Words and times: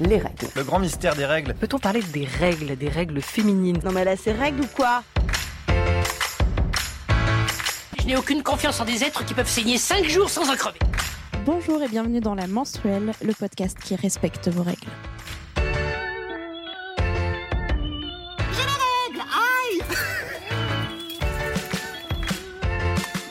les 0.00 0.18
règles. 0.18 0.46
Le 0.56 0.64
grand 0.64 0.78
mystère 0.78 1.14
des 1.14 1.26
règles. 1.26 1.54
Peut-on 1.54 1.78
parler 1.78 2.02
des 2.02 2.24
règles, 2.24 2.76
des 2.76 2.88
règles 2.88 3.20
féminines? 3.20 3.78
Non 3.84 3.92
mais 3.92 4.00
elle 4.00 4.08
a 4.08 4.16
ses 4.16 4.32
règles 4.32 4.62
ou 4.62 4.66
quoi? 4.66 5.02
Je 7.98 8.06
n'ai 8.06 8.16
aucune 8.16 8.42
confiance 8.42 8.80
en 8.80 8.84
des 8.84 9.04
êtres 9.04 9.24
qui 9.24 9.34
peuvent 9.34 9.48
saigner 9.48 9.76
5 9.78 10.04
jours 10.06 10.30
sans 10.30 10.50
en 10.50 10.56
crever. 10.56 10.78
Bonjour 11.44 11.82
et 11.82 11.88
bienvenue 11.88 12.20
dans 12.20 12.34
La 12.34 12.46
Menstruelle, 12.46 13.12
le 13.22 13.32
podcast 13.32 13.78
qui 13.78 13.94
respecte 13.94 14.48
vos 14.48 14.62
règles. 14.62 14.88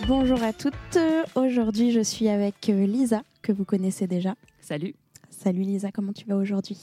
Bonjour 0.08 0.42
à 0.42 0.54
toutes. 0.54 0.98
Aujourd'hui, 1.36 1.92
je 1.92 2.00
suis 2.00 2.30
avec 2.30 2.68
euh, 2.70 2.86
Lisa, 2.88 3.22
que 3.44 3.52
vous 3.52 3.64
connaissez 3.64 4.08
déjà. 4.08 4.34
Salut. 4.60 4.96
Salut 5.42 5.62
Lisa, 5.62 5.90
comment 5.90 6.12
tu 6.12 6.26
vas 6.26 6.36
aujourd'hui? 6.36 6.76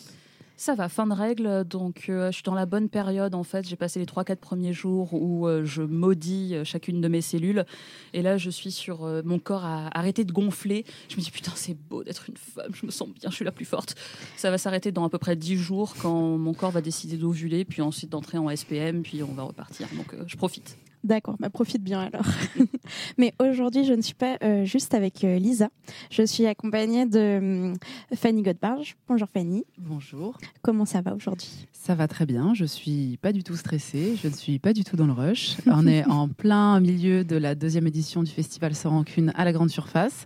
Ça 0.57 0.75
va, 0.75 0.89
fin 0.89 1.07
de 1.07 1.12
règle, 1.12 1.64
donc 1.64 2.07
euh, 2.08 2.29
je 2.29 2.36
suis 2.36 2.43
dans 2.43 2.54
la 2.54 2.64
bonne 2.64 2.89
période 2.89 3.35
en 3.35 3.43
fait. 3.43 3.68
J'ai 3.68 3.76
passé 3.76 4.00
les 4.00 4.07
3-4 4.07 4.36
premiers 4.36 4.72
jours 4.72 5.13
où 5.13 5.46
euh, 5.46 5.67
je 5.67 5.82
maudis 5.82 6.54
euh, 6.54 6.64
chacune 6.64 7.03
de 7.03 7.08
mes 7.08 7.21
cellules. 7.21 7.66
Et 8.14 8.22
là, 8.22 8.39
je 8.39 8.49
suis 8.49 8.71
sur 8.71 9.07
mon 9.27 9.39
corps 9.39 9.66
à 9.66 9.90
arrêter 9.93 10.25
de 10.25 10.32
gonfler. 10.32 10.86
Je 11.11 11.16
me 11.16 11.21
dis 11.21 11.30
putain, 11.30 11.53
c'est 11.54 11.75
beau 11.75 12.03
d'être 12.03 12.30
une 12.30 12.39
femme, 12.39 12.72
je 12.72 12.86
me 12.86 12.90
sens 12.90 13.11
bien, 13.11 13.29
je 13.29 13.35
suis 13.35 13.44
la 13.44 13.53
plus 13.53 13.66
forte. 13.66 13.94
Ça 14.39 14.50
va 14.50 14.57
s'arrêter 14.57 14.91
dans 14.91 15.04
à 15.04 15.11
peu 15.11 15.18
près 15.18 15.36
10 15.36 15.58
jours 15.58 15.94
quand 16.00 16.38
mon 16.38 16.54
corps 16.54 16.71
va 16.71 16.80
décider 16.80 17.18
d'ovuler, 17.18 17.66
puis 17.66 17.82
ensuite 17.82 18.08
d'entrer 18.08 18.38
en 18.38 18.49
SPM, 18.49 19.02
puis 19.02 19.22
on 19.22 19.35
va 19.35 19.43
repartir. 19.43 19.86
Donc 19.94 20.16
je 20.27 20.36
profite. 20.38 20.79
D'accord, 21.05 21.36
bah 21.39 21.50
profite 21.50 21.82
bien 21.82 22.00
alors. 22.00 22.27
Mais 23.18 23.32
aujourd'hui, 23.41 23.85
je 23.85 23.93
ne 23.93 24.03
suis 24.03 24.14
pas 24.14 24.36
euh, 24.43 24.64
juste 24.64 24.95
avec 24.95 25.22
euh, 25.25 25.39
Lisa. 25.39 25.69
Je 26.11 26.22
suis 26.22 26.46
accompagnée 26.46 27.07
de 27.07 27.39
hum, 27.39 27.75
Fanny 28.14 28.43
Godbarge. 28.43 28.96
Bonjour 29.09 29.29
Fanny. 29.29 29.64
Bonjour. 29.79 30.39
Comment 30.63 30.85
ça 30.85 31.03
va 31.03 31.14
aujourd'hui? 31.14 31.69
Ça 31.72 31.95
va 31.95 32.09
très 32.09 32.27
bien. 32.27 32.55
Je 32.55 32.64
suis 32.64 33.19
pas 33.22 33.33
du 33.33 33.44
tout 33.44 33.56
stressée. 33.56 34.16
Je 34.20 34.28
ne 34.28 34.33
suis 34.33 34.58
pas 34.58 34.72
du 34.72 34.84
tout 34.84 34.97
dans 34.97 35.06
le 35.06 35.12
rush. 35.12 35.56
On 35.66 35.86
est 35.86 36.05
en 36.06 36.28
plein 36.36 36.80
milieu 36.80 37.25
de 37.25 37.36
la 37.36 37.55
deuxième 37.55 37.86
édition 37.86 38.22
du 38.22 38.31
festival 38.31 38.75
Sans 38.75 38.91
Rancune 38.91 39.33
à 39.36 39.44
la 39.44 39.53
Grande 39.53 39.70
Surface. 39.70 40.25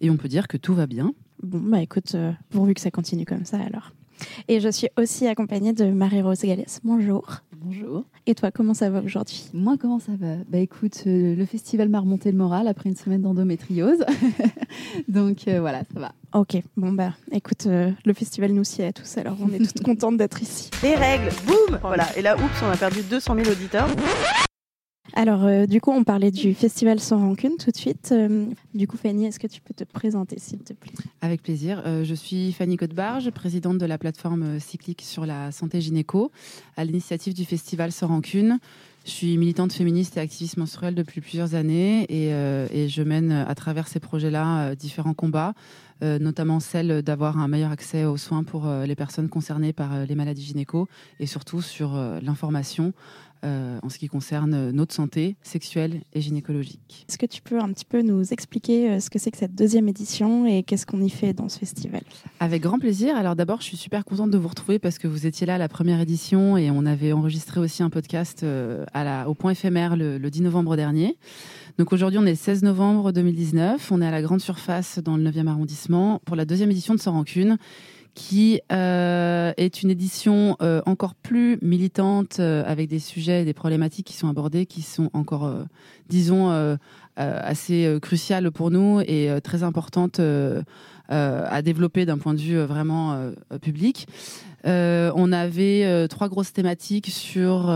Et 0.00 0.10
on 0.10 0.16
peut 0.16 0.28
dire 0.28 0.48
que 0.48 0.56
tout 0.56 0.74
va 0.74 0.86
bien. 0.86 1.12
Bon, 1.42 1.58
bah 1.58 1.80
écoute, 1.80 2.14
euh, 2.14 2.32
pourvu 2.50 2.74
que 2.74 2.80
ça 2.80 2.90
continue 2.90 3.24
comme 3.24 3.44
ça 3.44 3.58
alors. 3.58 3.92
Et 4.48 4.60
je 4.60 4.68
suis 4.68 4.88
aussi 4.98 5.26
accompagnée 5.26 5.72
de 5.72 5.86
Marie-Rose 5.86 6.42
Gallès. 6.42 6.80
Bonjour. 6.84 7.42
Bonjour. 7.62 8.04
Et 8.26 8.34
toi, 8.34 8.50
comment 8.50 8.72
ça 8.72 8.88
va 8.88 9.02
aujourd'hui? 9.02 9.44
Moi, 9.52 9.76
comment 9.78 9.98
ça 9.98 10.12
va? 10.18 10.36
Bah 10.48 10.56
écoute, 10.56 11.02
euh, 11.06 11.34
le 11.34 11.44
festival 11.44 11.90
m'a 11.90 12.00
remonté 12.00 12.30
le 12.32 12.38
moral 12.38 12.66
après 12.66 12.88
une 12.88 12.96
semaine 12.96 13.20
d'endométriose. 13.20 14.02
Donc 15.08 15.46
euh, 15.46 15.60
voilà, 15.60 15.80
ça 15.92 16.00
va. 16.00 16.12
Ok, 16.32 16.56
bon 16.78 16.92
bah 16.92 17.12
écoute, 17.32 17.66
euh, 17.66 17.90
le 18.06 18.14
festival 18.14 18.52
nous 18.52 18.64
sied 18.64 18.86
à 18.86 18.92
tous, 18.92 19.18
alors 19.18 19.36
on 19.42 19.52
est 19.52 19.58
toutes 19.58 19.82
contentes 19.84 20.16
d'être 20.16 20.40
ici. 20.40 20.70
Les 20.82 20.94
règles, 20.94 21.28
boum 21.46 21.78
Voilà, 21.82 22.06
et 22.16 22.22
là, 22.22 22.34
oups, 22.36 22.62
on 22.62 22.70
a 22.70 22.76
perdu 22.78 23.02
200 23.02 23.34
000 23.34 23.50
auditeurs. 23.50 23.88
Alors 25.14 25.44
euh, 25.44 25.66
du 25.66 25.80
coup, 25.80 25.90
on 25.90 26.04
parlait 26.04 26.30
du 26.30 26.54
festival 26.54 27.00
sans 27.00 27.18
rancune 27.18 27.56
tout 27.58 27.70
de 27.70 27.76
suite. 27.76 28.10
Euh, 28.12 28.46
du 28.74 28.86
coup, 28.86 28.96
Fanny, 28.96 29.26
est-ce 29.26 29.38
que 29.38 29.46
tu 29.46 29.60
peux 29.60 29.74
te 29.74 29.84
présenter 29.84 30.38
s'il 30.38 30.60
te 30.60 30.72
plaît? 30.72 30.92
Avec 31.20 31.42
plaisir. 31.42 31.82
Euh, 31.86 32.04
je 32.04 32.14
suis 32.14 32.52
Fanny 32.52 32.76
Godbarge, 32.76 33.30
présidente 33.30 33.78
de 33.78 33.86
la 33.86 33.98
plateforme 33.98 34.60
cyclique 34.60 35.02
sur 35.02 35.26
la 35.26 35.52
santé 35.52 35.80
gynéco, 35.80 36.30
à 36.76 36.84
l'initiative 36.84 37.34
du 37.34 37.44
festival 37.44 37.92
Sans 37.92 38.08
Rancune. 38.08 38.58
Je 39.06 39.10
suis 39.10 39.38
militante 39.38 39.72
féministe 39.72 40.18
et 40.18 40.20
activiste 40.20 40.58
menstruelle 40.58 40.94
depuis 40.94 41.22
plusieurs 41.22 41.54
années 41.54 42.04
et, 42.10 42.28
et 42.28 42.88
je 42.90 43.02
mène 43.02 43.32
à 43.32 43.54
travers 43.54 43.88
ces 43.88 43.98
projets-là 43.98 44.74
différents 44.74 45.14
combats, 45.14 45.54
notamment 46.02 46.60
celle 46.60 47.00
d'avoir 47.00 47.38
un 47.38 47.48
meilleur 47.48 47.70
accès 47.70 48.04
aux 48.04 48.18
soins 48.18 48.44
pour 48.44 48.68
les 48.86 48.94
personnes 48.94 49.30
concernées 49.30 49.72
par 49.72 50.04
les 50.04 50.14
maladies 50.14 50.42
gynéco 50.42 50.86
et 51.18 51.24
surtout 51.24 51.62
sur 51.62 51.94
l'information 52.20 52.92
euh, 53.44 53.78
en 53.82 53.88
ce 53.88 53.98
qui 53.98 54.08
concerne 54.08 54.54
euh, 54.54 54.72
notre 54.72 54.94
santé 54.94 55.36
sexuelle 55.42 56.02
et 56.12 56.20
gynécologique. 56.20 57.06
Est-ce 57.08 57.18
que 57.18 57.26
tu 57.26 57.42
peux 57.42 57.58
un 57.58 57.72
petit 57.72 57.84
peu 57.84 58.02
nous 58.02 58.32
expliquer 58.32 58.90
euh, 58.90 59.00
ce 59.00 59.10
que 59.10 59.18
c'est 59.18 59.30
que 59.30 59.38
cette 59.38 59.54
deuxième 59.54 59.88
édition 59.88 60.46
et 60.46 60.62
qu'est-ce 60.62 60.86
qu'on 60.86 61.00
y 61.00 61.10
fait 61.10 61.32
dans 61.32 61.48
ce 61.48 61.58
festival? 61.58 62.02
Avec 62.38 62.62
grand 62.62 62.78
plaisir. 62.78 63.16
Alors 63.16 63.36
d'abord, 63.36 63.60
je 63.60 63.66
suis 63.66 63.76
super 63.76 64.04
contente 64.04 64.30
de 64.30 64.38
vous 64.38 64.48
retrouver 64.48 64.78
parce 64.78 64.98
que 64.98 65.08
vous 65.08 65.26
étiez 65.26 65.46
là 65.46 65.54
à 65.54 65.58
la 65.58 65.68
première 65.68 66.00
édition 66.00 66.56
et 66.56 66.70
on 66.70 66.84
avait 66.86 67.12
enregistré 67.12 67.60
aussi 67.60 67.82
un 67.82 67.90
podcast 67.90 68.42
euh, 68.42 68.84
à 68.92 69.04
la, 69.04 69.28
au 69.28 69.34
point 69.34 69.52
éphémère 69.52 69.96
le, 69.96 70.18
le 70.18 70.30
10 70.30 70.42
novembre 70.42 70.76
dernier. 70.76 71.16
Donc 71.78 71.92
aujourd'hui, 71.92 72.18
on 72.18 72.26
est 72.26 72.30
le 72.30 72.36
16 72.36 72.62
novembre 72.62 73.12
2019. 73.12 73.90
On 73.90 74.02
est 74.02 74.06
à 74.06 74.10
la 74.10 74.22
Grande 74.22 74.40
Surface 74.40 74.98
dans 74.98 75.16
le 75.16 75.30
9e 75.30 75.46
arrondissement 75.46 76.20
pour 76.24 76.36
la 76.36 76.44
deuxième 76.44 76.70
édition 76.70 76.94
de 76.94 77.00
Sans 77.00 77.12
Rancune 77.12 77.56
qui 78.14 78.60
euh, 78.72 79.52
est 79.56 79.82
une 79.82 79.90
édition 79.90 80.56
euh, 80.62 80.82
encore 80.86 81.14
plus 81.14 81.58
militante 81.62 82.38
euh, 82.40 82.62
avec 82.66 82.88
des 82.88 82.98
sujets 82.98 83.42
et 83.42 83.44
des 83.44 83.54
problématiques 83.54 84.06
qui 84.06 84.16
sont 84.16 84.28
abordées, 84.28 84.66
qui 84.66 84.82
sont 84.82 85.10
encore, 85.12 85.52
disons, 86.08 86.76
assez 87.16 87.98
cruciales 88.00 88.50
pour 88.50 88.70
nous 88.70 89.00
et 89.00 89.30
très 89.42 89.62
importantes 89.62 90.20
à 91.08 91.62
développer 91.62 92.06
d'un 92.06 92.18
point 92.18 92.34
de 92.34 92.40
vue 92.40 92.58
vraiment 92.58 93.30
public. 93.60 94.06
On 94.64 95.32
avait 95.32 96.08
trois 96.08 96.28
grosses 96.28 96.52
thématiques 96.52 97.08
sur 97.08 97.74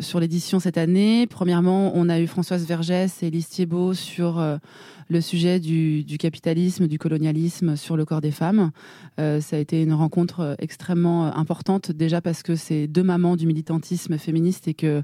sur 0.00 0.20
l'édition 0.20 0.60
cette 0.60 0.78
année. 0.78 1.26
Premièrement, 1.26 1.92
on 1.94 2.08
a 2.08 2.20
eu 2.20 2.26
Françoise 2.26 2.66
Vergès 2.66 3.22
et 3.22 3.30
Lise 3.30 3.48
Thiebaud 3.48 3.94
sur 3.94 4.42
le 5.08 5.20
sujet 5.20 5.60
du, 5.60 6.04
capitalisme, 6.18 6.86
du 6.86 6.98
colonialisme 6.98 7.76
sur 7.76 7.96
le 7.96 8.04
corps 8.04 8.20
des 8.20 8.30
femmes. 8.30 8.70
Euh, 9.20 9.40
ça 9.40 9.56
a 9.56 9.58
été 9.58 9.82
une 9.82 9.92
rencontre 9.92 10.40
euh, 10.40 10.54
extrêmement 10.58 11.26
euh, 11.26 11.30
importante, 11.34 11.92
déjà 11.92 12.20
parce 12.20 12.42
que 12.42 12.56
c'est 12.56 12.86
deux 12.86 13.02
mamans 13.02 13.36
du 13.36 13.46
militantisme 13.46 14.18
féministe 14.18 14.68
et 14.68 14.74
que 14.74 15.02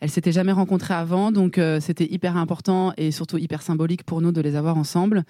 elles 0.00 0.10
s'étaient 0.10 0.32
jamais 0.32 0.52
rencontrées 0.52 0.94
avant, 0.94 1.32
donc 1.32 1.58
euh, 1.58 1.80
c'était 1.80 2.10
hyper 2.10 2.36
important 2.36 2.92
et 2.96 3.10
surtout 3.10 3.38
hyper 3.38 3.62
symbolique 3.62 4.04
pour 4.04 4.20
nous 4.20 4.32
de 4.32 4.40
les 4.40 4.56
avoir 4.56 4.76
ensemble. 4.76 5.24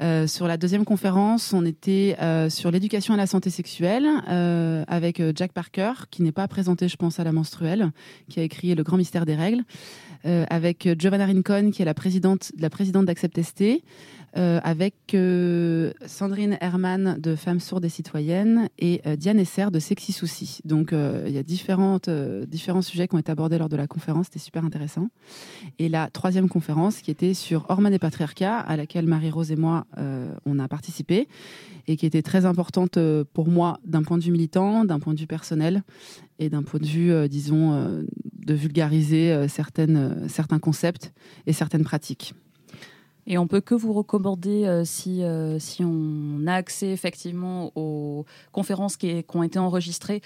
Euh, 0.00 0.26
sur 0.26 0.46
la 0.46 0.56
deuxième 0.56 0.84
conférence, 0.84 1.52
on 1.52 1.64
était 1.64 2.16
euh, 2.20 2.48
sur 2.50 2.70
l'éducation 2.70 3.14
à 3.14 3.16
la 3.16 3.26
santé 3.26 3.50
sexuelle 3.50 4.06
avec 4.86 5.22
Jack 5.34 5.52
Parker, 5.52 5.92
qui 6.10 6.22
n'est 6.22 6.32
pas 6.32 6.48
présenté, 6.48 6.88
je 6.88 6.96
pense, 6.96 7.18
à 7.20 7.24
la 7.24 7.32
menstruelle, 7.32 7.90
qui 8.28 8.40
a 8.40 8.42
écrit 8.42 8.74
Le 8.74 8.82
grand 8.82 8.96
mystère 8.96 9.26
des 9.26 9.34
règles, 9.34 9.62
avec 10.24 10.88
Giovanna 10.98 11.26
Rincon, 11.26 11.70
qui 11.72 11.82
est 11.82 11.84
la 11.84 11.94
présidente, 11.94 12.52
la 12.58 12.70
présidente 12.70 13.06
d'Accept 13.06 13.40
ST, 13.42 13.82
avec 14.34 14.94
Sandrine 16.06 16.58
Herman 16.60 17.18
de 17.20 17.36
Femmes 17.36 17.60
sourdes 17.60 17.84
et 17.84 17.88
citoyennes 17.88 18.68
et 18.78 19.02
Diane 19.16 19.38
Esser 19.38 19.66
de 19.70 19.78
Sexy 19.78 20.12
Soucis. 20.12 20.60
Donc 20.64 20.92
il 20.92 21.32
y 21.32 21.38
a 21.38 21.42
différentes, 21.42 22.08
différents 22.10 22.82
sujets 22.82 23.08
qui 23.08 23.14
ont 23.14 23.18
été 23.18 23.32
abordés 23.32 23.58
lors 23.58 23.68
de 23.68 23.76
la 23.76 23.86
conférence, 23.86 24.04
c'était 24.22 24.38
super 24.38 24.64
intéressant. 24.64 25.08
Et 25.78 25.88
la 25.88 26.10
troisième 26.10 26.48
conférence 26.48 27.00
qui 27.00 27.10
était 27.10 27.34
sur 27.34 27.66
hormones 27.68 27.94
et 27.94 27.98
patriarcat, 27.98 28.58
à 28.58 28.76
laquelle 28.76 29.06
Marie-Rose 29.06 29.50
et 29.50 29.56
moi 29.56 29.86
euh, 29.98 30.32
on 30.46 30.58
a 30.58 30.68
participé 30.68 31.28
et 31.86 31.96
qui 31.96 32.06
était 32.06 32.22
très 32.22 32.44
importante 32.46 32.96
euh, 32.96 33.24
pour 33.32 33.48
moi 33.48 33.78
d'un 33.84 34.02
point 34.02 34.18
de 34.18 34.22
vue 34.22 34.30
militant, 34.30 34.84
d'un 34.84 34.98
point 34.98 35.14
de 35.14 35.20
vue 35.20 35.26
personnel 35.26 35.82
et 36.38 36.48
d'un 36.48 36.62
point 36.62 36.80
de 36.80 36.86
vue, 36.86 37.12
euh, 37.12 37.28
disons, 37.28 37.72
euh, 37.72 38.02
de 38.46 38.54
vulgariser 38.54 39.48
certaines, 39.48 40.28
certains 40.28 40.58
concepts 40.58 41.14
et 41.46 41.54
certaines 41.54 41.84
pratiques. 41.84 42.34
Et 43.26 43.38
on 43.38 43.46
peut 43.46 43.62
que 43.62 43.74
vous 43.74 43.94
recommander, 43.94 44.82
si, 44.84 45.22
si 45.58 45.82
on 45.82 46.46
a 46.46 46.52
accès 46.52 46.90
effectivement 46.90 47.72
aux 47.74 48.26
conférences 48.52 48.98
qui 48.98 49.24
ont 49.32 49.42
été 49.42 49.58
enregistrées, 49.58 50.20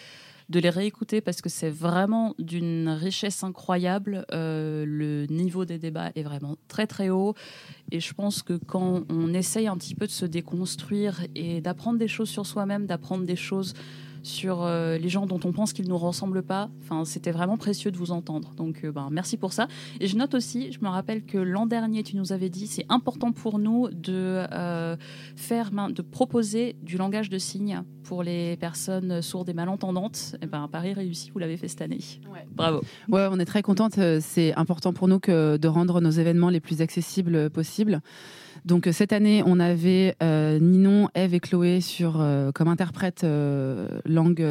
de 0.49 0.61
les 0.61 0.71
réécouter 0.71 1.21
parce 1.21 1.43
que 1.43 1.49
c'est 1.49 1.71
vraiment 1.71 2.35
d'une 2.39 2.89
richesse 2.89 3.45
incroyable. 3.45 4.25
Euh, 4.33 4.85
le 4.87 5.27
niveau 5.27 5.65
des 5.65 5.79
débats 5.79 6.11
est 6.15 6.23
vraiment 6.23 6.57
très 6.69 6.87
très 6.87 7.11
haut. 7.11 7.35
Et 7.91 8.01
je 8.01 8.15
pense 8.15 8.43
que 8.43 8.55
quand 8.55 9.03
on 9.11 9.35
essaye 9.35 9.67
un 9.67 9.77
petit 9.77 9.95
peu 9.95 10.07
de 10.07 10.13
se 10.13 10.25
déconstruire 10.25 11.21
et 11.35 11.61
d'apprendre 11.61 11.99
des 11.99 12.09
choses 12.09 12.31
sur 12.31 12.47
soi-même, 12.47 12.87
d'apprendre 12.87 13.25
des 13.25 13.37
choses 13.37 13.75
sur 14.29 14.63
euh, 14.63 14.99
les 14.99 15.09
gens 15.09 15.27
dont 15.27 15.41
on 15.45 15.53
pense 15.53 15.73
qu'ils 15.73 15.87
ne 15.87 15.91
nous 15.91 15.99
ressemblent 15.99 16.43
pas. 16.43 16.71
Enfin, 16.83 17.05
c'était 17.05 17.31
vraiment 17.31 17.57
précieux 17.57 17.91
de 17.91 17.97
vous 17.97 18.11
entendre. 18.11 18.53
Donc, 18.57 18.85
euh, 18.85 18.93
ben, 18.93 19.09
merci 19.11 19.37
pour 19.37 19.53
ça. 19.53 19.69
Et 20.01 20.07
je 20.07 20.17
note 20.17 20.35
aussi, 20.35 20.71
je 20.71 20.79
me 20.81 20.89
rappelle 20.89 21.25
que 21.25 21.39
l'an 21.39 21.67
dernier, 21.67 22.03
tu 22.03 22.17
nous 22.17 22.33
avais 22.33 22.51
dit, 22.51 22.67
c'est 22.67 22.85
important 22.91 23.33
pour 23.33 23.59
nous 23.59 23.89
de 23.89 24.45
euh, 24.53 24.97
faire, 25.35 25.73
main- 25.73 25.91
de 25.91 26.03
proposer 26.03 26.77
du 26.83 26.99
langage 26.99 27.31
de 27.31 27.39
signes 27.39 27.83
pour 28.05 28.23
les 28.23 28.57
personnes 28.59 29.23
sourdes 29.23 29.49
et 29.49 29.55
malentendantes. 29.55 30.37
Et 30.43 30.47
ben, 30.47 30.69
Paris 30.71 30.93
réussi, 30.93 31.31
vous 31.31 31.39
l'avez 31.39 31.57
fait 31.57 31.69
cette 31.69 31.83
année. 31.83 32.01
Bravo. 32.55 32.81
Ouais, 33.09 33.27
on 33.31 33.39
est 33.39 33.45
très 33.45 33.63
contente. 33.63 33.99
C'est 34.21 34.55
important 34.55 34.93
pour 34.93 35.09
nous 35.09 35.19
que 35.21 35.57
de 35.57 35.69
rendre 35.69 36.01
nos 36.01 36.11
événements 36.11 36.51
les 36.51 36.61
plus 36.61 36.81
accessibles 36.83 37.51
possibles. 37.51 38.01
Donc 38.65 38.87
euh, 38.87 38.93
cette 38.93 39.13
année, 39.13 39.43
on 39.45 39.61
avait 39.61 40.17
euh, 40.23 40.59
Ninon, 40.59 41.09
Eve 41.15 41.35
et 41.35 41.41
Chloé 41.41 41.81
sur 41.81 42.21
euh, 42.21 42.51
comme 42.53 42.69
interprète 42.69 43.25
euh, 43.25 43.89
langue, 44.05 44.45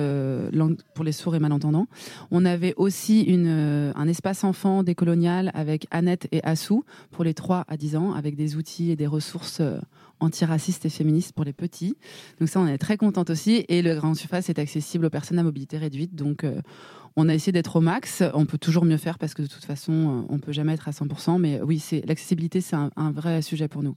pour 0.94 1.04
les 1.06 1.12
sourds 1.12 1.36
et 1.36 1.40
malentendants. 1.40 1.88
On 2.32 2.46
avait 2.46 2.74
aussi 2.78 3.22
une, 3.22 3.94
un 3.96 4.08
espace 4.08 4.44
enfant 4.44 4.84
décolonial 4.84 5.52
avec 5.54 5.88
Annette 5.92 6.28
et 6.32 6.44
Assou 6.44 6.84
pour 7.12 7.24
les 7.24 7.34
3 7.34 7.66
à 7.68 7.78
10 7.78 7.96
ans, 7.96 8.14
avec 8.14 8.36
des 8.36 8.56
outils 8.56 8.92
et 8.92 8.96
des 8.96 9.08
ressources 9.08 9.62
antiraciste 10.20 10.86
et 10.86 10.90
féministe 10.90 11.34
pour 11.34 11.46
les 11.46 11.54
petits. 11.54 11.98
Donc 12.40 12.50
ça, 12.50 12.60
on 12.60 12.68
est 12.68 12.78
très 12.78 12.98
contente 12.98 13.30
aussi. 13.30 13.66
Et 13.68 13.82
le 13.82 13.96
Grand 13.96 14.14
Surface 14.14 14.50
est 14.50 14.60
accessible 14.60 15.06
aux 15.06 15.10
personnes 15.10 15.40
à 15.40 15.44
mobilité 15.44 15.78
réduite. 15.78 16.16
Donc 16.16 16.46
on 17.16 17.30
a 17.30 17.34
essayé 17.34 17.52
d'être 17.52 17.76
au 17.76 17.82
max. 17.82 18.24
On 18.34 18.46
peut 18.46 18.58
toujours 18.58 18.86
mieux 18.86 18.98
faire 18.98 19.18
parce 19.18 19.34
que 19.34 19.42
de 19.42 19.48
toute 19.48 19.66
façon, 19.66 20.26
on 20.30 20.40
peut 20.40 20.52
jamais 20.52 20.74
être 20.74 20.88
à 20.88 20.92
100%. 20.92 21.40
Mais 21.40 21.62
oui, 21.62 21.80
c'est 21.80 22.06
l'accessibilité, 22.06 22.62
c'est 22.62 22.76
un 22.76 23.12
vrai 23.12 23.42
sujet 23.42 23.68
pour 23.68 23.84
nous. 23.84 23.96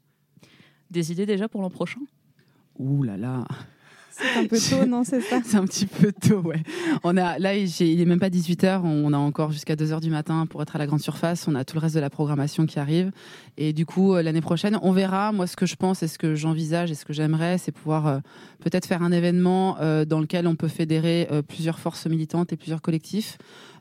Des 0.91 1.13
idées 1.13 1.27
déjà 1.27 1.49
pour 1.49 1.63
l'an 1.63 1.71
prochain? 1.71 2.01
Ouh 2.79 3.03
là 3.03 3.17
là 3.17 3.47
c'est 4.21 4.39
un 4.39 4.47
peu 4.47 4.59
tôt, 4.59 4.87
non, 4.89 5.05
c'est 5.05 5.21
ça 5.21 5.41
C'est 5.45 5.57
un 5.57 5.65
petit 5.65 5.87
peu 5.87 6.13
tôt, 6.13 6.41
ouais. 6.41 6.63
On 7.05 7.17
a, 7.17 7.39
là, 7.39 7.57
il 7.57 8.01
est 8.01 8.05
même 8.05 8.21
pas 8.21 8.29
18h, 8.29 8.81
on 8.85 9.13
a 9.13 9.19
encore 9.19 9.53
jusqu'à 9.53 9.75
2h 9.75 10.01
du 10.01 10.11
matin 10.11 10.47
pour 10.47 10.63
être 10.63 10.77
à 10.77 10.79
la 10.79 10.87
grande 10.87 11.01
surface, 11.01 11.47
on 11.49 11.55
a 11.55 11.65
tout 11.65 11.77
le 11.77 11.81
reste 11.81 11.95
de 11.95 12.01
la 12.01 12.11
programmation 12.11 12.67
qui 12.67 12.79
arrive. 12.79 13.11
Et 13.57 13.73
du 13.73 13.87
coup, 13.87 14.15
euh, 14.15 14.23
l'année 14.23 14.41
prochaine, 14.41 14.79
on 14.83 14.93
verra. 14.93 15.33
Moi, 15.33 15.47
ce 15.47 15.57
que 15.57 15.67
je 15.67 15.77
pense 15.77 16.03
et 16.03 16.09
ce 16.09 16.19
que 16.19 16.35
j'envisage 16.35 16.91
et 16.91 16.95
ce 16.95 17.05
que 17.05 17.13
j'aimerais, 17.13 17.59
c'est 17.59 17.73
pouvoir 17.73 18.07
euh, 18.07 18.19
peut-être 18.61 18.87
faire 18.87 19.03
un 19.03 19.13
événement 19.13 19.77
euh, 19.81 20.05
dans 20.05 20.21
lequel 20.21 20.47
on 20.47 20.57
peut 20.57 20.69
fédérer 20.69 21.29
plusieurs 21.49 21.79
forces 21.79 22.07
militantes 22.07 22.53
et 22.53 22.57
plusieurs 22.57 22.83
collectifs. 22.83 23.39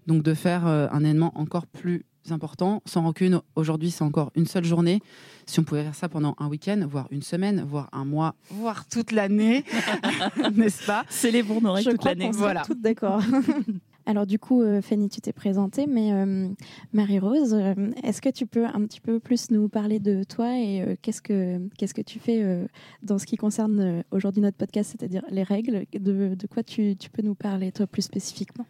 Donc, 0.08 0.24
de 0.24 0.34
faire 0.34 0.66
un 0.66 1.00
événement 1.00 1.32
encore 1.36 1.68
plus 1.68 2.06
important. 2.32 2.82
Sans 2.86 3.02
rancune, 3.02 3.42
aujourd'hui, 3.56 3.92
c'est 3.92 4.04
encore 4.04 4.32
une 4.36 4.46
seule 4.46 4.66
journée. 4.66 5.02
Si 5.50 5.60
on 5.60 5.64
pouvait 5.64 5.82
faire 5.82 5.96
ça 5.96 6.08
pendant 6.08 6.36
un 6.38 6.48
week-end, 6.48 6.86
voire 6.88 7.08
une 7.10 7.24
semaine, 7.24 7.66
voire 7.68 7.90
un 7.92 8.06
mois, 8.06 8.36
voire 8.52 8.86
toute 8.88 9.12
l'année, 9.12 9.64
n'est-ce 10.56 10.86
pas? 10.86 11.04
C'est 11.10 11.32
les 11.32 11.42
bons 11.42 11.60
Je 11.78 11.90
toute 11.90 12.06
l'année. 12.06 12.30
Voilà. 12.32 12.62
Toutes 12.62 12.82
d'accord. 12.82 13.24
Alors 14.06 14.28
du 14.28 14.38
coup, 14.38 14.62
euh, 14.62 14.80
Fanny, 14.84 15.10
tu 15.10 15.22
t'es 15.22 15.34
présentée, 15.34 15.88
mais 15.88 16.14
euh, 16.14 16.50
Marie-Rose, 16.94 17.56
euh, 17.56 17.74
est-ce 18.04 18.22
que 18.22 18.30
tu 18.30 18.46
peux 18.46 18.68
un 18.68 18.86
petit 18.86 19.02
peu 19.02 19.20
plus 19.20 19.50
nous 19.50 19.70
parler 19.70 19.98
de 19.98 20.24
toi 20.24 20.56
et 20.56 20.96
qu'est-ce 21.02 21.24
que 21.24 21.60
qu'est-ce 21.80 21.96
que 21.96 22.02
tu 22.02 22.20
fais 22.20 22.68
dans 23.02 23.18
ce 23.18 23.26
qui 23.26 23.36
concerne 23.36 24.04
aujourd'hui 24.12 24.44
notre 24.44 24.58
podcast, 24.58 24.96
c'est-à-dire 24.96 25.24
les 25.32 25.42
règles 25.42 25.86
de, 25.94 26.36
de 26.36 26.48
quoi 26.48 26.62
tu, 26.62 26.96
tu 26.96 27.10
peux 27.10 27.24
nous 27.24 27.36
parler 27.36 27.72
toi 27.72 27.88
plus 27.88 28.04
spécifiquement? 28.04 28.68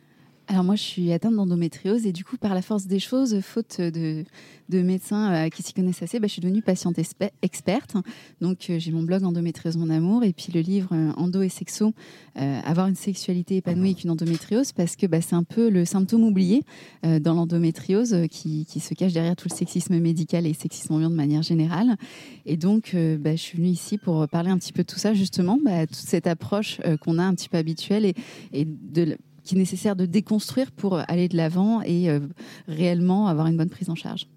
Alors 0.50 0.64
moi, 0.64 0.76
je 0.76 0.82
suis 0.82 1.14
atteinte 1.14 1.36
d'endométriose 1.36 2.08
et 2.08 2.12
du 2.12 2.26
coup, 2.26 2.36
par 2.38 2.56
la 2.56 2.64
force 2.64 2.88
des 2.88 2.98
choses, 2.98 3.40
faute 3.42 3.80
de, 3.80 4.26
de 4.70 4.82
médecins 4.82 5.32
euh, 5.32 5.50
qui 5.50 5.62
s'y 5.62 5.74
connaissent 5.74 6.02
assez, 6.02 6.20
bah, 6.20 6.26
je 6.26 6.34
suis 6.34 6.42
devenue 6.42 6.64
patiente 6.64 6.96
experte. 7.44 7.96
Donc 8.42 8.68
euh, 8.70 8.80
j'ai 8.80 8.92
mon 8.92 9.04
blog 9.04 9.24
Endométriose 9.24 9.78
Mon 9.78 9.92
Amour 9.92 10.24
et 10.24 10.34
puis 10.34 10.52
le 10.52 10.62
livre 10.62 10.90
euh, 10.94 11.12
Endo 11.18 11.44
et 11.44 11.50
Sexo, 11.50 11.94
avoir 12.36 12.88
une 12.88 12.96
sexualité 12.96 13.58
épanouie 13.58 13.90
avec 13.90 14.06
une 14.06 14.12
endométriose 14.12 14.72
parce 14.72 14.96
que 14.96 15.06
bah, 15.06 15.20
c'est 15.20 15.36
un 15.36 15.44
peu 15.44 15.70
le 15.70 15.84
symptôme 15.84 16.24
oublié 16.24 16.64
dans 17.04 17.34
l'endométriose 17.34 18.16
qui, 18.32 18.66
qui, 18.66 18.80
se 18.80 18.94
cache 18.94 19.12
derrière 19.12 19.36
tout 19.36 19.50
le 19.52 19.56
sexisme 19.56 20.00
médical 20.00 20.48
et 20.48 20.54
sexisme 20.54 20.94
ambiant 20.94 21.10
de 21.10 21.16
manière 21.16 21.42
générale. 21.42 21.98
Et 22.46 22.56
donc 22.56 22.96
bah, 23.20 23.36
je 23.36 23.42
suis 23.42 23.58
venue 23.58 23.70
ici 23.70 23.98
pour 23.98 24.26
parler 24.30 24.52
un 24.52 24.58
petit 24.58 24.72
peu 24.72 24.84
de 24.84 24.88
tout 24.88 25.00
ça 25.00 25.14
justement, 25.14 25.58
toute 25.58 25.96
cette 25.96 26.28
approche 26.28 26.80
qu'on 27.02 27.20
a 27.20 27.24
un 27.24 27.36
petit 27.36 27.50
peu 27.50 27.58
habituelle 27.58 28.06
et, 28.06 28.16
et 28.54 28.64
de 28.64 29.18
qui 29.50 29.56
nécessaire 29.56 29.96
de 29.96 30.06
déconstruire 30.06 30.72
pour 30.72 31.00
aller 31.08 31.28
de 31.28 31.36
l'avant 31.36 31.82
et 31.82 32.08
euh, 32.08 32.20
réellement 32.68 33.26
avoir 33.26 33.48
une 33.48 33.58
bonne 33.58 33.72
prise 33.72 33.90
en 33.90 33.96
charge. 33.96 34.28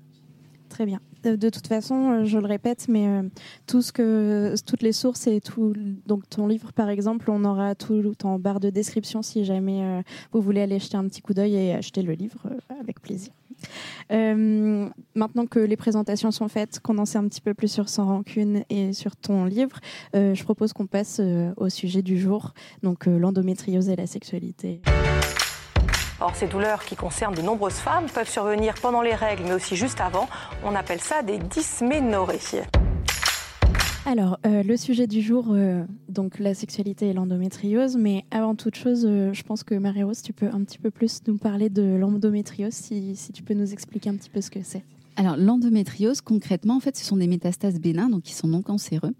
Très 0.70 0.86
bien. 0.86 1.00
De, 1.22 1.50
toute 1.50 1.66
façon, 1.66 2.12
euh, 2.12 2.24
je 2.24 2.38
le 2.38 2.46
répète, 2.46 2.86
mais 2.88 3.06
euh, 3.06 3.22
tout 3.66 3.82
ce 3.82 3.92
que, 3.92 4.54
toutes 4.64 4.80
les 4.80 4.92
sources 4.92 5.26
et 5.26 5.42
tout, 5.42 5.74
donc 6.06 6.26
ton 6.30 6.46
livre 6.46 6.72
par 6.72 6.88
exemple, 6.88 7.30
on 7.30 7.44
aura 7.44 7.74
tout 7.74 8.14
en 8.24 8.38
barre 8.38 8.58
de 8.58 8.70
description 8.70 9.20
si 9.20 9.44
jamais 9.44 10.02
vous 10.32 10.40
voulez 10.40 10.62
aller 10.62 10.78
jeter 10.78 10.96
un 10.96 11.06
petit 11.06 11.20
coup 11.20 11.34
d'œil 11.34 11.56
et 11.56 11.74
acheter 11.74 12.00
le 12.00 12.14
livre 12.14 12.46
avec 12.80 13.02
plaisir. 13.02 13.34
Euh, 14.10 14.88
maintenant 15.14 15.46
que 15.46 15.58
les 15.58 15.76
présentations 15.76 16.30
sont 16.30 16.48
faites, 16.48 16.80
qu'on 16.80 16.98
en 16.98 17.04
sait 17.04 17.18
un 17.18 17.28
petit 17.28 17.40
peu 17.40 17.54
plus 17.54 17.68
sur 17.68 17.88
Sans 17.88 18.06
Rancune 18.06 18.64
et 18.70 18.92
sur 18.92 19.16
ton 19.16 19.44
livre, 19.44 19.78
euh, 20.14 20.34
je 20.34 20.44
propose 20.44 20.72
qu'on 20.72 20.86
passe 20.86 21.18
euh, 21.20 21.52
au 21.56 21.68
sujet 21.68 22.02
du 22.02 22.18
jour, 22.18 22.54
donc 22.82 23.06
l'endométriose 23.06 23.88
et 23.88 23.96
la 23.96 24.06
sexualité. 24.06 24.80
Or, 26.20 26.36
ces 26.36 26.46
douleurs 26.46 26.84
qui 26.84 26.94
concernent 26.94 27.34
de 27.34 27.42
nombreuses 27.42 27.74
femmes 27.74 28.06
peuvent 28.06 28.28
survenir 28.28 28.74
pendant 28.80 29.02
les 29.02 29.14
règles, 29.14 29.42
mais 29.44 29.54
aussi 29.54 29.74
juste 29.74 30.00
avant. 30.00 30.28
On 30.64 30.74
appelle 30.76 31.00
ça 31.00 31.22
des 31.22 31.38
dysménorrhées. 31.38 32.62
Alors, 34.04 34.38
euh, 34.46 34.64
le 34.64 34.76
sujet 34.76 35.06
du 35.06 35.22
jour, 35.22 35.50
euh, 35.50 35.84
donc 36.08 36.40
la 36.40 36.54
sexualité 36.54 37.10
et 37.10 37.12
l'endométriose, 37.12 37.96
mais 37.96 38.24
avant 38.32 38.56
toute 38.56 38.74
chose, 38.74 39.06
euh, 39.06 39.32
je 39.32 39.44
pense 39.44 39.62
que 39.62 39.76
Marie-Rose, 39.76 40.22
tu 40.22 40.32
peux 40.32 40.48
un 40.48 40.64
petit 40.64 40.78
peu 40.78 40.90
plus 40.90 41.20
nous 41.28 41.38
parler 41.38 41.70
de 41.70 41.82
l'endométriose, 41.82 42.72
si, 42.72 43.16
tu 43.32 43.44
peux 43.44 43.54
nous 43.54 43.72
expliquer 43.72 44.10
un 44.10 44.16
petit 44.16 44.28
peu 44.28 44.40
ce 44.40 44.50
que 44.50 44.58
c'est. 44.64 44.82
Alors 45.14 45.36
l'endométriose, 45.36 46.20
concrètement, 46.20 46.76
en 46.76 46.80
fait, 46.80 46.96
ce 46.96 47.04
sont 47.04 47.16
des 47.16 47.28
métastases 47.28 47.78
bénins, 47.78 48.08
donc 48.08 48.22
qui 48.22 48.34
sont 48.34 48.48
non 48.48 48.62
cancéreux, 48.62 49.12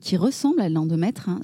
qui 0.00 0.16
ressemblent 0.16 0.62
à 0.62 0.68
l'endomètre, 0.68 1.28
hein, 1.28 1.40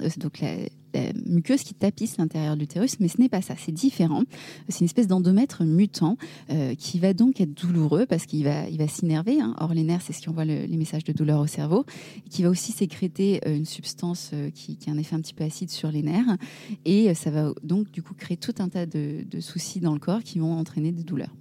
la 0.93 1.11
muqueuse 1.25 1.63
qui 1.63 1.73
tapisse 1.73 2.17
l'intérieur 2.17 2.55
de 2.55 2.61
l'utérus, 2.61 2.99
mais 2.99 3.07
ce 3.07 3.19
n'est 3.19 3.29
pas 3.29 3.41
ça, 3.41 3.55
c'est 3.57 3.71
différent. 3.71 4.23
C'est 4.69 4.81
une 4.81 4.85
espèce 4.85 5.07
d'endomètre 5.07 5.63
mutant 5.63 6.17
euh, 6.49 6.75
qui 6.75 6.99
va 6.99 7.13
donc 7.13 7.41
être 7.41 7.53
douloureux 7.53 8.05
parce 8.05 8.25
qu'il 8.25 8.43
va, 8.43 8.67
il 8.69 8.77
va 8.77 8.87
s'innerver. 8.87 9.39
Hein. 9.41 9.55
Or, 9.59 9.73
les 9.73 9.83
nerfs, 9.83 10.01
c'est 10.03 10.13
ce 10.13 10.21
qui 10.21 10.29
envoie 10.29 10.45
les 10.45 10.77
messages 10.77 11.03
de 11.03 11.13
douleur 11.13 11.39
au 11.39 11.47
cerveau, 11.47 11.85
et 12.25 12.29
qui 12.29 12.43
va 12.43 12.49
aussi 12.49 12.71
sécréter 12.71 13.41
euh, 13.45 13.55
une 13.55 13.65
substance 13.65 14.31
euh, 14.33 14.49
qui, 14.49 14.77
a 14.87 14.91
un 14.91 14.97
effet 14.97 15.15
un 15.15 15.21
petit 15.21 15.33
peu 15.33 15.43
acide 15.43 15.69
sur 15.69 15.91
les 15.91 16.01
nerfs, 16.01 16.37
et 16.85 17.13
ça 17.13 17.31
va 17.31 17.53
donc 17.63 17.91
du 17.91 18.01
coup 18.01 18.13
créer 18.13 18.37
tout 18.37 18.55
un 18.59 18.69
tas 18.69 18.85
de, 18.85 19.23
soucis 19.39 19.79
dans 19.79 19.93
le 19.93 19.99
corps 19.99 20.23
qui 20.23 20.39
vont 20.39 20.53
entraîner 20.53 20.91
des 20.91 21.03
douleurs. 21.03 21.33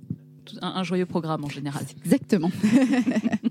Un, 0.62 0.68
un 0.68 0.82
joyeux 0.82 1.06
programme 1.06 1.44
en 1.44 1.48
général. 1.48 1.84
Exactement. 2.04 2.50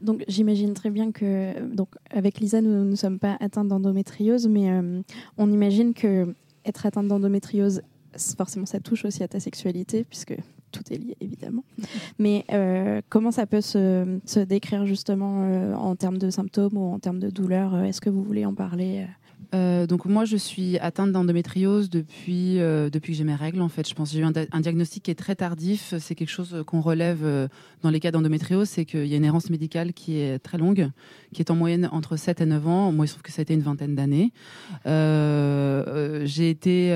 Donc 0.00 0.24
j'imagine 0.28 0.74
très 0.74 0.90
bien 0.90 1.12
que 1.12 1.74
donc 1.74 1.88
avec 2.10 2.40
Lisa 2.40 2.60
nous 2.60 2.84
ne 2.84 2.96
sommes 2.96 3.18
pas 3.18 3.36
atteintes 3.40 3.68
d'endométriose, 3.68 4.48
mais 4.48 4.70
euh, 4.70 5.02
on 5.36 5.52
imagine 5.52 5.94
que 5.94 6.34
être 6.64 6.86
atteinte 6.86 7.08
d'endométriose, 7.08 7.82
forcément 8.36 8.66
ça 8.66 8.80
touche 8.80 9.04
aussi 9.04 9.22
à 9.22 9.28
ta 9.28 9.40
sexualité 9.40 10.04
puisque 10.04 10.34
tout 10.72 10.82
est 10.90 10.96
lié 10.96 11.16
évidemment. 11.20 11.64
Mais 12.18 12.44
euh, 12.52 13.00
comment 13.08 13.30
ça 13.30 13.46
peut 13.46 13.60
se, 13.60 14.18
se 14.24 14.40
décrire 14.40 14.86
justement 14.86 15.44
euh, 15.44 15.74
en 15.74 15.96
termes 15.96 16.18
de 16.18 16.30
symptômes 16.30 16.76
ou 16.76 16.92
en 16.92 16.98
termes 16.98 17.18
de 17.18 17.28
douleurs 17.28 17.76
Est-ce 17.84 18.00
que 18.00 18.10
vous 18.10 18.22
voulez 18.22 18.46
en 18.46 18.54
parler 18.54 19.06
euh, 19.54 19.86
donc 19.86 20.04
moi, 20.04 20.24
je 20.24 20.36
suis 20.36 20.78
atteinte 20.78 21.12
d'endométriose 21.12 21.90
depuis 21.90 22.60
euh, 22.60 22.90
depuis 22.90 23.12
que 23.12 23.18
j'ai 23.18 23.24
mes 23.24 23.34
règles. 23.34 23.60
En 23.60 23.68
fait, 23.68 23.88
je 23.88 23.94
pense 23.94 24.12
j'ai 24.12 24.20
eu 24.20 24.24
un, 24.24 24.60
diagnostic 24.60 25.04
qui 25.04 25.10
est 25.10 25.16
très 25.16 25.34
tardif. 25.34 25.94
C'est 25.98 26.14
quelque 26.14 26.30
chose 26.30 26.62
qu'on 26.66 26.80
relève 26.80 27.20
euh, 27.24 27.48
dans 27.82 27.90
les 27.90 28.00
cas 28.00 28.10
d'endométriose, 28.10 28.68
c'est 28.68 28.84
qu'il 28.84 29.06
y 29.06 29.14
a 29.14 29.16
une 29.16 29.24
errance 29.24 29.50
médicale 29.50 29.92
qui 29.92 30.18
est 30.18 30.38
très 30.38 30.58
longue, 30.58 30.90
qui 31.32 31.42
est 31.42 31.50
en 31.50 31.56
moyenne 31.56 31.88
entre 31.92 32.16
7 32.16 32.40
et 32.40 32.46
9 32.46 32.68
ans. 32.68 32.92
Moi, 32.92 33.06
il 33.06 33.08
se 33.08 33.14
trouve 33.14 33.22
que 33.22 33.32
ça 33.32 33.40
a 33.40 33.42
été 33.42 33.54
une 33.54 33.62
vingtaine 33.62 33.94
d'années. 33.94 34.32
j'ai 34.84 36.50
été 36.50 36.94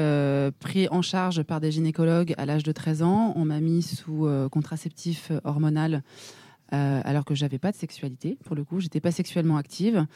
pris 0.61 0.89
en 0.89 1.03
charge 1.03 1.43
par 1.43 1.61
des 1.61 1.73
gynécologues 1.73 2.35
à 2.39 2.47
l'âge 2.47 2.63
de 2.63 2.73
13 2.73 3.03
ans. 3.03 3.33
On 3.37 3.45
m'a 3.45 3.61
mis 3.61 3.83
sous 3.83 4.29
contraceptif 4.51 5.33
hormonal 5.45 6.03
euh, 6.75 7.01
alors 7.05 7.25
que 7.25 7.35
j'avais 7.35 7.59
pas 7.59 7.71
de 7.71 7.77
sexualité 7.77 8.37
pour 8.45 8.57
le 8.57 8.65
coup, 8.65 8.81
j'étais 8.81 9.01
pas 9.01 9.13
sexuellement 9.13 9.57
active 9.57 10.07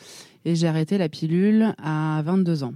et 0.44 0.56
j'ai 0.56 0.66
arrêté 0.66 0.98
la 0.98 1.08
pilule 1.08 1.72
à 1.80 2.20
22 2.24 2.64
ans. 2.64 2.74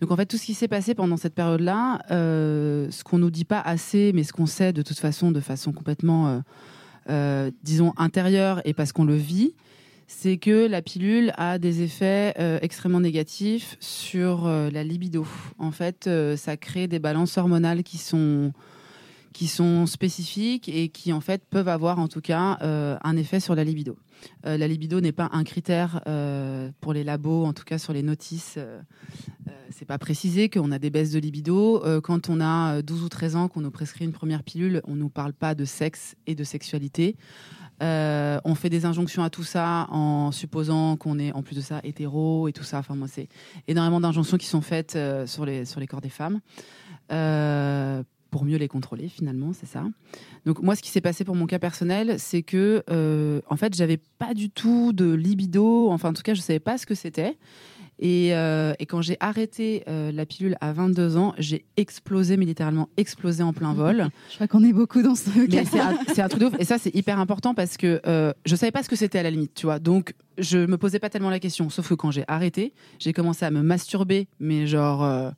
Donc 0.00 0.10
en 0.10 0.16
fait, 0.16 0.24
tout 0.24 0.38
ce 0.38 0.46
qui 0.46 0.54
s'est 0.54 0.68
passé 0.68 0.94
pendant 0.94 1.18
cette 1.18 1.34
période-là, 1.34 2.00
euh, 2.10 2.90
ce 2.90 3.04
qu'on 3.04 3.18
nous 3.18 3.30
dit 3.30 3.44
pas 3.44 3.60
assez, 3.60 4.12
mais 4.14 4.24
ce 4.24 4.32
qu'on 4.32 4.46
sait 4.46 4.72
de 4.72 4.80
toute 4.82 4.98
façon, 4.98 5.30
de 5.30 5.40
façon 5.40 5.72
complètement, 5.72 6.42
euh, 7.10 7.50
disons 7.62 7.92
intérieure 7.98 8.62
et 8.64 8.72
parce 8.72 8.92
qu'on 8.92 9.04
le 9.04 9.16
vit, 9.16 9.54
c'est 10.06 10.38
que 10.38 10.66
la 10.66 10.80
pilule 10.80 11.32
a 11.36 11.58
des 11.58 11.82
effets 11.82 12.32
extrêmement 12.62 13.00
négatifs 13.00 13.76
sur 13.78 14.48
la 14.48 14.82
libido. 14.82 15.26
En 15.58 15.70
fait, 15.70 16.08
ça 16.36 16.56
crée 16.56 16.88
des 16.88 16.98
balances 16.98 17.36
hormonales 17.36 17.82
qui 17.82 17.98
sont 17.98 18.54
qui 19.38 19.46
sont 19.46 19.86
spécifiques 19.86 20.68
et 20.68 20.88
qui 20.88 21.12
en 21.12 21.20
fait 21.20 21.44
peuvent 21.48 21.68
avoir 21.68 22.00
en 22.00 22.08
tout 22.08 22.20
cas 22.20 22.58
euh, 22.60 22.98
un 23.04 23.16
effet 23.16 23.38
sur 23.38 23.54
la 23.54 23.62
libido. 23.62 23.96
Euh, 24.44 24.56
la 24.56 24.66
libido 24.66 25.00
n'est 25.00 25.12
pas 25.12 25.28
un 25.30 25.44
critère 25.44 26.00
euh, 26.08 26.72
pour 26.80 26.92
les 26.92 27.04
labos, 27.04 27.44
en 27.44 27.52
tout 27.52 27.62
cas 27.62 27.78
sur 27.78 27.92
les 27.92 28.02
notices. 28.02 28.58
c'est 29.70 29.84
pas 29.84 29.98
précisé 29.98 30.48
qu'on 30.48 30.72
a 30.72 30.80
des 30.80 30.90
baisses 30.90 31.12
de 31.12 31.20
libido. 31.20 31.80
quand 32.02 32.28
on 32.28 32.40
a 32.40 32.82
12 32.82 33.04
ou 33.04 33.08
13 33.08 33.36
ans, 33.36 33.46
qu'on 33.46 33.60
nous 33.60 33.70
prescrit 33.70 34.04
une 34.04 34.12
première 34.12 34.42
pilule, 34.42 34.82
on 34.88 34.96
nous 34.96 35.08
parle 35.08 35.32
pas 35.32 35.54
de 35.54 35.64
sexe 35.64 36.16
et 36.26 36.34
de 36.34 36.42
sexualité. 36.42 37.14
on 37.80 38.54
fait 38.56 38.70
des 38.70 38.86
injonctions 38.86 39.22
à 39.22 39.30
tout 39.30 39.44
ça 39.44 39.86
en 39.90 40.32
supposant 40.32 40.96
qu'on 40.96 41.20
est 41.20 41.30
en 41.30 41.44
plus 41.44 41.54
de 41.54 41.60
ça 41.60 41.80
hétéro 41.84 42.48
et 42.48 42.52
tout 42.52 42.64
ça. 42.64 42.78
Enfin, 42.80 42.96
moi, 42.96 43.06
c'est 43.06 43.28
énormément 43.68 44.00
d'injonctions 44.00 44.36
qui 44.36 44.46
sont 44.46 44.62
faites 44.62 44.98
sur, 45.26 45.46
les, 45.46 45.64
sur 45.64 45.78
les 45.78 45.86
corps 45.86 46.00
des 46.00 46.10
femmes 46.10 46.40
pour 48.30 48.44
mieux 48.44 48.56
les 48.56 48.68
contrôler 48.68 49.08
finalement, 49.08 49.52
c'est 49.52 49.66
ça. 49.66 49.84
Donc 50.44 50.62
moi, 50.62 50.76
ce 50.76 50.82
qui 50.82 50.90
s'est 50.90 51.00
passé 51.00 51.24
pour 51.24 51.34
mon 51.34 51.46
cas 51.46 51.58
personnel, 51.58 52.16
c'est 52.18 52.42
que 52.42 52.82
euh, 52.90 53.40
en 53.48 53.56
fait, 53.56 53.74
j'avais 53.74 53.98
pas 54.18 54.34
du 54.34 54.50
tout 54.50 54.92
de 54.92 55.12
libido. 55.12 55.90
Enfin, 55.90 56.10
en 56.10 56.12
tout 56.12 56.22
cas, 56.22 56.34
je 56.34 56.40
savais 56.40 56.60
pas 56.60 56.78
ce 56.78 56.86
que 56.86 56.94
c'était. 56.94 57.36
Et, 58.00 58.32
euh, 58.32 58.74
et 58.78 58.86
quand 58.86 59.02
j'ai 59.02 59.16
arrêté 59.18 59.82
euh, 59.88 60.12
la 60.12 60.24
pilule 60.24 60.56
à 60.60 60.72
22 60.72 61.16
ans, 61.16 61.34
j'ai 61.38 61.64
explosé, 61.76 62.36
mais 62.36 62.44
littéralement 62.44 62.88
explosé 62.96 63.42
en 63.42 63.52
plein 63.52 63.74
vol. 63.74 64.08
Je 64.30 64.36
crois 64.36 64.46
qu'on 64.46 64.62
est 64.62 64.72
beaucoup 64.72 65.02
dans 65.02 65.16
ce 65.16 65.46
cas. 65.46 65.64
c'est 66.14 66.22
un, 66.22 66.28
truc 66.28 66.40
de 66.40 66.46
ouf. 66.46 66.54
Et 66.60 66.64
ça, 66.64 66.78
c'est 66.78 66.94
hyper 66.94 67.18
important 67.18 67.54
parce 67.54 67.76
que 67.76 68.00
je 68.44 68.56
savais 68.56 68.70
pas 68.70 68.84
ce 68.84 68.88
que 68.88 68.94
c'était 68.94 69.18
à 69.18 69.24
la 69.24 69.30
limite, 69.30 69.54
tu 69.54 69.66
vois. 69.66 69.80
Donc, 69.80 70.14
je 70.36 70.58
me 70.58 70.78
posais 70.78 71.00
pas 71.00 71.10
tellement 71.10 71.30
la 71.30 71.40
question. 71.40 71.70
Sauf 71.70 71.88
que 71.88 71.94
quand 71.94 72.12
j'ai 72.12 72.24
arrêté, 72.28 72.72
j'ai 73.00 73.12
commencé 73.12 73.44
à 73.44 73.50
me 73.50 73.62
masturber, 73.62 74.28
mais 74.38 74.68
genre 74.68 75.32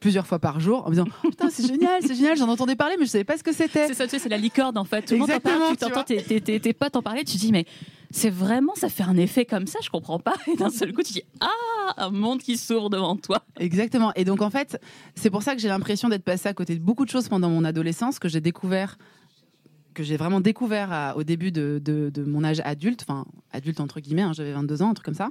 plusieurs 0.00 0.26
fois 0.26 0.38
par 0.38 0.58
jour, 0.58 0.84
en 0.86 0.90
me 0.90 0.94
disant 0.94 1.06
Putain, 1.22 1.50
c'est 1.50 1.66
génial, 1.66 2.02
c'est 2.02 2.14
génial, 2.14 2.36
j'en 2.36 2.48
entendais 2.48 2.76
parler, 2.76 2.96
mais 2.98 3.04
je 3.04 3.10
savais 3.10 3.24
pas 3.24 3.36
ce 3.36 3.44
que 3.44 3.52
c'était. 3.52 3.86
C'est 3.86 3.94
ça, 3.94 4.04
tu 4.04 4.10
sais, 4.10 4.18
c'est 4.18 4.28
la 4.28 4.38
licorne 4.38 4.76
en 4.76 4.84
fait. 4.84 5.02
Tout 5.02 5.14
le 5.14 5.20
monde 5.20 5.40
parle, 5.40 5.70
tu 5.70 5.76
t'entends 5.76 6.04
tes, 6.04 6.40
tes, 6.40 6.60
tes 6.60 6.72
potes 6.72 6.96
en 6.96 7.02
parler, 7.02 7.24
tu 7.24 7.34
te 7.34 7.38
dis, 7.38 7.52
mais 7.52 7.66
c'est 8.10 8.30
vraiment, 8.30 8.74
ça 8.74 8.88
fait 8.88 9.04
un 9.04 9.16
effet 9.16 9.44
comme 9.44 9.66
ça, 9.66 9.78
je 9.82 9.88
comprends 9.88 10.18
pas. 10.18 10.34
Et 10.52 10.56
d'un 10.56 10.70
seul 10.70 10.92
coup, 10.92 11.02
tu 11.02 11.12
dis, 11.12 11.22
ah, 11.40 11.94
un 11.96 12.10
monde 12.10 12.40
qui 12.40 12.56
s'ouvre 12.56 12.90
devant 12.90 13.16
toi. 13.16 13.44
Exactement. 13.58 14.12
Et 14.16 14.24
donc, 14.24 14.42
en 14.42 14.50
fait, 14.50 14.80
c'est 15.14 15.30
pour 15.30 15.42
ça 15.42 15.54
que 15.54 15.60
j'ai 15.60 15.68
l'impression 15.68 16.08
d'être 16.08 16.24
passée 16.24 16.48
à 16.48 16.54
côté 16.54 16.74
de 16.74 16.80
beaucoup 16.80 17.04
de 17.04 17.10
choses 17.10 17.28
pendant 17.28 17.50
mon 17.50 17.64
adolescence 17.64 18.18
que 18.18 18.28
j'ai 18.28 18.40
découvert 18.40 18.96
que 19.94 20.02
j'ai 20.02 20.16
vraiment 20.16 20.40
découvert 20.40 20.92
à- 20.92 21.16
au 21.16 21.22
début 21.24 21.50
de, 21.52 21.80
de- 21.84 22.10
de 22.12 22.24
mon 22.24 22.44
âge 22.44 22.60
adulte, 22.64 23.02
enfin 23.02 23.24
adulte 23.52 23.80
entre 23.80 24.00
guillemets, 24.00 24.22
hein, 24.22 24.32
j'avais 24.32 24.52
22 24.52 24.82
ans, 24.82 24.90
un 24.90 24.94
truc 24.94 25.04
comme 25.04 25.14
ça, 25.14 25.30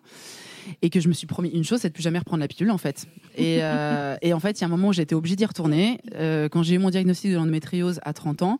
et 0.81 0.89
que 0.89 0.99
je 0.99 1.07
me 1.07 1.13
suis 1.13 1.27
promis 1.27 1.49
une 1.49 1.63
chose, 1.63 1.79
c'est 1.81 1.89
de 1.89 1.93
plus 1.93 2.03
jamais 2.03 2.19
reprendre 2.19 2.41
la 2.41 2.47
pilule 2.47 2.71
en 2.71 2.77
fait. 2.77 3.05
Et, 3.35 3.59
euh, 3.63 4.17
et 4.21 4.33
en 4.33 4.39
fait, 4.39 4.59
il 4.59 4.61
y 4.61 4.63
a 4.63 4.67
un 4.67 4.71
moment 4.71 4.89
où 4.89 4.93
j'ai 4.93 5.03
été 5.03 5.15
obligée 5.15 5.35
d'y 5.35 5.45
retourner. 5.45 5.99
Euh, 6.15 6.49
quand 6.49 6.63
j'ai 6.63 6.75
eu 6.75 6.79
mon 6.79 6.89
diagnostic 6.89 7.31
de 7.31 7.35
l'endométriose 7.35 7.99
à 8.03 8.13
30 8.13 8.41
ans, 8.43 8.59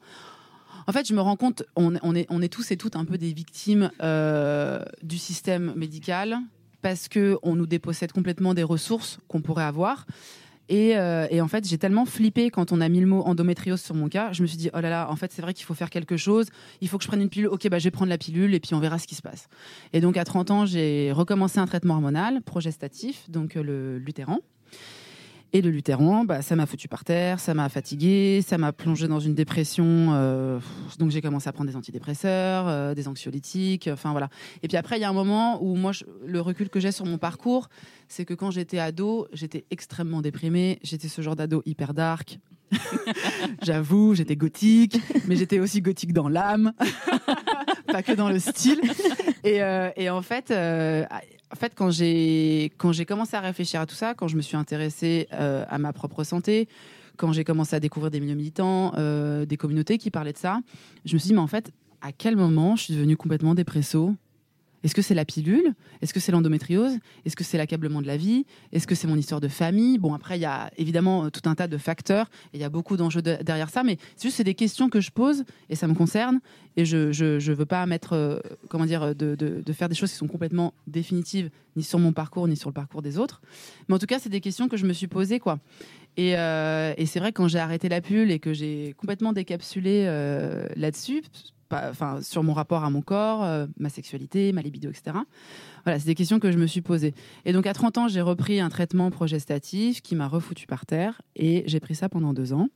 en 0.87 0.91
fait, 0.91 1.07
je 1.07 1.13
me 1.13 1.21
rends 1.21 1.35
compte, 1.35 1.63
on, 1.75 1.93
on 2.01 2.15
est, 2.15 2.25
on 2.29 2.41
est 2.41 2.47
tous 2.51 2.71
et 2.71 2.77
toutes 2.77 2.95
un 2.95 3.05
peu 3.05 3.17
des 3.17 3.31
victimes 3.31 3.91
euh, 4.01 4.83
du 5.03 5.17
système 5.19 5.73
médical 5.75 6.39
parce 6.81 7.07
que 7.09 7.37
on 7.43 7.55
nous 7.55 7.67
dépossède 7.67 8.11
complètement 8.11 8.53
des 8.53 8.63
ressources 8.63 9.19
qu'on 9.27 9.41
pourrait 9.41 9.65
avoir. 9.65 10.05
Et, 10.69 10.95
euh, 10.95 11.27
et 11.31 11.41
en 11.41 11.47
fait, 11.47 11.67
j'ai 11.67 11.79
tellement 11.79 12.05
flippé 12.05 12.51
quand 12.51 12.71
on 12.71 12.79
a 12.79 12.87
mis 12.87 12.99
le 12.99 13.07
mot 13.07 13.21
endométriose 13.23 13.81
sur 13.81 13.95
mon 13.95 14.07
cas. 14.07 14.31
Je 14.31 14.43
me 14.43 14.47
suis 14.47 14.57
dit, 14.57 14.69
oh 14.73 14.79
là 14.79 14.89
là, 14.89 15.09
en 15.09 15.15
fait, 15.15 15.33
c'est 15.33 15.41
vrai 15.41 15.53
qu'il 15.53 15.65
faut 15.65 15.73
faire 15.73 15.89
quelque 15.89 16.15
chose. 16.15 16.47
Il 16.79 16.87
faut 16.87 16.97
que 16.99 17.03
je 17.03 17.07
prenne 17.07 17.21
une 17.21 17.29
pilule. 17.29 17.47
Ok, 17.47 17.67
bah, 17.69 17.79
je 17.79 17.85
vais 17.85 17.91
prendre 17.91 18.09
la 18.09 18.19
pilule 18.19 18.53
et 18.53 18.59
puis 18.59 18.75
on 18.75 18.79
verra 18.79 18.99
ce 18.99 19.07
qui 19.07 19.15
se 19.15 19.21
passe. 19.23 19.49
Et 19.93 19.99
donc, 19.99 20.15
à 20.15 20.23
30 20.23 20.51
ans, 20.51 20.65
j'ai 20.67 21.11
recommencé 21.11 21.59
un 21.59 21.65
traitement 21.65 21.95
hormonal 21.95 22.41
progestatif, 22.43 23.29
donc 23.29 23.57
euh, 23.57 23.63
le 23.63 23.97
Lutéran. 23.97 24.39
Et 25.51 25.61
le 25.61 25.71
Lutéran, 25.71 26.25
bah, 26.25 26.43
ça 26.43 26.55
m'a 26.55 26.67
foutu 26.67 26.87
par 26.87 27.03
terre, 27.03 27.39
ça 27.39 27.55
m'a 27.55 27.69
fatigué, 27.69 28.43
ça 28.45 28.59
m'a 28.59 28.71
plongé 28.71 29.07
dans 29.07 29.19
une 29.19 29.33
dépression. 29.33 30.09
euh, 30.13 30.59
donc 30.99 31.09
j'ai 31.09 31.21
commencé 31.21 31.49
à 31.49 31.51
prendre 31.51 31.69
des 31.69 31.75
antidépresseurs, 31.75 32.67
euh, 32.67 32.93
des 32.93 33.07
anxiolytiques, 33.07 33.89
enfin 33.91 34.11
voilà. 34.11 34.29
Et 34.61 34.67
puis 34.67 34.77
après, 34.77 34.97
il 34.97 35.01
y 35.01 35.05
a 35.05 35.09
un 35.09 35.13
moment 35.13 35.63
où 35.63 35.75
moi, 35.75 35.91
le 36.25 36.39
recul 36.39 36.69
que 36.69 36.79
j'ai 36.79 36.91
sur 36.91 37.05
mon 37.05 37.17
parcours, 37.17 37.69
c'est 38.07 38.25
que 38.25 38.35
quand 38.35 38.51
j'étais 38.51 38.77
ado, 38.77 39.27
j'étais 39.33 39.65
extrêmement 39.71 40.21
déprimée. 40.21 40.79
J'étais 40.83 41.07
ce 41.07 41.21
genre 41.21 41.35
d'ado 41.35 41.63
hyper 41.65 41.95
dark. 41.95 42.39
J'avoue, 43.63 44.13
j'étais 44.13 44.35
gothique, 44.35 44.99
mais 45.27 45.35
j'étais 45.35 45.59
aussi 45.59 45.81
gothique 45.81 46.13
dans 46.13 46.29
l'âme, 46.29 46.73
pas 47.91 48.03
que 48.03 48.13
dans 48.13 48.29
le 48.29 48.39
style. 48.39 48.81
Et, 49.43 49.61
euh, 49.61 49.91
en 50.09 50.21
fait, 50.21 50.51
euh, 50.51 51.05
en 51.51 51.55
fait, 51.55 51.73
quand 51.75 51.91
j'ai 51.91 52.71
quand 52.77 52.91
j'ai 52.91 53.05
commencé 53.05 53.35
à 53.35 53.41
réfléchir 53.41 53.81
à 53.81 53.85
tout 53.85 53.95
ça, 53.95 54.13
quand 54.13 54.27
je 54.27 54.35
me 54.35 54.41
suis 54.41 54.57
intéressée 54.57 55.27
euh, 55.33 55.65
à 55.69 55.77
ma 55.77 55.93
propre 55.93 56.23
santé, 56.23 56.67
quand 57.17 57.33
j'ai 57.33 57.43
commencé 57.43 57.75
à 57.75 57.79
découvrir 57.79 58.11
des 58.11 58.19
milieux 58.19 58.35
militants, 58.35 58.93
des 59.45 59.57
communautés 59.57 59.97
qui 59.97 60.09
parlaient 60.09 60.33
de 60.33 60.37
ça, 60.37 60.61
je 61.05 61.13
me 61.15 61.19
suis 61.19 61.29
dit 61.29 61.33
mais 61.33 61.41
en 61.41 61.47
fait, 61.47 61.71
à 62.01 62.11
quel 62.11 62.35
moment 62.35 62.75
je 62.75 62.83
suis 62.83 62.93
devenue 62.93 63.17
complètement 63.17 63.55
dépresso? 63.55 64.15
Est-ce 64.83 64.95
que 64.95 65.01
c'est 65.01 65.13
la 65.13 65.25
pilule? 65.25 65.73
Est-ce 66.01 66.13
que 66.13 66.19
c'est 66.19 66.31
l'endométriose? 66.31 66.93
Est-ce 67.25 67.35
que 67.35 67.43
c'est 67.43 67.57
l'accablement 67.57 68.01
de 68.01 68.07
la 68.07 68.17
vie? 68.17 68.45
Est-ce 68.71 68.87
que 68.87 68.95
c'est 68.95 69.07
mon 69.07 69.17
histoire 69.17 69.41
de 69.41 69.49
famille? 69.49 69.97
Bon, 69.97 70.13
après, 70.13 70.37
il 70.37 70.41
y 70.41 70.45
a 70.45 70.71
évidemment 70.77 71.25
euh, 71.25 71.29
tout 71.29 71.49
un 71.49 71.55
tas 71.55 71.67
de 71.67 71.77
facteurs 71.77 72.29
et 72.53 72.57
il 72.57 72.61
y 72.61 72.63
a 72.63 72.69
beaucoup 72.69 72.95
d'enjeux 72.95 73.21
de- 73.21 73.37
derrière 73.43 73.69
ça, 73.69 73.83
mais 73.83 73.97
c'est 74.15 74.29
juste 74.29 74.41
des 74.41 74.53
questions 74.53 74.89
que 74.89 75.01
je 75.01 75.11
pose 75.11 75.43
et 75.69 75.75
ça 75.75 75.87
me 75.87 75.93
concerne 75.93 76.39
et 76.77 76.85
je 76.85 77.11
je 77.11 77.51
veux 77.51 77.65
pas 77.65 77.85
mettre 77.85 78.13
euh, 78.13 78.39
comment 78.69 78.85
dire 78.85 79.13
de, 79.15 79.35
de, 79.35 79.73
faire 79.73 79.89
des 79.89 79.95
choses 79.95 80.11
qui 80.11 80.17
sont 80.17 80.27
complètement 80.27 80.73
définitives 80.87 81.49
ni 81.75 81.83
sur 81.83 81.99
mon 81.99 82.13
parcours 82.13 82.47
ni 82.47 82.55
sur 82.55 82.69
le 82.69 82.73
parcours 82.73 83.01
des 83.01 83.17
autres. 83.17 83.41
Mais 83.87 83.95
en 83.95 83.99
tout 83.99 84.05
cas, 84.05 84.19
c'est 84.19 84.29
des 84.29 84.41
questions 84.41 84.67
que 84.69 84.77
je 84.77 84.85
me 84.85 84.93
suis 84.93 85.07
posées 85.07 85.39
quoi. 85.39 85.59
Et, 86.17 86.37
euh, 86.37 86.93
et 86.97 87.05
c'est 87.05 87.19
vrai 87.19 87.31
quand 87.31 87.47
j'ai 87.47 87.59
arrêté 87.59 87.89
la 87.89 88.01
pilule 88.01 88.31
et 88.31 88.39
que 88.39 88.53
j'ai 88.53 88.93
complètement 88.97 89.33
décapsulé 89.33 90.05
là-dessus, 90.75 91.21
enfin 91.71 92.21
sur 92.21 92.43
mon 92.43 92.53
rapport 92.53 92.83
à 92.83 92.89
mon 92.89 93.01
corps, 93.01 93.43
euh, 93.43 93.67
ma 93.77 93.89
sexualité, 93.89 94.51
ma 94.51 94.61
libido, 94.61 94.89
etc. 94.89 95.17
Voilà, 95.83 95.99
c'est 95.99 96.05
des 96.05 96.15
questions 96.15 96.39
que 96.39 96.51
je 96.51 96.57
me 96.57 96.67
suis 96.67 96.81
posées. 96.81 97.13
Et 97.45 97.53
donc 97.53 97.67
à 97.67 97.73
30 97.73 97.97
ans, 97.97 98.07
j'ai 98.07 98.21
repris 98.21 98.59
un 98.59 98.69
traitement 98.69 99.09
progestatif 99.11 100.01
qui 100.01 100.15
m'a 100.15 100.27
refoutu 100.27 100.67
par 100.67 100.85
terre 100.85 101.21
et 101.35 101.63
j'ai 101.67 101.79
pris 101.79 101.95
ça 101.95 102.09
pendant 102.09 102.33
deux 102.33 102.53
ans. 102.53 102.69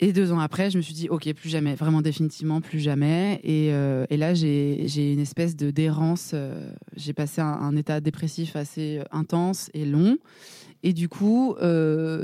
Et 0.00 0.12
deux 0.12 0.32
ans 0.32 0.40
après, 0.40 0.70
je 0.70 0.76
me 0.76 0.82
suis 0.82 0.92
dit, 0.92 1.08
ok, 1.08 1.32
plus 1.34 1.48
jamais, 1.48 1.76
vraiment 1.76 2.02
définitivement, 2.02 2.60
plus 2.60 2.80
jamais. 2.80 3.40
Et, 3.44 3.72
euh, 3.72 4.04
là, 4.10 4.34
j'ai 4.34 5.12
une 5.12 5.20
espèce 5.20 5.54
de 5.54 5.70
d'errance. 5.70 6.32
euh, 6.34 6.68
j'ai 6.96 7.12
passé 7.12 7.40
un, 7.40 7.76
état 7.76 8.00
dépressif 8.00 8.56
assez 8.56 9.00
intense 9.12 9.70
et 9.72 9.84
long. 9.84 10.18
Et 10.82 10.92
du 10.92 11.08
coup, 11.08 11.54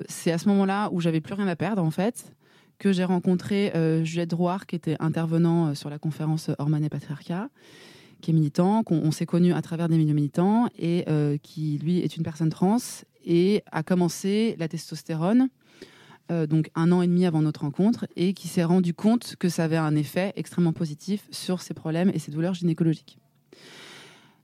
c'est 0.09 0.33
à 0.33 0.39
ce 0.39 0.49
moment-là 0.49 0.91
où 0.93 1.01
j'avais 1.01 1.21
plus 1.21 1.35
rien 1.35 1.47
à 1.47 1.57
perdre, 1.57 1.83
en 1.83 1.93
fait, 1.93 2.35
que 2.81 2.93
j'ai 2.93 3.05
rencontré 3.05 3.73
euh, 3.77 4.03
Juliette 4.03 4.31
Drouard, 4.31 4.67
qui 4.67 4.75
était 4.75 4.97
intervenant 4.99 5.69
euh, 5.69 5.75
sur 5.75 5.91
la 5.91 5.99
conférence 5.99 6.51
Hormones 6.59 6.83
et 6.83 6.89
Patriarcat, 6.89 7.51
qui 8.23 8.31
est 8.31 8.35
militant, 8.35 8.83
qu'on 8.83 8.97
on 8.97 9.13
s'est 9.13 9.27
connus 9.27 9.53
à 9.53 9.63
travers 9.63 9.89
des 9.89 9.99
milieux 9.99 10.15
militants, 10.15 10.67
et 10.79 11.05
euh, 11.09 11.37
qui, 11.41 11.79
lui, 11.79 11.99
est 11.99 12.17
une 12.17 12.23
personne 12.23 12.49
trans, 12.49 12.79
et 13.25 13.63
a 13.71 13.83
commencé 13.83 14.57
la 14.59 14.67
testostérone, 14.67 15.49
donc 16.49 16.71
un 16.77 16.93
an 16.93 17.03
et 17.03 17.09
demi 17.09 17.27
avant 17.27 17.43
notre 17.43 17.63
rencontre, 17.63 18.07
et 18.15 18.35
qui 18.35 18.47
s'est 18.47 18.63
rendu 18.63 18.95
compte 18.95 19.35
que 19.37 19.49
ça 19.49 19.65
avait 19.65 19.77
un 19.77 19.97
effet 19.97 20.33
extrêmement 20.37 20.73
positif 20.73 21.27
sur 21.33 21.61
ses 21.61 21.75
problèmes 21.75 22.13
et 22.15 22.21
ses 22.21 22.31
douleurs 22.31 22.55
gynécologiques. 22.55 23.19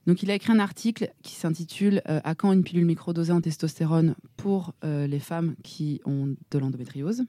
Donc, 0.05 0.21
il 0.21 0.29
a 0.29 0.35
écrit 0.35 0.51
un 0.51 0.59
article 0.59 1.09
qui 1.23 1.35
s'intitule 1.35 2.01
À 2.05 2.35
quand 2.35 2.51
une 2.51 2.65
pilule 2.65 2.85
microdosée 2.85 3.31
en 3.31 3.39
testostérone 3.39 4.15
pour 4.35 4.73
les 4.83 5.19
femmes 5.19 5.55
qui 5.63 6.01
ont 6.05 6.35
de 6.51 6.59
l'endométriose? 6.59 7.23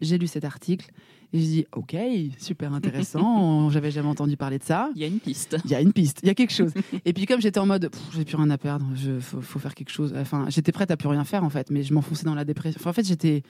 J'ai 0.00 0.18
lu 0.18 0.26
cet 0.26 0.44
article 0.44 0.90
et 1.32 1.40
j'ai 1.40 1.46
dit 1.46 1.66
Ok, 1.72 1.96
super 2.38 2.72
intéressant, 2.72 3.68
j'avais 3.70 3.90
jamais 3.90 4.08
entendu 4.08 4.36
parler 4.36 4.58
de 4.58 4.64
ça. 4.64 4.90
Il 4.94 5.00
y 5.02 5.04
a 5.04 5.08
une 5.08 5.20
piste. 5.20 5.56
Il 5.64 5.70
y 5.70 5.74
a 5.74 5.80
une 5.80 5.92
piste, 5.92 6.20
il 6.22 6.26
y 6.26 6.30
a 6.30 6.34
quelque 6.34 6.52
chose. 6.52 6.72
Et 7.04 7.12
puis 7.12 7.26
comme 7.26 7.40
j'étais 7.40 7.60
en 7.60 7.66
mode, 7.66 7.90
j'ai 8.12 8.24
plus 8.24 8.36
rien 8.36 8.50
à 8.50 8.58
perdre, 8.58 8.86
je 8.94 9.20
faut, 9.20 9.40
faut 9.40 9.58
faire 9.58 9.74
quelque 9.74 9.90
chose. 9.90 10.14
Enfin, 10.16 10.46
j'étais 10.48 10.72
prête 10.72 10.90
à 10.90 10.96
plus 10.96 11.08
rien 11.08 11.24
faire 11.24 11.44
en 11.44 11.50
fait, 11.50 11.70
mais 11.70 11.82
je 11.82 11.92
m'enfonçais 11.94 12.24
dans 12.24 12.34
la 12.34 12.44
dépression. 12.44 12.78
Enfin, 12.80 12.90
en 12.90 12.94
fait, 12.94 13.06
j'étais, 13.06 13.42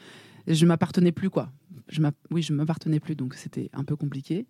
je 0.46 0.66
m'appartenais 0.66 1.12
plus 1.12 1.30
quoi. 1.30 1.50
Je 1.88 2.02
oui, 2.30 2.42
je 2.42 2.52
m'appartenais 2.52 3.00
plus, 3.00 3.16
donc 3.16 3.34
c'était 3.34 3.70
un 3.72 3.84
peu 3.84 3.96
compliqué. 3.96 4.46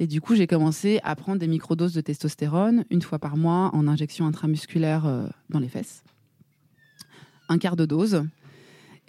Et 0.00 0.06
du 0.06 0.22
coup, 0.22 0.34
j'ai 0.34 0.46
commencé 0.46 0.98
à 1.04 1.14
prendre 1.14 1.38
des 1.38 1.46
microdoses 1.46 1.92
de 1.92 2.00
testostérone 2.00 2.86
une 2.88 3.02
fois 3.02 3.18
par 3.18 3.36
mois 3.36 3.70
en 3.74 3.86
injection 3.86 4.26
intramusculaire 4.26 5.04
euh, 5.04 5.26
dans 5.50 5.58
les 5.58 5.68
fesses. 5.68 6.02
Un 7.50 7.58
quart 7.58 7.76
de 7.76 7.84
dose. 7.84 8.24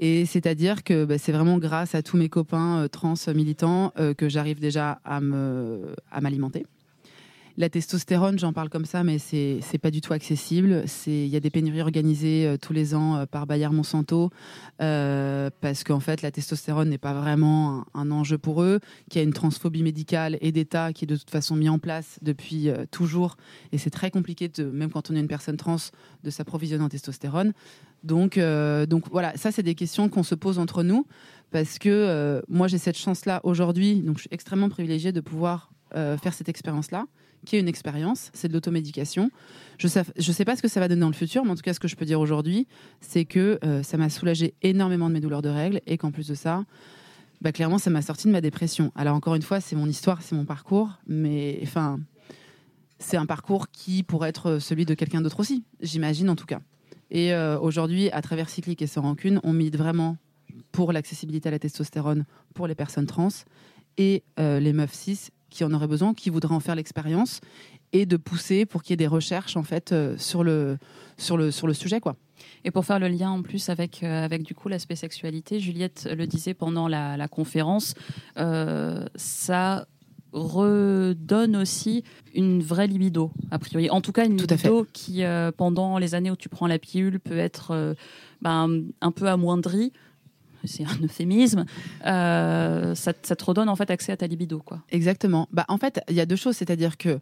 Et 0.04 0.26
c'est-à-dire 0.26 0.84
que 0.84 1.06
bah, 1.06 1.20
c'est 1.20 1.32
vraiment 1.32 1.60
grâce 1.60 1.94
à 1.94 2.02
tous 2.02 2.18
mes 2.18 2.28
copains 2.28 2.80
euh, 2.80 2.88
trans 2.88 3.14
militants 3.36 3.94
euh, 4.00 4.16
que 4.16 4.28
j'arrive 4.28 4.60
déjà 4.60 5.00
à 5.06 5.22
me 5.22 5.94
à 6.12 6.22
m'alimenter. 6.22 6.66
La 7.58 7.70
testostérone, 7.70 8.40
j'en 8.40 8.54
parle 8.54 8.70
comme 8.70 8.86
ça, 8.86 9.04
mais 9.04 9.20
c'est 9.20 9.60
c'est 9.62 9.78
pas 9.78 9.92
du 9.92 10.02
tout 10.02 10.14
accessible. 10.14 10.86
Il 11.06 11.28
y 11.28 11.36
a 11.36 11.40
des 11.40 11.52
pénuries 11.52 11.82
organisées 11.82 12.48
euh, 12.48 12.58
tous 12.58 12.74
les 12.74 12.96
ans 12.96 13.26
par 13.30 13.46
Bayer 13.46 13.70
Monsanto 13.70 14.32
parce 14.80 15.84
qu'en 15.84 16.00
fait 16.00 16.24
la 16.24 16.32
testostérone 16.32 16.90
n'est 16.90 16.98
pas 16.98 17.14
vraiment 17.14 17.86
un, 17.94 18.10
enjeu 18.10 18.40
pour 18.40 18.64
eux, 18.64 18.80
qu'il 19.10 19.20
y 19.20 19.24
a 19.24 19.28
une 19.28 19.34
transphobie 19.34 19.84
médicale 19.84 20.40
et 20.42 20.52
d'État 20.52 20.94
qui 20.94 21.06
est 21.06 21.08
de 21.08 21.16
toute 21.16 21.30
façon 21.30 21.56
mis 21.56 21.70
en 21.70 21.78
place 21.78 22.18
depuis 22.24 22.70
toujours, 22.90 23.38
et 23.72 23.78
c'est 23.78 23.92
très 23.92 24.10
compliqué 24.10 24.48
de 24.48 24.64
même 24.64 24.90
quand 24.90 25.12
on 25.12 25.16
est 25.16 25.20
une 25.20 25.28
personne 25.28 25.58
trans 25.58 25.76
de 26.24 26.30
s'approvisionner 26.32 26.84
en 26.84 26.90
testostérone. 26.90 27.54
Donc 28.04 28.38
euh, 28.38 28.86
donc 28.86 29.06
voilà, 29.12 29.36
ça 29.38 29.52
c'est 29.52 29.64
des 29.64 29.76
questions 29.76 30.10
qu'on 30.10 30.24
se 30.24 30.36
pose 30.36 30.60
entre 30.60 30.84
nous 30.84 31.06
parce 31.52 31.80
que 31.80 31.90
euh, 31.90 32.42
moi 32.48 32.68
j'ai 32.68 32.78
cette 32.78 32.98
chance 32.98 33.26
là 33.26 33.42
aujourd'hui, 33.44 34.02
donc 34.02 34.18
je 34.18 34.22
suis 34.22 34.30
extrêmement 34.32 34.70
privilégiée 34.70 35.12
de 35.12 35.22
pouvoir 35.22 35.72
euh, 35.96 36.18
faire 36.18 36.34
cette 36.34 36.50
expérience 36.50 36.92
là 36.92 37.06
qui 37.44 37.56
est 37.56 37.60
une 37.60 37.68
expérience, 37.68 38.30
c'est 38.34 38.50
de 38.50 38.54
l'automédication. 38.54 39.32
Je 39.80 39.88
sais, 39.88 40.04
je 40.16 40.32
sais 40.32 40.46
pas 40.46 40.56
ce 40.56 40.62
que 40.62 40.68
ça 40.68 40.80
va 40.80 40.88
donner 40.88 41.02
dans 41.02 41.08
le 41.08 41.14
futur, 41.14 41.44
mais 41.44 41.50
en 41.50 41.56
tout 41.56 41.64
cas, 41.64 41.74
ce 41.74 41.80
que 41.80 41.88
je 41.88 41.96
peux 41.96 42.06
dire 42.06 42.20
aujourd'hui, 42.20 42.68
c'est 43.00 43.26
que 43.26 43.60
ça 43.82 43.98
m'a 43.98 44.12
soulagé 44.12 44.54
énormément 44.62 45.10
de 45.10 45.16
mes 45.16 45.22
douleurs 45.22 45.42
de 45.42 45.50
règles 45.50 45.82
et 45.88 45.98
qu'en 45.98 46.12
plus 46.12 46.28
de 46.28 46.36
ça, 46.36 46.66
bah, 47.42 47.52
clairement, 47.52 47.80
ça 47.80 47.90
m'a 47.90 48.04
sorti 48.04 48.28
de 48.28 48.32
ma 48.32 48.42
dépression. 48.42 48.92
Alors, 48.94 49.16
encore 49.16 49.34
une 49.34 49.42
fois, 49.42 49.60
c'est 49.60 49.76
mon 49.76 49.88
histoire, 49.88 50.22
c'est 50.22 50.36
mon 50.36 50.46
parcours, 50.46 51.00
mais 51.08 51.60
enfin, 51.64 52.00
c'est 53.00 53.18
un 53.18 53.26
parcours 53.26 53.70
qui 53.72 54.04
pourrait 54.04 54.30
être 54.30 54.60
celui 54.60 54.86
de 54.86 54.94
quelqu'un 54.94 55.22
d'autre 55.22 55.40
aussi, 55.40 55.64
j'imagine 55.82 56.30
en 56.30 56.36
tout 56.36 56.46
cas. 56.46 56.60
Et 57.12 57.34
euh, 57.34 57.60
aujourd'hui, 57.60 58.10
à 58.12 58.22
travers 58.22 58.50
Cyclique 58.50 58.82
et 58.82 58.88
Sans 58.88 59.02
Rancune, 59.02 59.42
on 59.44 59.52
milite 59.52 59.78
vraiment 59.78 60.18
pour 60.72 60.94
l'accessibilité 60.94 61.50
à 61.50 61.52
la 61.52 61.60
testostérone 61.60 62.26
pour 62.54 62.68
les 62.68 62.76
personnes 62.76 63.06
trans 63.06 63.28
et 63.98 64.24
euh, 64.40 64.62
les 64.62 64.72
meufs 64.72 64.94
cis 64.94 65.30
qui 65.50 65.66
en 65.66 65.74
auraient 65.74 65.88
besoin, 65.88 66.14
qui 66.14 66.30
voudraient 66.30 66.56
en 66.56 66.62
faire 66.62 66.76
l'expérience 66.76 67.42
et 67.92 68.06
de 68.06 68.16
pousser 68.16 68.66
pour 68.66 68.82
qu'il 68.82 68.92
y 68.92 68.96
ait 68.96 68.98
des 68.98 69.08
recherches 69.08 69.58
en 69.58 69.64
fait 69.64 69.92
euh, 69.92 70.18
sur 70.18 70.46
le 70.46 70.78
sur 71.18 71.36
le 71.36 71.52
sur 71.52 71.68
le 71.68 71.74
sujet 71.74 72.00
quoi. 72.00 72.16
Et 72.64 72.72
pour 72.72 72.86
faire 72.86 73.00
le 73.00 73.10
lien 73.10 73.30
en 73.30 73.42
plus 73.42 73.68
avec, 73.68 74.02
avec 74.04 74.44
du 74.44 74.56
coup 74.56 74.70
l'aspect 74.70 74.96
sexualité, 74.96 75.60
Juliette 75.60 76.10
le 76.12 76.26
disait 76.26 76.54
pendant 76.54 76.88
la, 76.88 77.28
conférence, 77.28 77.94
ça 78.36 79.86
redonne 80.34 81.56
aussi 81.56 82.04
une 82.34 82.62
vraie 82.62 82.88
libido, 82.88 83.32
a 83.52 83.60
priori. 83.60 83.90
En 83.90 84.02
tout 84.02 84.12
cas, 84.12 84.26
une 84.26 84.38
Tout 84.38 84.48
libido 84.50 84.88
qui, 84.94 85.24
euh, 85.24 85.52
pendant 85.52 85.98
les 85.98 86.16
années 86.16 86.32
où 86.32 86.36
tu 86.36 86.50
prends 86.50 86.68
la 86.68 86.80
pilule, 86.80 87.20
peut 87.20 87.38
être 87.38 87.72
euh, 87.72 87.94
ben, 88.42 88.84
un 89.02 89.12
peu 89.12 89.28
amoindrie. 89.28 89.92
C'est 90.64 90.86
un 90.86 90.98
euphémisme. 91.04 91.66
Euh, 92.06 92.96
ça, 92.96 93.14
ça 93.22 93.36
te 93.36 93.44
redonne 93.44 93.68
en 93.68 93.76
fait 93.76 93.90
accès 93.90 94.12
à 94.12 94.18
ta 94.18 94.28
libido, 94.28 94.60
quoi. 94.60 94.82
Exactement. 94.90 95.48
Bah, 95.52 95.66
en 95.68 95.78
fait, 95.78 96.02
il 96.10 96.16
y 96.16 96.22
a 96.22 96.26
deux 96.26 96.36
choses, 96.36 96.56
c'est-à-dire 96.56 96.98
que 96.98 97.20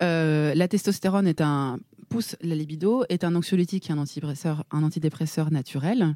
la 0.00 0.68
testostérone 0.68 1.26
est 1.26 1.40
un 1.40 1.78
pousse 2.08 2.36
la 2.42 2.54
libido, 2.54 3.04
est 3.08 3.24
un 3.24 3.34
anxiolytique 3.34 3.90
un 3.90 3.96
antidépresseur, 3.96 4.64
un 4.70 4.82
antidépresseur 4.82 5.50
naturel, 5.50 6.14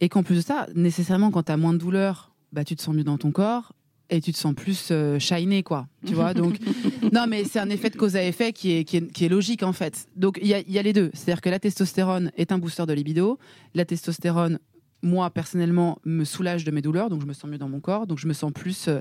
et 0.00 0.08
qu'en 0.08 0.22
plus 0.22 0.36
de 0.36 0.40
ça, 0.40 0.66
nécessairement, 0.74 1.30
quand 1.30 1.42
tu 1.42 1.52
as 1.52 1.58
moins 1.58 1.74
de 1.74 1.78
douleur, 1.78 2.32
bah, 2.52 2.64
tu 2.64 2.74
te 2.74 2.80
sens 2.80 2.94
mieux 2.94 3.04
dans 3.04 3.18
ton 3.18 3.32
corps 3.32 3.74
et 4.10 4.20
tu 4.20 4.32
te 4.32 4.38
sens 4.38 4.54
plus 4.54 4.88
euh, 4.90 5.18
quoi. 5.64 5.86
Tu 6.06 6.14
vois, 6.14 6.34
donc 6.34 6.56
non, 7.12 7.26
mais 7.28 7.44
c'est 7.44 7.58
un 7.58 7.70
effet 7.70 7.90
de 7.90 7.96
cause 7.96 8.16
à 8.16 8.22
effet 8.22 8.52
qui 8.52 8.72
est, 8.72 8.84
qui 8.84 8.98
est, 8.98 9.12
qui 9.12 9.24
est 9.24 9.28
logique 9.28 9.62
en 9.62 9.72
fait. 9.72 10.06
Donc 10.16 10.38
il 10.40 10.48
y 10.48 10.54
a, 10.54 10.60
y 10.60 10.78
a 10.78 10.82
les 10.82 10.92
deux, 10.92 11.10
c'est-à-dire 11.14 11.40
que 11.40 11.50
la 11.50 11.58
testostérone 11.58 12.30
est 12.36 12.52
un 12.52 12.58
booster 12.58 12.86
de 12.86 12.92
libido, 12.92 13.38
la 13.74 13.84
testostérone 13.84 14.58
moi 15.02 15.30
personnellement 15.30 15.98
me 16.04 16.24
soulage 16.24 16.64
de 16.64 16.70
mes 16.70 16.82
douleurs, 16.82 17.08
donc 17.08 17.20
je 17.20 17.26
me 17.26 17.32
sens 17.32 17.50
mieux 17.50 17.58
dans 17.58 17.68
mon 17.68 17.80
corps, 17.80 18.06
donc 18.06 18.18
je 18.18 18.26
me 18.26 18.32
sens 18.32 18.52
plus, 18.52 18.88
euh, 18.88 19.00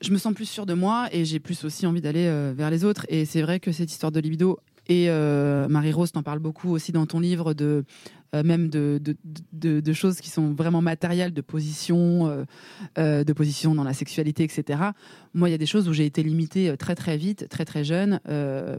je 0.00 0.12
me 0.12 0.18
sens 0.18 0.32
plus 0.34 0.46
sûre 0.46 0.66
de 0.66 0.74
moi 0.74 1.08
et 1.12 1.24
j'ai 1.24 1.40
plus 1.40 1.64
aussi 1.64 1.86
envie 1.86 2.00
d'aller 2.00 2.26
euh, 2.26 2.52
vers 2.56 2.70
les 2.70 2.84
autres. 2.84 3.06
Et 3.08 3.24
c'est 3.24 3.42
vrai 3.42 3.60
que 3.60 3.72
cette 3.72 3.90
histoire 3.90 4.12
de 4.12 4.20
libido 4.20 4.58
et 4.88 5.10
euh, 5.10 5.68
Marie-Rose 5.68 6.12
t'en 6.12 6.22
parle 6.22 6.38
beaucoup 6.38 6.70
aussi 6.70 6.92
dans 6.92 7.06
ton 7.06 7.20
livre 7.20 7.54
de 7.54 7.84
euh, 8.34 8.42
même 8.44 8.68
de, 8.68 9.00
de, 9.02 9.16
de, 9.52 9.80
de 9.80 9.92
choses 9.92 10.20
qui 10.20 10.30
sont 10.30 10.52
vraiment 10.52 10.80
matérielles, 10.82 11.32
de 11.32 11.40
position, 11.40 12.28
euh, 12.28 12.44
euh, 12.98 13.24
de 13.24 13.32
position 13.32 13.74
dans 13.74 13.84
la 13.84 13.92
sexualité, 13.94 14.44
etc. 14.44 14.78
Moi, 15.34 15.48
il 15.48 15.52
y 15.52 15.54
a 15.54 15.58
des 15.58 15.66
choses 15.66 15.88
où 15.88 15.92
j'ai 15.92 16.06
été 16.06 16.22
limitée 16.22 16.74
très 16.78 16.94
très 16.94 17.16
vite, 17.16 17.48
très 17.48 17.64
très 17.64 17.84
jeune. 17.84 18.20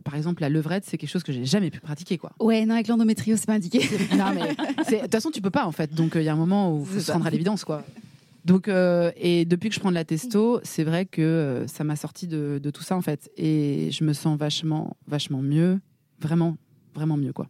Par 0.04 0.16
exemple, 0.16 0.42
la 0.42 0.50
levrette, 0.50 0.86
c'est 0.86 0.98
quelque 0.98 1.10
chose 1.10 1.24
que 1.24 1.32
j'ai 1.34 1.46
jamais 1.46 1.70
pu 1.70 1.80
pratiquer, 1.80 2.18
quoi. 2.18 2.32
Ouais, 2.40 2.66
non, 2.66 2.76
avec 2.76 2.88
l'endométriose, 2.88 3.40
c'est 3.40 3.46
pas 3.46 3.54
indiqué. 3.54 3.80
Non, 4.18 4.34
mais 4.36 4.56
c'est- 4.86 4.98
de 4.98 5.02
toute 5.04 5.12
façon, 5.12 5.32
tu 5.32 5.42
peux 5.42 5.50
pas 5.50 5.66
en 5.66 5.72
fait. 5.72 5.94
Donc 5.94 6.14
il 6.16 6.24
y 6.24 6.30
a 6.30 6.34
un 6.34 6.38
moment 6.38 6.76
où 6.76 6.82
il 6.82 6.86
faut 6.88 7.00
se 7.00 7.12
rendre 7.12 7.26
à 7.28 7.30
l'évidence, 7.30 7.64
quoi. 7.66 7.84
Donc 8.44 8.68
euh, 8.68 9.12
et 9.18 9.46
depuis 9.46 9.70
que 9.70 9.76
je 9.76 9.80
prends 9.80 9.90
de 9.92 9.96
la 9.96 10.04
testo, 10.04 10.60
c'est 10.64 10.84
vrai 10.84 11.06
que 11.06 11.22
euh, 11.22 11.68
ça 11.68 11.84
m'a 11.84 11.96
sorti 11.96 12.26
de, 12.28 12.60
de 12.62 12.70
tout 12.72 12.82
ça 12.82 12.96
en 12.98 13.02
fait, 13.02 13.30
et 13.38 13.90
je 13.92 14.04
me 14.04 14.14
sens 14.14 14.36
vachement 14.38 14.98
vachement 15.08 15.42
mieux, 15.44 15.80
vraiment 16.20 16.58
vraiment 16.96 17.18
mieux 17.18 17.34
quoi. 17.34 17.48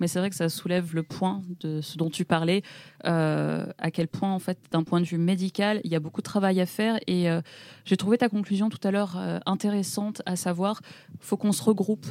Mais 0.00 0.08
c'est 0.08 0.18
vrai 0.18 0.30
que 0.30 0.36
ça 0.36 0.48
soulève 0.48 0.94
le 0.94 1.02
point 1.02 1.42
de 1.60 1.80
ce 1.80 1.96
dont 1.96 2.10
tu 2.10 2.24
parlais, 2.24 2.62
euh, 3.06 3.66
à 3.78 3.90
quel 3.90 4.08
point, 4.08 4.32
en 4.32 4.38
fait, 4.38 4.58
d'un 4.70 4.82
point 4.82 5.00
de 5.00 5.06
vue 5.06 5.18
médical, 5.18 5.80
il 5.84 5.92
y 5.92 5.94
a 5.94 6.00
beaucoup 6.00 6.20
de 6.20 6.24
travail 6.24 6.60
à 6.60 6.66
faire. 6.66 6.98
Et 7.06 7.30
euh, 7.30 7.40
j'ai 7.84 7.96
trouvé 7.96 8.18
ta 8.18 8.28
conclusion 8.28 8.68
tout 8.68 8.80
à 8.86 8.90
l'heure 8.90 9.16
euh, 9.16 9.38
intéressante, 9.46 10.22
à 10.26 10.36
savoir, 10.36 10.80
faut 11.20 11.36
qu'on 11.36 11.52
se 11.52 11.62
regroupe, 11.62 12.06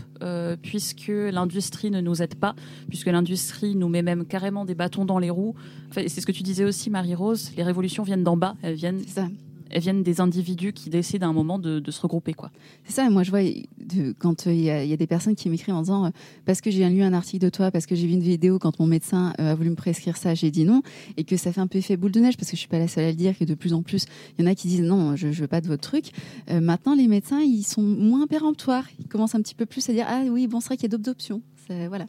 puisque 0.62 1.08
l'industrie 1.08 1.91
ne 1.91 2.01
nous 2.01 2.22
aide 2.22 2.36
pas, 2.36 2.55
puisque 2.88 3.08
l'industrie 3.08 3.75
nous 3.75 3.89
met 3.89 4.01
même 4.01 4.25
carrément 4.25 4.65
des 4.65 4.75
bâtons 4.75 5.05
dans 5.05 5.19
les 5.19 5.29
roues. 5.29 5.55
Enfin, 5.89 6.03
c'est 6.08 6.22
ce 6.22 6.25
que 6.25 6.31
tu 6.31 6.43
disais 6.43 6.63
aussi, 6.63 6.89
Marie-Rose, 6.89 7.51
les 7.58 7.63
révolutions 7.63 8.03
viennent 8.03 8.24
d'en 8.24 8.38
bas, 8.38 8.55
elles 8.62 8.75
viennent. 8.75 9.01
Elles 9.69 9.81
viennent 9.81 10.03
des 10.03 10.21
individus 10.21 10.73
qui 10.73 10.89
décident 10.89 11.27
à 11.27 11.29
un 11.29 11.33
moment 11.33 11.59
de, 11.59 11.81
se 11.89 12.01
regrouper. 12.01 12.33
quoi. 12.33 12.51
C'est 12.85 12.93
ça, 12.93 13.09
moi 13.09 13.23
je 13.23 13.31
vois 13.31 13.41
quand 14.19 14.47
euh, 14.47 14.53
il 14.53 14.61
y, 14.61 14.69
a- 14.69 14.97
des 14.97 15.07
personnes 15.07 15.35
qui 15.35 15.49
m'écrivent 15.49 15.75
en 15.75 15.81
disant 15.81 16.05
euh, 16.05 16.09
parce 16.45 16.61
que 16.61 16.71
j'ai 16.71 16.88
lu 16.89 17.01
un 17.01 17.13
article 17.13 17.43
de 17.43 17.49
toi, 17.49 17.71
parce 17.71 17.85
que 17.85 17.95
j'ai 17.95 18.07
vu 18.07 18.13
une 18.13 18.21
vidéo 18.21 18.59
quand 18.59 18.79
mon 18.79 18.88
médecin 18.88 19.33
euh, 19.39 19.51
a 19.51 19.55
voulu 19.55 19.69
me 19.69 19.75
prescrire 19.75 20.17
ça, 20.17 20.35
j'ai 20.35 20.51
dit 20.51 20.65
non, 20.65 20.81
et 21.17 21.23
que 21.23 21.38
ça 21.38 21.51
fait 21.51 21.61
un 21.61 21.67
peu 21.67 21.77
effet 21.77 21.97
boule 21.97 22.11
de 22.11 22.19
neige 22.19 22.38
parce 22.38 22.49
que 22.49 22.55
je 22.55 22.59
suis 22.59 22.69
pas 22.69 22.79
la 22.79 22.88
seule 22.88 23.05
à 23.05 23.09
le 23.09 23.15
dire, 23.15 23.38
que 23.38 23.45
de 23.45 23.55
plus 23.55 23.73
en 23.73 23.81
plus 23.81 24.05
il 24.38 24.43
y 24.45 24.47
en 24.47 24.51
a 24.51 24.55
qui 24.55 24.67
disent 24.67 24.81
non, 24.81 25.15
je, 25.15 25.31
je 25.31 25.41
veux 25.41 25.47
pas 25.47 25.61
de 25.61 25.67
votre 25.67 25.81
truc. 25.81 26.11
Maintenant 26.49 26.95
les 26.95 27.07
médecins 27.07 27.41
ils 27.41 27.63
sont 27.63 27.81
moins 27.81 28.27
péremptoires, 28.27 28.85
ils 28.99 29.07
commencent 29.07 29.35
un 29.35 29.41
petit 29.41 29.55
peu 29.55 29.65
plus 29.65 29.88
à 29.89 29.93
dire 29.93 30.05
ah 30.07 30.23
oui 30.29 30.47
bon 30.47 30.59
c'est 30.59 30.67
vrai 30.67 30.77
qu'il 30.77 30.91
y 30.91 30.93
a 30.93 30.97
d'autres 30.97 31.09
options. 31.09 31.41
Voilà. 31.88 32.05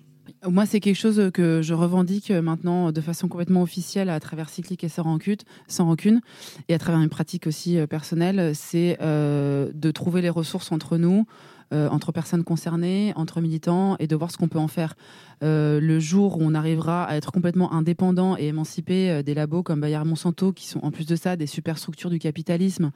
Moi, 0.49 0.65
c'est 0.65 0.81
quelque 0.81 0.97
chose 0.97 1.31
que 1.35 1.61
je 1.61 1.75
revendique 1.75 2.31
maintenant 2.31 2.93
de 2.93 3.01
façon 3.03 3.29
complètement 3.29 3.61
officielle 3.61 4.09
à 4.09 4.19
travers 4.21 4.49
Cyclique 4.49 4.83
et 4.85 4.89
sans 4.89 5.03
rancune, 5.03 5.37
sans 5.69 5.85
rancune 5.85 6.23
et 6.69 6.75
à 6.75 6.79
travers 6.79 7.03
une 7.03 7.11
pratique 7.11 7.47
aussi 7.47 7.79
euh, 7.79 7.87
personnelle, 7.87 8.53
c'est 8.55 8.97
euh, 9.03 9.71
de 9.75 9.91
trouver 9.91 10.23
les 10.23 10.31
ressources 10.31 10.73
entre 10.73 10.97
nous, 10.97 11.27
euh, 11.73 11.89
entre 11.89 12.13
personnes 12.13 12.45
concernées, 12.45 13.13
entre 13.17 13.41
militants, 13.41 13.97
et 13.99 14.07
de 14.07 14.17
voir 14.17 14.31
ce 14.31 14.37
qu'on 14.37 14.49
peut 14.49 14.59
en 14.59 14.69
faire. 14.69 14.95
Euh, 15.43 15.81
le 15.81 16.01
jour 16.01 16.39
où 16.39 16.41
on 16.43 16.55
arrivera 16.55 17.05
à 17.05 17.17
être 17.17 17.33
complètement 17.33 17.73
indépendant 17.73 18.37
et 18.37 18.49
émancipé 18.49 19.11
euh, 19.11 19.23
des 19.23 19.35
labos 19.35 19.63
comme 19.63 19.81
Bayer 19.81 20.03
Monsanto, 20.05 20.53
qui 20.53 20.67
sont 20.67 20.81
en 20.83 20.91
plus 20.91 21.07
de 21.07 21.17
ça 21.17 21.37
des 21.37 21.47
superstructures 21.47 22.11
du 22.11 22.19
capitalisme 22.19 22.91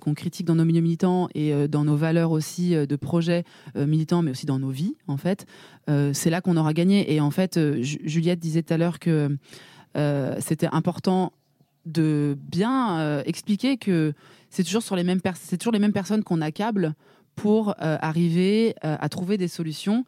qu'on 0.00 0.14
critique 0.14 0.46
dans 0.46 0.54
nos 0.54 0.64
milieux 0.64 0.80
militants 0.80 1.28
et 1.34 1.68
dans 1.68 1.84
nos 1.84 1.96
valeurs 1.96 2.30
aussi 2.30 2.74
de 2.74 2.96
projets 2.96 3.44
militants, 3.76 4.22
mais 4.22 4.30
aussi 4.30 4.46
dans 4.46 4.58
nos 4.58 4.70
vies, 4.70 4.94
en 5.08 5.16
fait, 5.16 5.46
c'est 6.12 6.30
là 6.30 6.40
qu'on 6.40 6.56
aura 6.56 6.72
gagné. 6.72 7.12
Et 7.12 7.20
en 7.20 7.30
fait, 7.30 7.60
Ju- 7.82 8.00
Juliette 8.04 8.40
disait 8.40 8.62
tout 8.62 8.72
à 8.72 8.78
l'heure 8.78 8.98
que 8.98 9.36
c'était 10.40 10.68
important 10.72 11.32
de 11.86 12.36
bien 12.50 13.22
expliquer 13.26 13.76
que 13.76 14.14
c'est 14.48 14.64
toujours 14.64 14.82
c'est 14.82 15.58
toujours 15.58 15.72
les 15.72 15.78
mêmes 15.78 15.92
personnes 15.92 16.24
qu'on 16.24 16.40
accable 16.40 16.94
pour 17.34 17.70
euh, 17.80 17.96
arriver 18.00 18.74
euh, 18.84 18.96
à 18.98 19.08
trouver 19.08 19.36
des 19.38 19.48
solutions. 19.48 20.04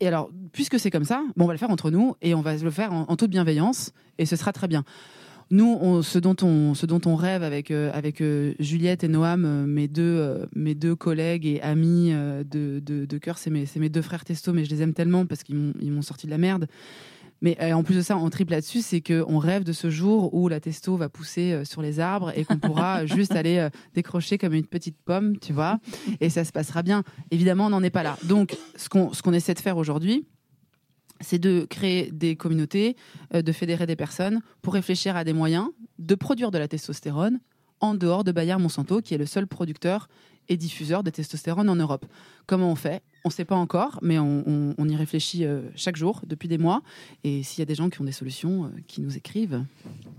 Et 0.00 0.06
alors, 0.08 0.30
puisque 0.52 0.78
c'est 0.78 0.90
comme 0.90 1.04
ça, 1.04 1.22
bon, 1.36 1.44
on 1.44 1.46
va 1.46 1.54
le 1.54 1.58
faire 1.58 1.70
entre 1.70 1.90
nous 1.90 2.14
et 2.22 2.34
on 2.34 2.42
va 2.42 2.56
le 2.56 2.70
faire 2.70 2.92
en, 2.92 3.16
toute 3.16 3.30
bienveillance 3.30 3.92
et 4.18 4.26
ce 4.26 4.36
sera 4.36 4.52
très 4.52 4.68
bien. 4.68 4.84
Nous, 5.50 5.78
on- 5.80 6.02
ce, 6.02 6.18
dont 6.18 6.36
on, 6.42 6.74
ce 6.74 6.86
dont 6.86 7.00
on 7.06 7.14
rêve 7.14 7.42
avec, 7.42 7.70
euh, 7.70 7.90
avec 7.94 8.22
Juliette 8.58 9.04
et 9.04 9.08
Noam, 9.08 9.64
mes, 9.66 9.88
deux, 9.88 10.46
mes 10.54 10.74
deux 10.74 10.96
collègues 10.96 11.46
et 11.46 11.62
amis 11.62 12.10
de, 12.12 12.80
de, 12.80 13.18
cœur, 13.18 13.38
c'est 13.38 13.50
mes, 13.50 13.64
mes 13.76 13.88
deux 13.88 14.02
frères 14.02 14.24
testo, 14.24 14.52
mais 14.52 14.64
je 14.64 14.70
les 14.70 14.82
aime 14.82 14.92
tellement 14.92 15.24
parce 15.24 15.42
qu'ils 15.42 15.56
m'ont 15.56 15.72
ils 15.80 15.92
m'ont 15.92 16.02
sorti 16.02 16.26
de 16.26 16.32
la 16.32 16.38
merde. 16.38 16.66
Mais 17.42 17.56
euh, 17.60 17.72
en 17.72 17.82
plus 17.82 17.96
de 17.96 18.02
ça, 18.02 18.16
on 18.16 18.28
triple 18.30 18.52
là-dessus, 18.52 18.80
c'est 18.80 19.00
qu'on 19.00 19.38
rêve 19.38 19.64
de 19.64 19.72
ce 19.72 19.90
jour 19.90 20.32
où 20.34 20.48
la 20.48 20.60
testo 20.60 20.96
va 20.96 21.08
pousser 21.08 21.52
euh, 21.52 21.64
sur 21.64 21.82
les 21.82 22.00
arbres 22.00 22.32
et 22.36 22.44
qu'on 22.44 22.58
pourra 22.58 23.06
juste 23.06 23.32
aller 23.32 23.58
euh, 23.58 23.70
décrocher 23.94 24.38
comme 24.38 24.54
une 24.54 24.66
petite 24.66 24.96
pomme, 25.04 25.38
tu 25.38 25.52
vois, 25.52 25.78
et 26.20 26.30
ça 26.30 26.44
se 26.44 26.52
passera 26.52 26.82
bien. 26.82 27.02
Évidemment, 27.30 27.66
on 27.66 27.70
n'en 27.70 27.82
est 27.82 27.90
pas 27.90 28.02
là. 28.02 28.16
Donc, 28.24 28.56
ce 28.76 28.88
qu'on 28.88 29.32
essaie 29.32 29.54
de 29.54 29.60
faire 29.60 29.76
aujourd'hui, 29.76 30.26
c'est 31.20 31.38
de 31.38 31.66
créer 31.68 32.10
des 32.12 32.36
communautés, 32.36 32.94
de 33.32 33.52
fédérer 33.52 33.86
des 33.86 33.96
personnes 33.96 34.42
pour 34.60 34.74
réfléchir 34.74 35.16
à 35.16 35.24
des 35.24 35.32
moyens 35.32 35.68
de 35.98 36.14
produire 36.14 36.50
de 36.50 36.58
la 36.58 36.68
testostérone 36.68 37.40
en 37.80 37.94
dehors 37.94 38.22
de 38.22 38.32
Bayer 38.32 38.56
Monsanto, 38.56 39.00
qui 39.00 39.14
est 39.14 39.18
le 39.18 39.24
seul 39.24 39.46
producteur 39.46 40.08
et 40.48 40.56
diffuseur 40.56 41.02
de 41.02 41.10
testostérone 41.10 41.68
en 41.68 41.76
Europe. 41.76 42.06
Comment 42.46 42.70
on 42.70 42.74
fait? 42.76 43.02
On 43.24 43.28
ne 43.28 43.32
sait 43.32 43.44
pas 43.44 43.56
encore, 43.56 43.98
mais 44.02 44.18
on, 44.18 44.44
on- 44.46 44.74
on 44.78 44.88
y 44.88 44.94
réfléchit 44.96 45.44
euh, 45.44 45.62
chaque 45.74 45.96
jour 45.96 46.22
depuis 46.26 46.48
des 46.48 46.58
mois. 46.58 46.82
Et 47.24 47.42
s'il 47.42 47.60
y 47.60 47.62
a 47.62 47.66
des 47.66 47.74
gens 47.74 47.90
qui 47.90 48.00
ont 48.00 48.04
des 48.04 48.12
solutions, 48.12 48.64
euh, 48.64 48.68
qui 48.86 49.00
nous 49.00 49.16
écrivent, 49.16 49.64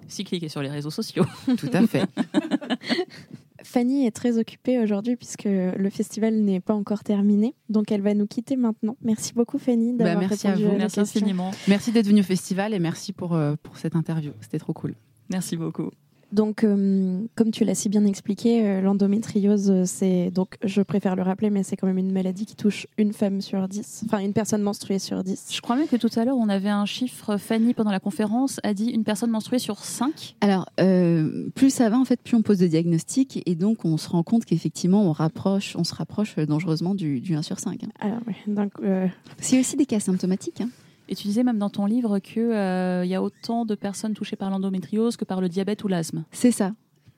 Cyclique 0.10 0.44
et 0.44 0.50
sur 0.50 0.62
les 0.62 0.70
réseaux 0.70 0.90
sociaux. 0.92 1.26
tout 1.58 1.70
à 1.74 1.86
fait. 1.88 2.06
Fanny 3.64 4.06
est 4.06 4.12
très 4.12 4.38
occupée 4.38 4.80
aujourd'hui 4.80 5.16
puisque 5.16 5.44
le 5.46 5.90
festival 5.90 6.36
n'est 6.36 6.60
pas 6.62 6.74
encore 6.74 7.04
terminé. 7.04 7.56
Donc 7.70 7.92
elle 7.92 8.02
va 8.02 8.14
nous 8.14 8.28
quitter 8.28 8.56
maintenant. 8.56 8.96
Merci 9.02 9.34
beaucoup 9.34 9.58
Fanny 9.58 9.94
d'avoir 9.94 10.16
Bah, 10.16 10.28
merci 10.30 10.48
à 10.48 10.52
répondu 10.52 10.66
vous. 10.66 10.70
à 10.70 10.74
nos 10.74 10.80
Merci 10.80 11.00
infiniment. 11.02 11.52
merci 11.68 11.92
d'être 11.92 12.08
venu 12.08 12.22
au 12.22 12.24
festival 12.24 12.74
et 12.74 12.80
merci 12.80 13.12
pour, 13.14 13.34
euh, 13.36 13.56
pour 13.64 13.78
cette 13.78 13.96
interview. 13.96 14.32
C'était 14.42 14.60
trop 14.60 14.74
cool. 14.74 14.96
Merci 15.30 15.58
beaucoup. 15.58 15.92
Donc, 16.32 16.64
euh, 16.64 17.22
comme 17.36 17.52
tu 17.52 17.64
l'as 17.64 17.76
si 17.76 17.88
bien 17.90 18.04
expliqué, 18.06 18.66
euh, 18.66 18.82
l'endométriose, 18.82 19.70
euh, 19.72 19.84
c'est 19.86 20.30
donc, 20.32 20.58
je 20.64 20.82
préfère 20.82 21.16
le 21.16 21.22
rappeler, 21.22 21.50
mais 21.50 21.64
c'est 21.64 21.78
quand 21.78 21.88
même 21.88 21.98
une 21.98 22.12
maladie 22.12 22.46
qui 22.46 22.56
touche 22.56 22.86
une 22.98 23.14
femme 23.14 23.40
sur 23.42 23.68
dix, 23.68 24.04
enfin 24.06 24.20
une 24.20 24.34
personne 24.34 24.62
menstruée 24.62 25.00
sur 25.00 25.24
dix. 25.24 25.48
Je 25.52 25.62
crois 25.62 25.76
même 25.78 25.88
que 25.88 25.96
tout 25.96 26.10
à 26.18 26.26
l'heure, 26.26 26.36
on 26.38 26.50
avait 26.50 26.70
un 26.70 26.86
chiffre, 26.86 27.38
Fanny, 27.38 27.74
pendant 27.74 27.92
la 27.92 28.00
conférence, 28.02 28.60
a 28.64 28.74
dit 28.74 28.88
une 28.90 29.04
personne 29.06 29.32
menstruée 29.32 29.60
sur 29.60 29.78
cinq. 29.80 30.36
Alors, 30.42 30.68
euh, 30.82 31.50
plus 31.56 31.70
ça 31.70 31.90
va, 31.90 31.98
en 31.98 32.06
fait, 32.06 32.20
plus 32.22 32.36
on 32.36 32.42
pose 32.42 32.60
de 32.60 32.68
diagnostics 32.68 33.42
et 33.46 33.56
donc 33.56 33.86
on 33.86 33.98
se 33.98 34.10
rend 34.10 34.24
compte 34.24 34.44
qu'effectivement, 34.46 35.04
on, 35.04 35.14
rapproche, 35.14 35.76
on 35.78 35.84
se 35.84 35.96
rapproche 35.96 36.36
dangereusement 36.36 36.94
du, 36.94 37.22
du 37.22 37.36
1 37.36 37.42
sur 37.42 37.60
5. 37.60 37.84
hein. 37.84 37.88
Alors, 38.00 38.20
ouais, 38.28 38.36
donc, 38.48 38.72
euh, 38.84 39.08
a 39.08 39.60
aussi 39.60 39.78
des 39.78 39.86
cas 39.86 40.00
symptomatiques. 40.00 40.62
hein. 40.62 40.70
Et 41.10 41.16
tu 41.16 41.28
disais 41.28 41.44
même 41.44 41.58
dans 41.58 41.70
ton 41.70 41.86
livre 41.86 42.20
qu'il 42.20 42.42
y 42.42 43.16
a 43.16 43.22
autant 43.22 43.66
de 43.66 43.76
personnes 43.76 44.14
touchées 44.14 44.36
par 44.36 44.50
l'endométriose 44.50 45.18
que 45.18 45.26
par 45.26 45.42
le 45.42 45.50
diabète 45.50 45.84
ou 45.84 45.88
l'asthme. 45.88 46.26
C'est 46.32 46.52
ça. 46.52 46.74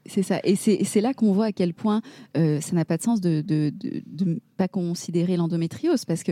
C'est 0.06 0.24
ça. 0.24 0.40
Et 0.44 0.56
c'est 0.56 1.02
là 1.02 1.14
qu'on 1.14 1.34
voit 1.34 1.46
à 1.46 1.52
quel 1.52 1.74
point 1.74 2.02
euh, 2.36 2.60
ça 2.62 2.76
n'a 2.76 2.86
pas 2.86 2.98
de 2.98 3.04
sens 3.04 3.22
de 3.22 3.44
ne 3.48 4.40
pas 4.58 4.68
considérer 4.68 5.38
l'endométriose, 5.38 6.06
parce 6.06 6.24
que 6.24 6.32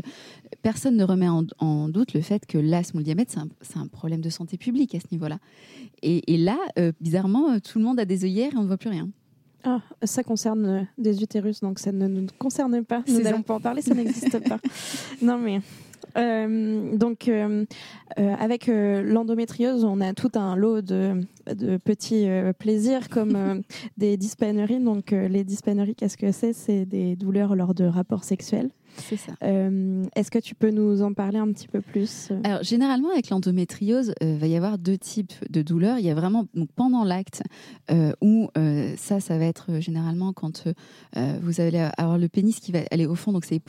personne 0.62 0.96
ne 0.96 1.04
remet 1.04 1.30
en, 1.30 1.46
en 1.60 1.90
doute 1.90 2.14
le 2.14 2.22
fait 2.22 2.46
que 2.46 2.58
l'asthme 2.58 2.98
ou 2.98 3.00
le 3.00 3.04
diabète, 3.04 3.36
c'est 3.62 3.78
un, 3.78 3.88
problème 3.88 4.22
de 4.22 4.30
santé 4.30 4.58
publique 4.58 4.96
à 4.96 5.00
ce 5.00 5.08
niveau-là. 5.12 5.38
Et, 6.02 6.34
et 6.34 6.38
là, 6.38 6.58
euh, 6.80 6.92
bizarrement, 7.00 7.52
euh, 7.52 7.60
tout 7.60 7.78
le 7.78 7.86
monde 7.86 8.00
a 8.00 8.06
des 8.06 8.26
œillères 8.26 8.54
et 8.54 8.58
on 8.58 8.64
ne 8.64 8.68
voit 8.68 8.78
plus 8.78 8.90
rien. 8.90 9.10
Ah, 9.64 9.82
ça 10.04 10.24
concerne 10.24 10.66
euh, 10.66 10.82
des 10.98 11.22
utérus, 11.22 11.60
donc 11.62 11.80
ça 11.80 11.92
ne 11.92 12.08
nous 12.08 12.28
concerne 12.38 12.84
pas. 12.84 13.04
Nous 13.08 13.22
n'allons 13.22 13.42
pas 13.42 13.56
en 13.56 13.60
parler, 13.60 13.82
ça 13.82 13.94
n'existe 13.94 14.40
pas. 14.48 14.60
Non, 15.22 15.38
mais. 15.38 15.62
Euh, 16.18 16.98
donc, 16.98 17.28
euh, 17.28 17.66
euh, 18.18 18.36
avec 18.40 18.68
l'endométriose, 18.68 19.84
on 19.84 20.02
a 20.02 20.14
tout 20.14 20.32
un 20.36 20.56
lot 20.56 20.82
de, 20.82 21.22
de 21.54 21.78
petits 21.78 22.28
plaisirs 22.60 23.10
comme 23.10 23.62
des 23.98 24.18
dyspaneries. 24.18 24.80
Donc, 24.80 25.12
les 25.12 25.44
dyspaneries, 25.44 25.96
qu'est-ce 25.96 26.18
que 26.18 26.32
c'est? 26.32 26.54
C'est 26.54 26.86
des 26.86 27.16
douleurs 27.16 27.56
lors 27.56 27.74
de 27.74 27.86
rapports 27.86 28.24
sexuels. 28.24 28.70
C'est 28.98 29.18
ça. 29.18 29.34
Euh, 29.44 30.04
Est-ce 30.16 30.32
que 30.32 30.40
tu 30.40 30.56
peux 30.56 30.72
nous 30.72 31.02
en 31.02 31.14
parler 31.14 31.38
un 31.40 31.52
petit 31.52 31.68
peu 31.68 31.82
plus 31.82 32.32
Alors 32.44 32.64
généralement 32.64 33.12
avec 33.12 33.30
l'endométriose, 33.30 34.14
il 34.22 34.38
va 34.38 34.48
y 34.48 34.56
avoir 34.56 34.78
deux 34.78 34.98
types 34.98 35.34
de 35.50 35.62
douleurs. 35.62 36.00
Il 36.00 36.06
y 36.06 36.10
a 36.10 36.16
vraiment 36.16 36.46
donc 36.54 36.70
pendant 36.76 37.04
l'acte 37.04 37.44
euh, 37.92 38.12
où 38.22 38.50
euh, 38.58 38.94
ça, 38.98 39.20
ça 39.20 39.38
va 39.38 39.46
être 39.46 39.68
euh, 39.70 39.82
généralement 39.82 40.34
quand 40.34 40.68
euh, 41.16 41.38
vous 41.42 41.62
allez 41.62 41.88
avoir 41.98 42.18
le 42.18 42.28
pénis 42.28 42.60
qui 42.60 42.72
va 42.72 42.80
aller 42.92 43.06
au 43.06 43.16
fond. 43.16 43.32
Donc 43.32 43.46
c'est 43.46 43.62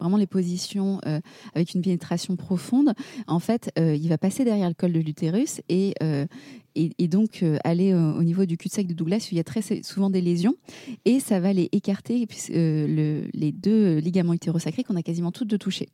vraiment 0.00 0.16
les 0.16 0.26
positions 0.26 1.00
euh, 1.06 1.20
avec 1.54 1.74
une 1.74 1.82
pénétration 1.82 2.36
profonde. 2.36 2.92
En 3.26 3.38
fait, 3.38 3.70
euh, 3.78 3.94
il 3.94 4.08
va 4.08 4.18
passer 4.18 4.44
derrière 4.44 4.68
le 4.68 4.74
col 4.74 4.92
de 4.92 5.00
l'utérus 5.00 5.60
et 5.68 5.94
euh, 6.02 6.26
et, 6.76 7.08
donc 7.08 7.42
euh, 7.42 7.58
aller 7.64 7.92
euh, 7.92 8.12
au 8.18 8.22
niveau 8.22 8.44
du 8.44 8.56
cul-de-sac 8.56 8.86
de 8.86 8.94
Douglas 8.94 9.26
où 9.26 9.34
il 9.34 9.36
y 9.36 9.40
a 9.40 9.44
très 9.44 9.62
souvent 9.82 10.10
des 10.10 10.20
lésions 10.20 10.54
et 11.04 11.20
ça 11.20 11.40
va 11.40 11.52
les 11.52 11.68
écarter 11.72 12.26
puis, 12.26 12.38
euh, 12.50 12.86
le- 12.86 13.28
les 13.32 13.52
deux 13.52 13.98
ligaments 13.98 14.34
utérosacrés 14.34 14.84
qu'on 14.84 14.96
a 14.96 15.02
quasiment 15.02 15.32
toutes 15.32 15.48
de 15.48 15.56
toucher. 15.56 15.88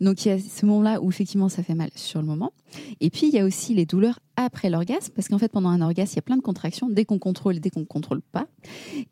Donc 0.00 0.24
il 0.24 0.28
y 0.28 0.30
a 0.32 0.38
ce 0.38 0.66
moment-là 0.66 1.00
où 1.02 1.10
effectivement 1.10 1.48
ça 1.48 1.62
fait 1.62 1.74
mal 1.74 1.90
sur 1.94 2.20
le 2.20 2.26
moment. 2.26 2.52
Et 3.00 3.10
puis 3.10 3.26
il 3.28 3.34
y 3.34 3.38
a 3.38 3.44
aussi 3.44 3.74
les 3.74 3.84
douleurs 3.86 4.18
après 4.36 4.70
l'orgasme, 4.70 5.12
parce 5.14 5.28
qu'en 5.28 5.38
fait 5.38 5.52
pendant 5.52 5.68
un 5.68 5.82
orgasme 5.82 6.12
il 6.14 6.16
y 6.16 6.18
a 6.20 6.22
plein 6.22 6.38
de 6.38 6.42
contractions, 6.42 6.88
dès 6.88 7.04
qu'on 7.04 7.18
contrôle 7.18 7.56
et 7.56 7.60
dès 7.60 7.68
qu'on 7.70 7.80
ne 7.80 7.84
contrôle 7.84 8.22
pas, 8.22 8.46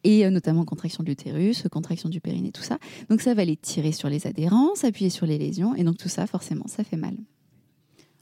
et 0.03 0.29
notamment 0.31 0.65
contraction 0.65 1.05
de 1.05 1.09
l'utérus, 1.11 1.65
contraction 1.71 2.09
du 2.09 2.21
périnée, 2.21 2.53
tout 2.53 2.63
ça. 2.63 2.79
Donc 3.11 3.21
ça 3.21 3.35
va 3.35 3.45
les 3.45 3.57
tirer 3.57 3.93
sur 3.93 4.09
les 4.09 4.27
adhérences, 4.27 4.85
appuyer 4.85 5.11
sur 5.11 5.27
les 5.27 5.37
lésions, 5.37 5.75
et 5.75 5.85
donc 5.85 5.99
tout 5.99 6.09
ça 6.09 6.27
forcément 6.27 6.67
ça 6.67 6.85
fait 6.85 6.97
mal. 6.97 7.15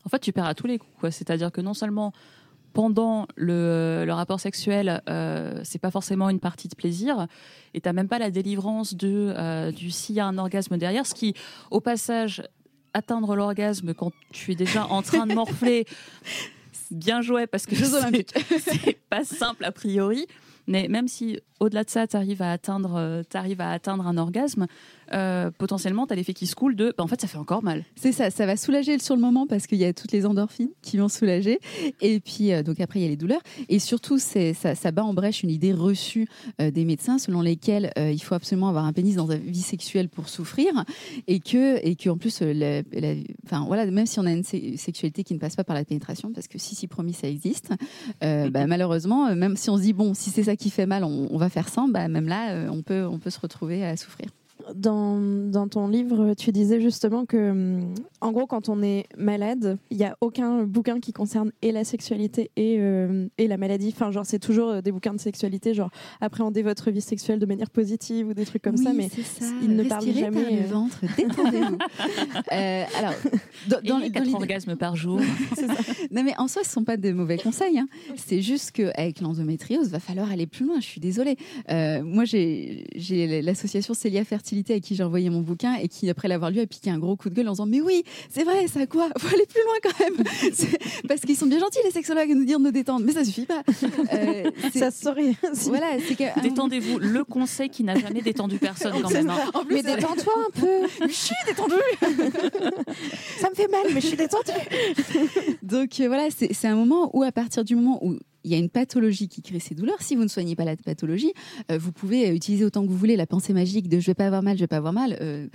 En 0.05 0.11
fait, 0.11 0.21
tu 0.21 0.33
perds 0.33 0.47
à 0.47 0.55
tous 0.55 0.67
les 0.67 0.79
coups. 0.79 1.11
C'est-à-dire 1.11 1.53
que 1.53 1.61
non 1.61 1.75
seulement 1.75 2.13
pendant 2.79 3.27
le, 3.35 4.05
le 4.07 4.13
rapport 4.13 4.39
sexuel, 4.39 5.03
euh, 5.09 5.61
c'est 5.65 5.81
pas 5.81 5.91
forcément 5.91 6.31
une 6.31 6.39
partie 6.39 6.69
de 6.69 6.77
plaisir, 6.77 7.27
et 7.75 7.81
t'as 7.81 7.93
même 7.93 8.07
pas 8.07 8.21
la 8.21 8.31
délivrance 8.31 8.95
de 8.95 9.35
euh, 9.37 9.73
du 9.73 9.91
s'il 9.91 10.15
y 10.15 10.21
a 10.21 10.27
un 10.27 10.39
orgasme 10.39 10.77
derrière, 10.79 11.05
ce 11.05 11.13
qui, 11.13 11.35
au 11.73 11.81
passage, 11.81 12.41
atteindre 12.95 13.35
l'orgasme 13.35 13.95
quand 13.95 14.13
tu 14.31 14.53
es 14.53 14.55
déjà 14.55 14.87
en 14.87 15.03
train 15.03 15.27
de 15.27 15.35
morfler, 15.35 15.87
bien 16.93 17.21
joué 17.21 17.49
parce 17.49 17.67
que 17.67 17.75
c'est- 18.61 18.99
pas 19.11 19.25
simple 19.25 19.65
a 19.65 19.73
priori. 19.73 20.27
Mais 20.69 20.87
même 20.87 21.09
si 21.09 21.41
au-delà 21.59 21.83
de 21.83 21.91
ça, 21.91 22.07
tu 22.07 22.15
arrives 22.15 22.43
à 22.43 22.53
atteindre, 22.53 22.95
euh, 22.97 23.23
t'arrives 23.25 23.61
à 23.63 23.71
atteindre 23.73 24.07
un 24.07 24.19
orgasme, 24.19 24.67
euh, 25.13 25.51
potentiellement, 25.57 26.07
tu 26.07 26.13
as 26.13 26.17
l'effet 26.17 26.35
qui 26.35 26.47
se 26.47 26.55
coule 26.55 26.77
de. 26.77 26.93
bah, 26.97 27.05
en 27.05 27.07
fait, 27.07 27.21
ça 27.21 27.27
fait 27.29 27.39
encore 27.39 27.63
mal. 27.63 27.85
C'est 27.97 28.13
ça, 28.13 28.31
ça 28.31 28.47
va 28.47 28.57
soulager 28.57 28.99
sur 28.99 29.15
le 29.15 29.21
moment 29.21 29.47
parce 29.47 29.67
qu'il 29.67 29.79
y 29.79 29.85
a 29.85 29.93
toutes 29.93 30.13
les 30.13 30.27
endorphines 30.27 30.71
qui 30.83 30.97
vont 30.99 31.09
soulager. 31.09 31.61
Et 32.01 32.21
puis, 32.21 32.53
euh, 32.53 32.63
donc 32.63 32.81
après, 32.81 33.01
il 33.01 33.03
y 33.03 33.07
a 33.07 33.09
les 33.09 33.17
douleurs. 33.17 33.41
Et 33.69 33.79
surtout, 33.79 34.19
c'est, 34.19 34.55
ça, 34.55 34.75
ça 34.75 34.91
bat 34.93 35.05
en 35.05 35.15
brèche 35.15 35.43
une 35.43 35.51
idée 35.51 35.73
reçue 35.73 36.29
euh, 36.61 36.71
des 36.71 36.85
médecins 36.85 37.19
selon 37.19 37.41
lesquels 37.43 37.93
il 37.97 38.19
faut 38.23 38.35
absolument 38.35 38.69
avoir 38.69 38.85
un 38.85 38.93
pénis 38.93 39.17
dans 39.17 39.27
la 39.27 39.37
vie 39.37 39.61
sexuelle 39.63 40.09
pour 40.09 40.29
souffrir. 40.29 40.85
Et 41.27 41.41
que, 41.41 41.85
et 41.87 41.95
que 41.97 42.09
en 42.11 42.17
plus, 42.17 42.41
la- 42.41 42.83
la- 42.93 43.15
enfin, 43.47 43.65
voilà, 43.67 43.87
même 43.87 44.07
si 44.07 44.19
on 44.21 44.27
a 44.27 44.33
une 44.33 44.45
sexualité 44.45 45.25
qui 45.25 45.35
ne 45.35 45.39
passe 45.39 45.57
pas 45.57 45.65
par 45.65 45.75
la 45.77 45.85
pénétration, 45.85 46.33
parce 46.33 46.49
que 46.49 46.59
si, 46.59 46.75
si 46.75 46.87
promis, 46.87 47.13
ça 47.13 47.29
existe, 47.29 47.71
bah, 48.21 48.67
malheureusement, 48.67 49.35
même 49.35 49.57
si 49.57 49.71
on 49.71 49.77
se 49.77 49.83
dit, 49.83 49.93
bon, 49.93 50.15
si 50.15 50.31
c'est 50.31 50.45
ça 50.45 50.57
qui 50.57 50.71
fait 50.71 50.87
mal, 50.87 51.05
on, 51.05 51.29
on 51.31 51.39
va 51.39 51.49
faire 51.49 51.69
sans, 51.69 51.89
bah, 51.89 52.09
même 52.09 52.29
là, 52.29 52.71
on, 52.71 52.83
peut, 52.83 53.07
on 53.07 53.19
peut 53.19 53.31
se 53.31 53.41
retrouver 53.41 53.85
à 53.85 53.97
souffrir. 53.97 54.29
Dans, 54.75 55.19
dans 55.51 55.69
ton 55.69 55.89
livre, 55.89 56.35
tu 56.35 56.53
disais 56.53 56.81
justement 56.81 57.25
que, 57.27 57.51
hum, 57.51 57.95
en 58.21 58.33
gros, 58.33 58.47
quand 58.47 58.69
on 58.69 58.83
est 58.83 59.07
malade, 59.17 59.79
il 59.91 59.97
n'y 59.97 60.05
a 60.05 60.17
aucun 60.21 60.65
bouquin 60.65 61.01
qui 61.01 61.13
concerne 61.13 61.53
et 61.63 61.73
la 61.73 61.85
sexualité 61.85 62.51
et, 62.57 62.77
euh, 62.79 63.27
et 63.39 63.49
la 63.49 63.57
maladie. 63.57 63.93
Enfin, 63.95 64.11
genre, 64.11 64.27
c'est 64.27 64.39
toujours 64.39 64.69
euh, 64.69 64.81
des 64.81 64.93
bouquins 64.93 65.15
de 65.15 65.21
sexualité, 65.21 65.75
genre 65.75 65.91
appréhender 66.21 66.63
votre 66.63 66.91
vie 66.91 67.01
sexuelle 67.01 67.39
de 67.39 67.47
manière 67.47 67.71
positive 67.71 68.29
ou 68.29 68.35
des 68.35 68.45
trucs 68.45 68.63
comme 68.63 68.77
ça, 68.77 68.93
mais 68.93 69.09
c'est 69.09 69.23
ça. 69.23 69.47
il 69.63 69.75
ne 69.75 69.85
parle 69.85 70.05
Respirez 70.05 70.21
jamais, 70.27 70.43
par 70.43 70.53
le 70.53 70.59
euh, 70.59 70.67
ventre, 70.67 71.01
détendez-vous. 71.17 71.79
Euh, 72.53 72.85
alors, 72.99 73.13
dans, 73.69 73.79
les 73.81 73.89
dans 73.89 74.01
4 74.13 74.25
l'idée- 74.25 74.35
orgasmes 74.35 74.77
par 74.77 74.97
jour. 74.97 75.21
non 76.11 76.23
mais 76.23 76.33
en 76.39 76.49
soi, 76.49 76.63
ce 76.65 76.71
sont 76.71 76.85
pas 76.85 76.97
de 76.97 77.13
mauvais 77.13 77.37
conseils. 77.39 77.79
hein. 77.79 77.89
C'est 78.17 78.41
juste 78.41 78.73
qu'avec 78.73 79.21
l'endométriose, 79.21 79.89
va 79.91 80.01
falloir 80.01 80.31
aller 80.31 80.47
plus 80.47 80.65
loin. 80.67 80.81
Je 80.81 80.87
suis 80.87 81.01
désolée. 81.01 81.37
Euh, 81.71 82.03
moi, 82.03 82.25
j'ai 82.25 82.85
j'ai 82.97 83.43
l'association 83.43 83.93
Célia 83.95 84.25
Fertilité 84.25 84.58
à 84.75 84.81
qui 84.81 84.95
j'ai 84.95 85.03
envoyé 85.03 85.31
mon 85.31 85.41
bouquin 85.41 85.75
et 85.75 85.89
qui, 85.89 86.09
après 86.11 86.29
l'avoir 86.29 86.51
lu, 86.51 86.61
a 86.61 86.67
piqué 86.67 86.91
un 86.91 86.99
gros 86.99 87.17
coup 87.17 87.31
de 87.31 87.35
gueule 87.35 87.49
en 87.49 87.53
disant 87.53 87.67
mais 87.67 87.81
oui, 87.81 88.03
c'est 88.31 88.45
vrai, 88.45 88.67
ça 88.69 88.87
quoi? 88.87 89.09
Faut 89.19 89.35
aller 89.35 89.47
plus 89.47 89.63
loin 89.63 89.75
quand 89.83 90.01
même. 90.01 90.25
Parce 91.09 91.21
qu'ils 91.23 91.37
sont 91.37 91.47
bien 91.47 91.59
gentils 91.59 91.79
les 91.85 91.91
sexologues 91.91 92.31
à 92.31 92.35
nous 92.35 92.45
dire 92.45 92.59
de 92.59 92.65
nous 92.65 92.71
détendre, 92.71 93.05
mais 93.05 93.13
ça 93.13 93.25
suffit 93.25 93.47
pas. 93.47 93.63
Euh, 94.13 94.51
ça 94.75 94.91
se 94.91 95.03
saurait. 95.03 95.35
si- 95.55 95.69
voilà, 95.69 95.87
un 96.37 96.41
Détendez-vous. 96.43 96.99
Le 96.99 97.25
conseil 97.25 97.69
qui 97.71 97.85
n'a 97.85 97.97
jamais 97.99 98.21
détendu 98.23 98.59
personne 98.59 98.93
quand 99.03 99.11
même. 99.11 99.31
hein. 99.31 99.39
En 99.55 99.65
plus, 99.65 99.77
Mais 99.77 99.83
détends-toi 99.83 100.33
un 100.49 100.61
peu. 100.61 101.07
je 101.09 101.13
suis 101.13 101.35
détendue. 101.47 101.75
Ça 103.41 103.51
me 103.51 103.55
fait 103.55 103.69
mal, 103.69 103.83
mais 103.95 104.01
je 104.01 104.07
suis 104.07 104.17
détendue. 104.17 104.51
Donc 105.63 106.01
euh, 106.01 106.07
voilà, 106.09 106.29
c'est 106.37 106.53
c'est 106.53 106.69
un 106.69 106.77
moment 106.77 107.11
où 107.17 107.23
à 107.23 107.33
partir 107.33 107.65
du 107.65 107.75
moment 107.77 107.99
où 108.05 108.17
il 108.49 108.53
y 108.53 108.55
a 108.55 108.59
une 108.59 108.71
pathologie 108.71 109.29
qui 109.29 109.43
crée 109.43 109.61
ces 109.61 109.75
douleurs, 109.75 110.01
si 110.01 110.17
vous 110.17 110.23
ne 110.23 110.29
soignez 110.29 110.57
pas 110.57 110.65
la 110.65 110.75
pathologie, 110.75 111.35
euh, 111.71 111.77
vous 111.79 111.93
pouvez 111.93 112.31
euh, 112.31 112.35
utiliser 112.35 112.65
autant 112.65 112.83
que 112.83 112.89
vous 112.89 112.97
voulez 112.97 113.17
la 113.17 113.27
pensée 113.27 113.53
magique 113.53 113.89
de 113.89 114.01
je 114.01 114.07
vais 114.07 114.15
pas 114.15 114.27
avoir 114.27 114.43
mal, 114.43 114.57
je 114.57 114.63
vais 114.63 114.67
pas 114.69 114.79
avoir 114.79 114.95
mal. 114.95 115.19
euh, 115.21 115.47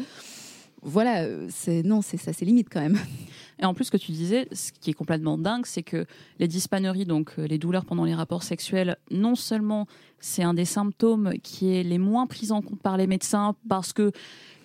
voilà, 0.85 1.25
c'est 1.47 1.81
non, 1.81 2.01
c'est 2.01 2.17
ça, 2.17 2.33
c'est 2.33 2.43
limite 2.43 2.67
quand 2.69 2.81
même. 2.81 2.99
Et 3.59 3.65
en 3.65 3.73
plus, 3.73 3.85
ce 3.85 3.91
que 3.91 3.97
tu 3.97 4.11
disais, 4.11 4.49
ce 4.51 4.73
qui 4.73 4.89
est 4.89 4.93
complètement 4.93 5.37
dingue, 5.37 5.65
c'est 5.65 5.81
que 5.81 6.05
les 6.39 6.47
dyspaneries, 6.49 7.05
donc 7.05 7.37
les 7.37 7.57
douleurs 7.57 7.85
pendant 7.85 8.03
les 8.03 8.13
rapports 8.13 8.43
sexuels, 8.43 8.97
non 9.09 9.35
seulement 9.35 9.87
c'est 10.19 10.43
un 10.43 10.53
des 10.53 10.65
symptômes 10.65 11.35
qui 11.41 11.73
est 11.73 11.83
les 11.83 11.97
moins 11.97 12.27
pris 12.27 12.51
en 12.51 12.61
compte 12.61 12.81
par 12.81 12.97
les 12.97 13.07
médecins 13.07 13.55
parce 13.69 13.93
que 13.93 14.11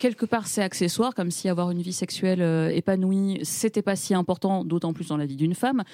quelque 0.00 0.26
part 0.26 0.48
c'est 0.48 0.62
accessoire, 0.62 1.14
comme 1.14 1.30
si 1.30 1.48
avoir 1.48 1.70
une 1.70 1.82
vie 1.82 1.92
sexuelle 1.92 2.72
épanouie, 2.74 3.38
c'était 3.44 3.82
pas 3.82 3.94
si 3.94 4.12
important, 4.12 4.64
d'autant 4.64 4.92
plus 4.92 5.06
dans 5.08 5.16
la 5.16 5.26
vie 5.26 5.36
d'une 5.36 5.54
femme. 5.54 5.84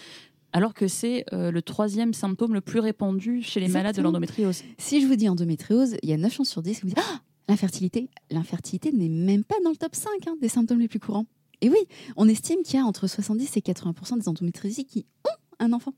Alors 0.55 0.73
que 0.73 0.87
c'est 0.87 1.25
euh, 1.33 1.51
le 1.51 1.63
troisième 1.63 2.15
symptôme 2.15 2.55
le 2.55 2.61
plus 2.61 2.79
répandu 2.79 3.43
chez 3.43 3.59
les 3.59 3.67
malades 3.67 3.97
de 3.97 4.03
l'endométriose. 4.03 4.63
Si 4.79 5.03
je 5.03 5.07
vous 5.09 5.17
dis 5.17 5.29
endométriose, 5.29 5.97
il 6.01 6.09
y 6.09 6.13
a 6.13 6.17
9 6.17 6.33
chances 6.33 6.49
sur 6.49 6.63
10 6.63 6.77
que 6.77 6.83
vous 6.83 6.89
dites 6.91 7.03
ah, 7.03 7.21
l'infertilité. 7.49 8.09
L'infertilité 8.31 8.93
n'est 8.93 9.09
même 9.09 9.43
pas 9.43 9.57
dans 9.65 9.71
le 9.71 9.77
top 9.77 9.97
5 9.97 10.11
hein, 10.29 10.37
des 10.41 10.49
symptômes 10.49 10.79
les 10.79 10.87
plus 10.87 11.01
courants. 11.01 11.27
Et 11.61 11.69
oui, 11.69 11.79
on 12.17 12.29
estime 12.29 12.63
qu'il 12.63 12.77
y 12.77 12.79
a 12.79 12.85
entre 12.85 13.09
70 13.09 13.57
et 13.57 13.61
80% 13.61 14.21
des 14.21 14.29
endométriosies 14.29 14.85
qui 14.85 15.07
ont 15.25 15.37
un 15.59 15.73
enfant. 15.73 15.93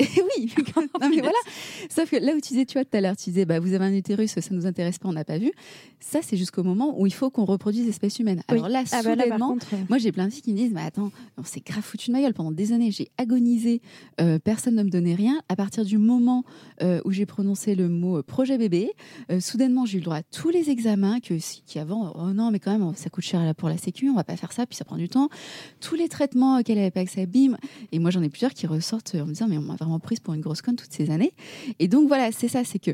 Et 0.00 0.22
oui, 0.36 0.52
non 0.76 1.08
mais 1.08 1.20
voilà. 1.20 1.38
Sauf 1.88 2.10
que 2.10 2.16
là 2.16 2.32
où 2.32 2.40
tu 2.40 2.48
disais, 2.54 2.64
tu 2.64 2.74
vois, 2.74 2.84
tout 2.84 2.96
à 2.96 3.00
l'heure, 3.00 3.16
tu 3.16 3.30
disais, 3.30 3.44
bah, 3.44 3.60
vous 3.60 3.74
avez 3.74 3.84
un 3.84 3.94
utérus, 3.94 4.30
ça 4.30 4.40
nous 4.50 4.66
intéresse 4.66 4.98
pas, 4.98 5.08
on 5.08 5.12
n'a 5.12 5.24
pas 5.24 5.38
vu. 5.38 5.52
Ça, 6.00 6.20
c'est 6.22 6.36
jusqu'au 6.36 6.62
moment 6.62 6.98
où 6.98 7.06
il 7.06 7.12
faut 7.12 7.28
qu'on 7.30 7.44
reproduise 7.44 7.84
l'espèce 7.84 8.18
humaine. 8.18 8.42
Alors 8.48 8.64
Oui. 8.64 8.72
là, 8.72 8.82
Ah 8.92 9.02
bah 9.02 9.14
là, 9.14 9.22
soudainement, 9.24 9.48
contre, 9.50 9.74
euh, 9.74 9.78
moi, 9.88 9.98
j'ai 9.98 10.12
plein 10.12 10.26
de 10.26 10.32
filles 10.32 10.42
qui 10.42 10.52
me 10.52 10.56
disent, 10.56 10.72
mais 10.72 10.80
attends, 10.82 11.10
on 11.36 11.44
s'est 11.44 11.60
grave 11.60 11.82
foutu 11.84 12.08
de 12.08 12.12
ma 12.12 12.22
gueule 12.22 12.32
pendant 12.34 12.52
des 12.52 12.72
années. 12.72 12.90
J'ai 12.90 13.08
agonisé, 13.18 13.82
euh, 14.20 14.38
personne 14.38 14.74
ne 14.76 14.82
me 14.82 14.90
donnait 14.90 15.14
rien. 15.14 15.40
À 15.48 15.56
partir 15.56 15.84
du 15.84 15.98
moment 15.98 16.44
euh, 16.82 17.00
où 17.04 17.10
j'ai 17.10 17.26
prononcé 17.26 17.74
le 17.74 17.88
mot 17.88 18.18
euh, 18.18 18.22
projet 18.22 18.56
bébé, 18.56 18.92
euh, 19.30 19.40
soudainement, 19.40 19.84
j'ai 19.84 19.96
eu 19.96 20.00
le 20.00 20.04
droit 20.04 20.16
à 20.16 20.22
tous 20.22 20.48
les 20.48 20.70
examens 20.70 21.20
que, 21.20 21.34
qui 21.66 21.78
avant, 21.78 22.12
oh 22.16 22.32
non, 22.32 22.50
mais 22.50 22.58
quand 22.58 22.72
même, 22.76 22.94
ça 22.94 23.10
coûte 23.10 23.24
cher 23.24 23.44
là 23.44 23.52
pour 23.52 23.68
la 23.68 23.76
sécu, 23.76 24.08
on 24.08 24.14
va 24.14 24.24
pas 24.24 24.36
faire 24.36 24.52
ça, 24.52 24.64
puis 24.66 24.76
ça 24.76 24.84
prend 24.84 24.96
du 24.96 25.08
temps. 25.08 25.28
Tous 25.80 25.94
les 25.94 26.08
traitements 26.08 26.58
auxquels 26.58 26.78
elle 26.78 26.84
avait 26.84 26.90
pas 26.90 27.00
accès, 27.00 27.26
bim. 27.26 27.56
Et 27.92 27.98
moi, 27.98 28.10
j'en 28.10 28.22
ai 28.22 28.28
plusieurs 28.30 28.54
qui 28.54 28.66
ressortent 28.66 29.14
en 29.16 29.26
me 29.26 29.32
disant, 29.32 29.48
mais 29.48 29.58
on 29.58 29.62
m'a 29.62 29.74
vraiment 29.76 29.89
prise 29.98 30.20
pour 30.20 30.34
une 30.34 30.40
grosse 30.40 30.62
conne 30.62 30.76
toutes 30.76 30.92
ces 30.92 31.10
années. 31.10 31.32
Et 31.78 31.88
donc, 31.88 32.08
voilà, 32.08 32.32
c'est 32.32 32.48
ça, 32.48 32.64
c'est 32.64 32.78
que 32.78 32.92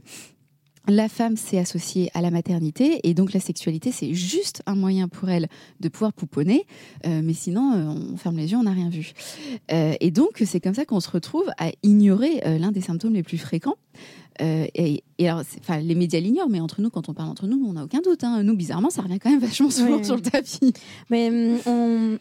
la 0.88 1.08
femme 1.08 1.36
s'est 1.36 1.58
associée 1.58 2.10
à 2.14 2.20
la 2.20 2.30
maternité 2.30 3.00
et 3.02 3.14
donc 3.14 3.32
la 3.32 3.40
sexualité 3.40 3.90
c'est 3.90 4.14
juste 4.14 4.62
un 4.66 4.76
moyen 4.76 5.08
pour 5.08 5.28
elle 5.28 5.48
de 5.80 5.88
pouvoir 5.88 6.12
pouponner. 6.12 6.66
Euh, 7.06 7.22
mais 7.24 7.32
sinon 7.32 7.72
euh, 7.74 8.12
on 8.12 8.16
ferme 8.16 8.36
les 8.36 8.52
yeux 8.52 8.58
on 8.58 8.64
n'a 8.64 8.72
rien 8.72 8.88
vu. 8.88 9.12
Euh, 9.72 9.94
et 10.00 10.10
donc 10.10 10.42
c'est 10.44 10.60
comme 10.60 10.74
ça 10.74 10.84
qu'on 10.84 11.00
se 11.00 11.10
retrouve 11.10 11.46
à 11.58 11.70
ignorer 11.82 12.40
l'un 12.58 12.70
des 12.70 12.80
symptômes 12.80 13.14
les 13.14 13.22
plus 13.22 13.38
fréquents 13.38 13.76
Euh, 14.42 14.66
et, 14.74 15.02
et 15.18 15.28
alors 15.30 15.42
enfin 15.60 15.78
les 15.80 15.94
médias 15.94 16.20
l'ignorent 16.20 16.50
mais 16.50 16.60
entre 16.60 16.82
nous 16.82 16.90
quand 16.90 17.08
on 17.08 17.14
parle 17.14 17.30
entre 17.30 17.46
nous 17.46 17.56
on 17.66 17.72
n'a 17.72 17.84
aucun 17.84 18.00
doute 18.00 18.22
hein. 18.22 18.42
nous 18.42 18.54
bizarrement 18.54 18.90
ça 18.90 19.00
revient 19.00 19.18
quand 19.18 19.30
même 19.30 19.40
vachement 19.40 19.70
souvent 19.70 19.96
Oui. 19.96 20.04
sur 20.04 20.14
le 20.16 20.20
tapis 20.20 20.74
Mais 21.08 21.28
hum, 21.30 21.58
on, 21.64 22.18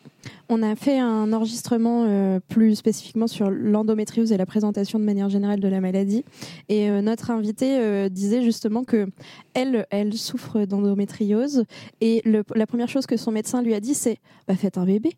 on 0.47 0.63
a 0.63 0.75
fait 0.77 0.97
un 0.97 1.33
enregistrement 1.33 2.05
euh, 2.07 2.39
plus 2.47 2.75
spécifiquement 2.75 3.27
sur 3.27 3.49
l'endométriose 3.49 4.31
et 4.31 4.37
la 4.37 4.45
présentation 4.45 4.97
de 4.97 5.03
manière 5.03 5.27
générale 5.29 5.59
de 5.59 5.67
la 5.67 5.81
maladie. 5.81 6.23
Et 6.69 6.89
euh, 6.89 7.01
notre 7.01 7.31
invitée 7.31 8.09
disait 8.09 8.43
justement 8.43 8.83
que 8.85 9.07
elle, 9.53 9.85
elle 9.89 10.13
souffre 10.13 10.65
d'endométriose 10.65 11.65
et 12.01 12.21
le- 12.25 12.43
la 12.55 12.65
première 12.67 12.87
chose 12.87 13.05
que 13.07 13.17
son 13.17 13.31
médecin 13.31 13.61
lui 13.61 13.73
a 13.73 13.79
dit, 13.81 13.93
c'est 13.93 14.19
bah, 14.47 14.55
faites 14.55 14.77
un 14.77 14.85
bébé. 14.85 15.11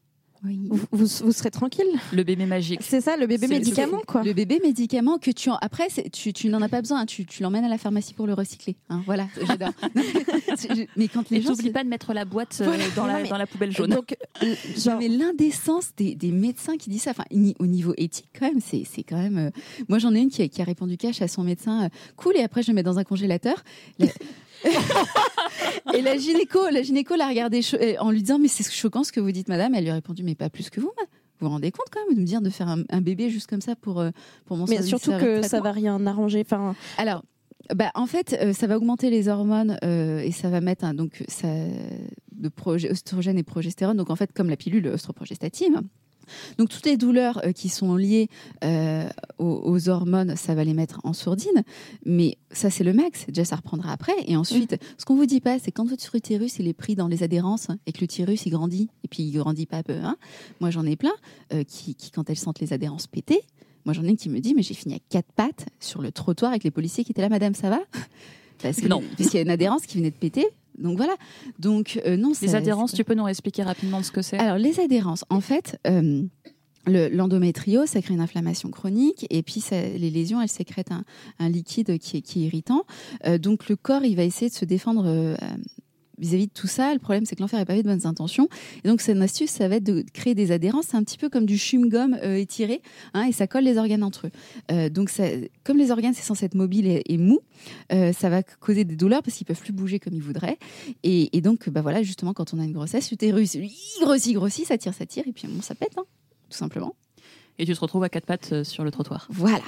Oui. 0.47 0.60
vous, 0.69 0.79
vous, 0.91 1.05
vous 1.25 1.31
serez 1.31 1.51
tranquille. 1.51 1.86
Le 2.13 2.23
bébé 2.23 2.45
magique. 2.45 2.79
C'est 2.81 3.01
ça, 3.01 3.17
le 3.17 3.27
bébé 3.27 3.47
médicament, 3.47 4.01
quoi. 4.07 4.23
Le 4.23 4.33
bébé 4.33 4.60
médicament 4.63 5.17
que 5.17 5.29
tu 5.31 5.49
en... 5.49 5.55
après 5.62 5.88
tu, 6.13 6.31
tu 6.33 6.47
n'en 6.49 6.62
as 6.62 6.69
pas 6.69 6.81
besoin, 6.81 7.01
hein. 7.01 7.05
tu, 7.05 7.25
tu 7.25 7.43
l'emmènes 7.43 7.65
à 7.65 7.69
la 7.69 7.77
pharmacie 7.77 8.13
pour 8.13 8.27
le 8.27 8.33
recycler. 8.33 8.75
hein. 8.89 9.01
Voilà, 9.05 9.27
j'adore. 9.47 9.71
mais 10.95 11.07
quand 11.07 11.29
les 11.29 11.38
Et 11.38 11.41
gens 11.41 11.49
t'oublies 11.51 11.67
se- 11.67 11.73
pas 11.73 11.83
de 11.83 11.89
mettre 11.89 12.13
la 12.13 12.25
boîte 12.25 12.57
euh, 12.62 12.65
Voilà. 12.65 12.83
dans, 12.95 13.05
Non, 13.07 13.13
la, 13.13 13.21
mais- 13.23 13.29
dans 13.29 13.38
la 13.38 13.47
poubelle 13.47 13.71
jaune. 13.71 13.89
Donc, 13.91 14.15
euh, 14.43 14.55
genre, 14.77 14.99
mais 14.99 15.07
l'indécence 15.10 15.91
des, 15.97 16.15
des 16.15 16.31
médecins 16.31 16.77
qui 16.77 16.89
disent 16.89 17.03
ça, 17.03 17.12
enfin, 17.12 17.25
ni- 17.31 17.55
au 17.60 17.67
niveau 17.67 17.93
éthique, 17.97 18.29
quand 18.38 18.47
même, 18.47 18.62
c'est 18.62 18.83
c'est 18.89 19.03
quand 19.03 19.17
même. 19.17 19.38
euh, 19.38 19.49
Moi, 19.89 19.99
j'en 19.99 20.13
ai 20.15 20.19
une 20.19 20.29
qui 20.29 20.41
a, 20.41 20.47
qui 20.47 20.62
a 20.62 20.65
répondu 20.65 20.97
cash 20.97 21.21
à 21.21 21.27
son 21.27 21.43
médecin 21.43 21.86
euh, 21.86 21.89
cool, 22.15 22.36
et 22.38 22.41
après, 22.43 22.63
je 22.63 22.69
le 22.69 22.75
mets 22.75 22.83
dans 22.83 22.99
un 22.99 23.03
congélateur. 23.03 23.63
La- 23.99 24.07
et 25.93 26.02
la 26.02 26.17
gynéco, 26.17 26.70
la 26.70 26.82
gynéco 26.82 27.15
l'a 27.15 27.28
regardé 27.28 27.62
euh, 27.74 27.96
en 28.00 28.12
lui 28.12 28.22
disant 28.22 28.39
Mais 28.39 28.48
c'est 28.48 28.70
choquant 28.70 29.04
ce 29.04 29.12
que 29.12 29.20
vous 29.20 29.32
dites, 29.32 29.48
madame. 29.48 29.76
Elle 29.76 29.84
lui 29.84 29.91
a 29.91 29.96
répondu 29.96 30.24
Mais 30.24 30.36
pas 30.36 30.50
plus 30.50 30.70
que 30.70 30.80
vous, 30.80 30.91
Vous 30.98 31.48
vous 31.48 31.50
rendez 31.50 31.72
compte 31.72 31.88
quand 31.91 32.00
même 32.08 32.15
de 32.15 32.22
me 32.22 32.26
dire 32.26 32.41
de 32.41 32.50
faire 32.50 32.67
un, 32.67 32.84
un 32.89 33.02
bébé 33.02 33.30
juste 33.30 33.48
comme 33.48 33.62
ça 33.62 33.76
pour, 33.76 34.00
euh, 34.00 34.12
pour 34.46 34.58
mon 34.58 34.65
mais 34.65 34.82
surtout 34.82 35.12
que 35.12 35.41
ça 35.41 35.62
va 35.62 35.72
rien 35.72 36.06
arranger. 36.06 36.41
Enfin, 36.46 36.76
alors, 36.98 37.24
bah, 37.76 37.91
en 37.96 38.06
fait, 38.06 38.38
euh, 38.41 38.54
ça 38.54 38.67
va 38.67 38.78
augmenter 38.78 39.10
les 39.10 39.28
hormones 39.28 39.78
euh, 39.84 40.20
et 40.20 40.32
ça 40.32 40.50
va 40.50 40.62
mettre 40.62 40.86
un, 40.86 40.93
donc 40.93 41.24
ça, 41.28 41.48
de 42.32 42.52
oestrogène 42.65 43.38
et 43.38 43.43
progestérone. 43.43 43.98
Donc 43.98 44.10
en 44.10 44.15
fait, 44.15 44.32
comme 44.34 44.50
la 44.50 44.58
pilule 44.58 44.88
ostroprogestative. 44.88 45.82
Donc 46.58 46.70
toutes 46.70 46.86
les 46.86 46.98
douleurs 46.98 47.42
euh, 47.46 47.52
qui 47.52 47.70
sont 47.70 47.96
liées 47.96 48.30
euh, 48.63 49.10
aux, 49.38 49.62
aux 49.66 49.90
hormones, 49.90 50.36
ça 50.36 50.56
va 50.56 50.63
les 50.63 50.74
mettre 50.74 51.00
en 51.04 51.13
sourdine. 51.13 51.63
Mais 52.06 52.38
ça, 52.52 52.70
c'est 52.70 52.84
le 52.84 52.94
max. 52.94 53.26
Déjà, 53.28 53.46
ça 53.46 53.56
reprendra 53.56 53.92
après. 53.92 54.13
Et 54.26 54.36
ensuite, 54.36 54.78
ce 54.98 55.06
qu'on 55.06 55.16
vous 55.16 55.26
dit 55.26 55.42
pas, 55.42 55.60
c'est 55.60 55.72
quand 55.72 55.86
votre 55.86 56.16
utérus 56.16 56.60
il 56.60 56.68
est 56.68 56.74
pris 56.74 56.96
dans 56.96 57.08
les 57.08 57.24
adhérences 57.24 57.68
et 57.86 57.92
que 57.92 58.00
l'utérus 58.00 58.46
il 58.46 58.52
grandit 58.52 58.90
et 59.04 59.08
puis 59.08 59.24
il 59.24 59.32
grandit 59.32 59.66
pas 59.66 59.84
peu. 59.84 59.98
Hein. 60.04 60.18
Moi, 60.60 60.70
j'en 60.72 60.86
ai 60.86 60.96
plein 60.96 61.13
euh, 61.54 61.63
qui, 61.63 61.96
qui, 61.96 62.12
quand 62.12 62.30
elles 62.30 62.38
sentent 62.38 62.60
les 62.60 62.74
adhérences 62.74 63.08
péter, 63.08 63.42
moi, 63.86 63.94
j'en 63.94 64.04
ai 64.04 64.10
une 64.10 64.18
qui 64.18 64.28
me 64.28 64.40
dit, 64.40 64.54
mais 64.54 64.63
j'ai 64.63 64.74
fini 64.74 64.96
à 64.96 65.00
quatre 65.10 65.32
pattes 65.32 65.68
sur 65.80 66.02
le 66.02 66.12
trottoir 66.12 66.52
avec 66.52 66.66
les 66.66 66.72
policiers 66.72 67.06
qui 67.06 67.13
étaient 67.13 67.22
là, 67.22 67.30
madame, 67.30 67.56
ça 67.56 67.70
va? 67.70 67.80
Parce 68.62 68.78
que, 68.82 68.88
Non. 68.88 69.02
Parce 69.18 69.30
qu'il 69.30 69.38
y 69.38 69.40
a 69.40 69.44
une 69.44 69.50
adhérence 69.50 69.86
qui 69.86 69.98
venait 69.98 70.12
de 70.12 70.16
péter. 70.16 70.46
Donc 70.78 70.98
voilà. 70.98 71.16
Donc, 71.60 72.00
euh, 72.06 72.18
non, 72.18 72.32
Les 72.42 72.56
adhérences, 72.56 72.94
tu 72.94 73.04
peux 73.04 73.13
nous 73.16 73.28
expliquer 73.28 73.63
rapidement 73.63 74.02
ce 74.04 74.12
que 74.12 74.22
c'est? 74.22 74.38
Alors, 74.38 74.58
les 74.58 74.80
adhérences, 74.80 75.26
en 75.30 75.42
fait. 75.42 75.80
euh, 75.88 76.24
le- 76.90 77.10
L'endométriose, 77.10 77.90
ça 77.90 78.02
crée 78.02 78.13
une 78.13 78.22
inflammation 78.22 78.70
chronique 78.72 79.28
et 79.30 79.44
puis 79.44 79.60
ça- 79.60 79.82
les 79.82 80.10
lésions, 80.10 80.42
elles 80.42 80.48
sécrètent 80.48 80.92
un, 80.94 81.04
un 81.40 81.50
liquide 81.50 81.98
qui 82.00 82.18
est, 82.18 82.22
qui 82.22 82.44
est 82.44 82.48
irritant. 82.48 82.86
Euh, 83.26 83.38
donc 83.38 83.68
le 83.68 83.76
corps, 83.76 84.06
il 84.06 84.16
va 84.16 84.24
essayer 84.24 84.50
de 84.50 84.56
se 84.56 84.63
défendre 84.63 85.06
vis-à-vis 86.17 86.47
de 86.47 86.51
tout 86.51 86.67
ça. 86.67 86.93
Le 86.93 86.99
problème, 86.99 87.25
c'est 87.25 87.36
que 87.36 87.41
l'enfer 87.41 87.60
est 87.60 87.65
pavé 87.65 87.84
de 87.84 87.88
bonnes 87.88 88.06
intentions. 88.06 88.49
Et 88.84 88.88
donc, 88.88 89.01
c'est 89.01 89.13
une 89.13 89.21
astuce, 89.21 89.49
ça 89.49 89.67
va 89.67 89.75
être 89.75 89.84
de 89.84 90.03
créer 90.13 90.36
des 90.36 90.51
adhérences. 90.51 90.88
C'est 90.89 90.97
un 90.97 91.03
petit 91.03 91.17
peu 91.17 91.30
comme 91.30 91.45
du 91.45 91.56
chewing-gum 91.56 92.17
euh, 92.23 92.38
étiré, 92.38 92.82
hein, 93.13 93.25
et 93.25 93.32
ça 93.32 93.47
colle 93.47 93.63
les 93.63 93.77
organes 93.77 94.03
entre 94.03 94.27
eux. 94.27 94.32
Euh, 94.71 94.89
donc, 94.89 95.10
ça, 95.10 95.25
comme 95.63 95.77
les 95.77 95.91
organes, 95.91 96.13
c'est 96.13 96.23
censé 96.23 96.45
être 96.45 96.56
mobile 96.56 96.88
et, 96.88 97.03
et 97.06 97.17
mou, 97.17 97.39
euh, 97.91 98.13
ça 98.13 98.30
va 98.30 98.43
causer 98.43 98.84
des 98.84 98.95
douleurs 98.95 99.23
parce 99.23 99.38
qu'ils 99.38 99.47
peuvent 99.47 99.60
plus 99.60 99.73
bouger 99.73 99.99
comme 99.99 100.13
ils 100.13 100.21
voudraient. 100.21 100.58
Et, 101.03 101.36
et 101.36 101.41
donc, 101.41 101.69
bah 101.69 101.82
voilà, 101.82 102.03
justement, 102.03 102.34
quand 102.34 102.53
on 102.53 102.60
a 102.60 102.63
une 102.63 102.73
grossesse, 102.73 103.12
l'utérus, 103.12 103.56
il 103.56 103.71
grossit, 104.01 104.34
grossit, 104.34 104.65
ça 104.65 104.77
tire, 104.77 104.93
ça 104.93 105.06
tire, 105.06 105.23
et 105.27 105.32
puis 105.32 105.47
bon, 105.47 105.62
ça 105.62 105.75
pète, 105.75 105.97
hein, 105.97 106.06
tout 106.49 106.58
simplement. 106.58 106.95
Et 107.60 107.65
tu 107.65 107.73
te 107.73 107.80
retrouves 107.80 108.03
à 108.03 108.10
quatre 108.10 108.25
pattes 108.25 108.63
sur 108.63 108.84
le 108.84 108.91
trottoir. 108.91 109.27
Voilà. 109.32 109.63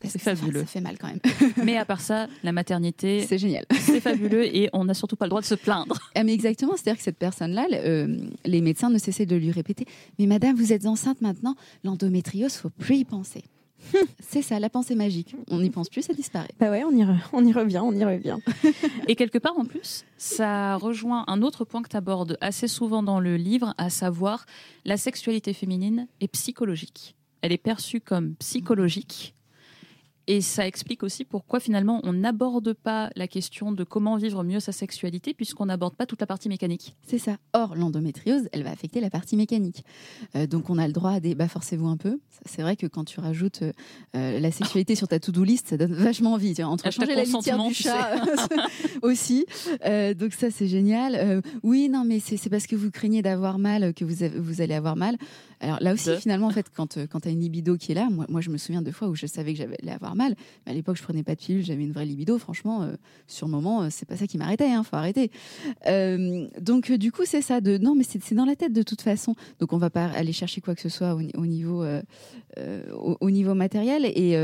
Parce 0.00 0.12
C'est 0.12 0.18
que 0.18 0.24
ça- 0.24 0.34
fabuleux. 0.36 0.60
Ça 0.60 0.66
fait 0.66 0.80
mal 0.80 0.98
quand 0.98 1.06
même. 1.08 1.20
Mais 1.64 1.76
à 1.76 1.84
part 1.84 2.00
ça, 2.00 2.26
la 2.42 2.52
maternité, 2.52 3.24
C'est 3.26 3.38
génial. 3.38 3.64
c'est 3.78 4.00
fabuleux 4.00 4.44
et 4.44 4.68
on 4.72 4.84
n'a 4.84 4.94
surtout 4.94 5.16
pas 5.16 5.24
le 5.26 5.30
droit 5.30 5.40
de 5.40 5.46
se 5.46 5.54
plaindre. 5.54 5.96
Ah, 6.14 6.24
mais 6.24 6.32
exactement, 6.34 6.72
c'est-à-dire 6.76 6.96
que 6.98 7.04
cette 7.04 7.18
personne-là, 7.18 7.66
euh, 7.72 8.18
les 8.44 8.60
médecins 8.60 8.90
ne 8.90 8.98
cessaient 8.98 9.26
de 9.26 9.36
lui 9.36 9.52
répéter 9.52 9.86
Mais 10.18 10.26
madame, 10.26 10.56
vous 10.56 10.72
êtes 10.72 10.86
enceinte 10.86 11.20
maintenant, 11.20 11.54
l'endométriose, 11.84 12.54
faut 12.54 12.70
plus 12.70 12.96
y 12.96 13.04
penser. 13.04 13.44
c'est 14.20 14.42
ça, 14.42 14.58
la 14.58 14.68
pensée 14.68 14.96
magique. 14.96 15.36
On 15.48 15.60
n'y 15.60 15.70
pense 15.70 15.88
plus, 15.88 16.02
ça 16.02 16.12
disparaît. 16.12 16.50
bah 16.58 16.70
ouais, 16.72 16.82
on 16.82 16.90
y, 16.90 17.04
re- 17.04 17.16
on 17.32 17.44
y 17.46 17.52
revient, 17.52 17.78
on 17.78 17.92
y 17.92 18.04
revient. 18.04 18.38
Et 19.06 19.14
quelque 19.14 19.38
part 19.38 19.56
en 19.56 19.64
plus, 19.64 20.04
ça 20.16 20.74
rejoint 20.76 21.22
un 21.28 21.42
autre 21.42 21.64
point 21.64 21.82
que 21.82 21.88
tu 21.88 21.96
abordes 21.96 22.36
assez 22.40 22.66
souvent 22.66 23.04
dans 23.04 23.20
le 23.20 23.36
livre, 23.36 23.74
à 23.78 23.88
savoir 23.90 24.44
la 24.84 24.96
sexualité 24.96 25.52
féminine 25.52 26.08
est 26.20 26.26
psychologique. 26.28 27.14
Elle 27.42 27.52
est 27.52 27.56
perçue 27.58 28.00
comme 28.00 28.34
psychologique. 28.34 29.34
Et 30.30 30.42
ça 30.42 30.66
explique 30.66 31.02
aussi 31.02 31.24
pourquoi 31.24 31.58
finalement 31.58 32.00
on 32.04 32.12
n'aborde 32.12 32.74
pas 32.74 33.08
la 33.16 33.26
question 33.26 33.72
de 33.72 33.82
comment 33.82 34.16
vivre 34.16 34.44
mieux 34.44 34.60
sa 34.60 34.72
sexualité 34.72 35.32
puisqu'on 35.32 35.64
n'aborde 35.66 35.96
pas 35.96 36.04
toute 36.04 36.20
la 36.20 36.26
partie 36.26 36.50
mécanique. 36.50 36.94
C'est 37.06 37.18
ça. 37.18 37.38
Or, 37.54 37.74
l'endométriose, 37.74 38.48
elle 38.52 38.62
va 38.62 38.70
affecter 38.70 39.00
la 39.00 39.08
partie 39.08 39.36
mécanique. 39.36 39.84
Euh, 40.36 40.46
donc, 40.46 40.68
on 40.68 40.76
a 40.76 40.86
le 40.86 40.92
droit 40.92 41.12
à 41.12 41.20
des. 41.20 41.34
Bah, 41.34 41.48
forcez-vous 41.48 41.86
un 41.88 41.96
peu. 41.96 42.18
C'est 42.44 42.60
vrai 42.60 42.76
que 42.76 42.86
quand 42.86 43.04
tu 43.04 43.20
rajoutes 43.20 43.62
euh, 43.62 43.72
euh, 44.16 44.38
la 44.38 44.50
sexualité 44.52 44.94
sur 44.94 45.08
ta 45.08 45.18
to-do 45.18 45.42
list, 45.44 45.68
ça 45.68 45.76
donne 45.78 45.94
vachement 45.94 46.34
envie. 46.34 46.54
Entre 46.62 46.86
Hashtag 46.86 47.06
changer 47.08 47.16
la 47.16 47.24
litière 47.24 47.64
du 47.64 47.72
chat 47.74 48.22
aussi. 49.02 49.46
Euh, 49.86 50.12
donc, 50.12 50.34
ça, 50.34 50.50
c'est 50.50 50.68
génial. 50.68 51.42
Oui, 51.62 51.88
non, 51.88 52.04
mais 52.04 52.20
c'est 52.20 52.36
c'est 52.36 52.50
parce 52.50 52.66
que 52.66 52.76
vous 52.76 52.90
craignez 52.90 53.22
d'avoir 53.22 53.58
mal 53.58 53.94
que 53.94 54.04
vous, 54.04 54.22
avez- 54.22 54.38
vous 54.38 54.60
allez 54.60 54.74
avoir 54.74 54.94
mal. 54.96 55.16
Alors, 55.60 55.78
là 55.80 55.92
aussi, 55.94 56.08
De. 56.10 56.16
finalement, 56.16 56.46
en 56.46 56.50
fait, 56.50 56.66
quand, 56.74 56.96
euh, 56.98 57.06
quand 57.10 57.20
tu 57.20 57.28
as 57.28 57.30
une 57.32 57.40
libido 57.40 57.76
qui 57.76 57.92
est 57.92 57.94
là, 57.94 58.08
moi, 58.10 58.26
moi, 58.28 58.40
je 58.40 58.50
me 58.50 58.58
souviens 58.58 58.82
de 58.82 58.90
fois 58.92 59.08
où 59.08 59.14
je 59.14 59.26
savais 59.26 59.52
que 59.54 59.58
j'allais 59.58 59.92
avoir 59.92 60.14
mal. 60.14 60.34
Mais 60.66 60.72
à 60.72 60.74
l'époque, 60.74 60.96
je 60.96 61.02
prenais 61.02 61.22
pas 61.24 61.34
de 61.34 61.40
pilule, 61.40 61.64
j'avais 61.64 61.82
une 61.82 61.92
vraie 61.92 62.06
libido. 62.06 62.38
Franchement, 62.38 62.82
euh, 62.82 62.94
sur 63.26 63.46
le 63.46 63.52
moment, 63.52 63.82
euh, 63.82 63.88
c'est 63.90 64.06
pas 64.06 64.16
ça 64.16 64.26
qui 64.26 64.38
m'arrêtait. 64.38 64.70
Hein, 64.70 64.84
faut 64.84 64.96
arrêter. 64.96 65.30
Euh, 65.86 66.46
donc, 66.60 66.92
du 66.92 67.10
coup, 67.12 67.22
c'est 67.24 67.42
ça. 67.42 67.60
De 67.60 67.76
non, 67.78 67.94
mais 67.94 68.04
c'est 68.04 68.34
dans 68.34 68.44
la 68.44 68.54
tête 68.56 68.72
de 68.72 68.82
toute 68.82 69.02
façon. 69.02 69.34
Donc, 69.58 69.72
on 69.72 69.78
va 69.78 69.90
pas 69.90 70.06
aller 70.06 70.32
chercher 70.32 70.60
quoi 70.60 70.74
que 70.74 70.80
ce 70.80 70.88
soit 70.88 71.14
au, 71.14 71.22
ni- 71.22 71.32
au 71.36 71.46
niveau, 71.46 71.84
au, 72.56 73.16
au 73.20 73.30
niveau 73.30 73.54
matériel 73.54 74.04
et 74.04 74.36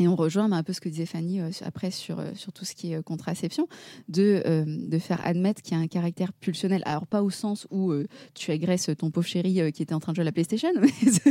et 0.00 0.08
on 0.08 0.16
rejoint 0.16 0.50
un 0.50 0.62
peu 0.62 0.72
ce 0.72 0.80
que 0.80 0.88
disait 0.88 1.04
Fanny 1.04 1.40
euh, 1.40 1.50
après 1.62 1.90
sur, 1.90 2.18
euh, 2.18 2.30
sur 2.34 2.52
tout 2.52 2.64
ce 2.64 2.74
qui 2.74 2.92
est 2.92 2.96
euh, 2.96 3.02
contraception, 3.02 3.68
de, 4.08 4.42
euh, 4.46 4.64
de 4.66 4.98
faire 4.98 5.24
admettre 5.26 5.60
qu'il 5.60 5.76
y 5.76 5.80
a 5.80 5.82
un 5.82 5.88
caractère 5.88 6.32
pulsionnel. 6.32 6.82
Alors, 6.86 7.06
pas 7.06 7.22
au 7.22 7.28
sens 7.28 7.66
où 7.70 7.92
euh, 7.92 8.06
tu 8.34 8.50
agresses 8.50 8.88
ton 8.96 9.10
pauvre 9.10 9.26
chéri 9.26 9.60
qui 9.72 9.82
était 9.82 9.92
en 9.92 10.00
train 10.00 10.12
de 10.12 10.16
jouer 10.16 10.22
à 10.22 10.24
la 10.24 10.32
PlayStation, 10.32 10.70
mais, 10.80 11.28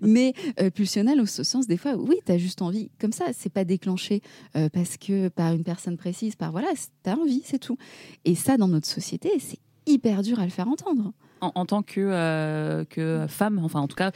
mais, 0.56 0.70
pulsionnel 0.70 1.20
au 1.20 1.26
sens, 1.26 1.66
des 1.66 1.76
fois, 1.76 1.94
oui, 1.96 2.16
tu 2.24 2.32
as 2.32 2.38
juste 2.38 2.62
envie, 2.62 2.90
comme 2.98 3.12
ça, 3.12 3.26
c'est 3.34 3.52
pas 3.52 3.64
déclenché 3.64 4.22
parce 4.72 4.96
que 4.96 5.28
par 5.28 5.52
une 5.52 5.64
personne 5.64 5.98
précise, 5.98 6.36
par 6.36 6.52
voilà, 6.52 6.68
tu 7.02 7.10
as 7.10 7.18
envie, 7.18 7.42
c'est 7.44 7.58
tout. 7.58 7.76
Et 8.24 8.34
ça, 8.34 8.56
dans 8.56 8.68
notre 8.68 8.86
société, 8.86 9.30
c'est 9.38 9.58
hyper 9.86 10.22
dur 10.22 10.40
à 10.40 10.44
le 10.44 10.50
faire 10.50 10.68
entendre. 10.68 11.12
En, 11.44 11.52
en 11.54 11.66
tant 11.66 11.82
que, 11.82 12.00
euh, 12.00 12.84
que 12.84 13.26
femme, 13.28 13.60
enfin 13.62 13.80
en 13.80 13.88
tout 13.88 13.96
cas, 13.96 14.10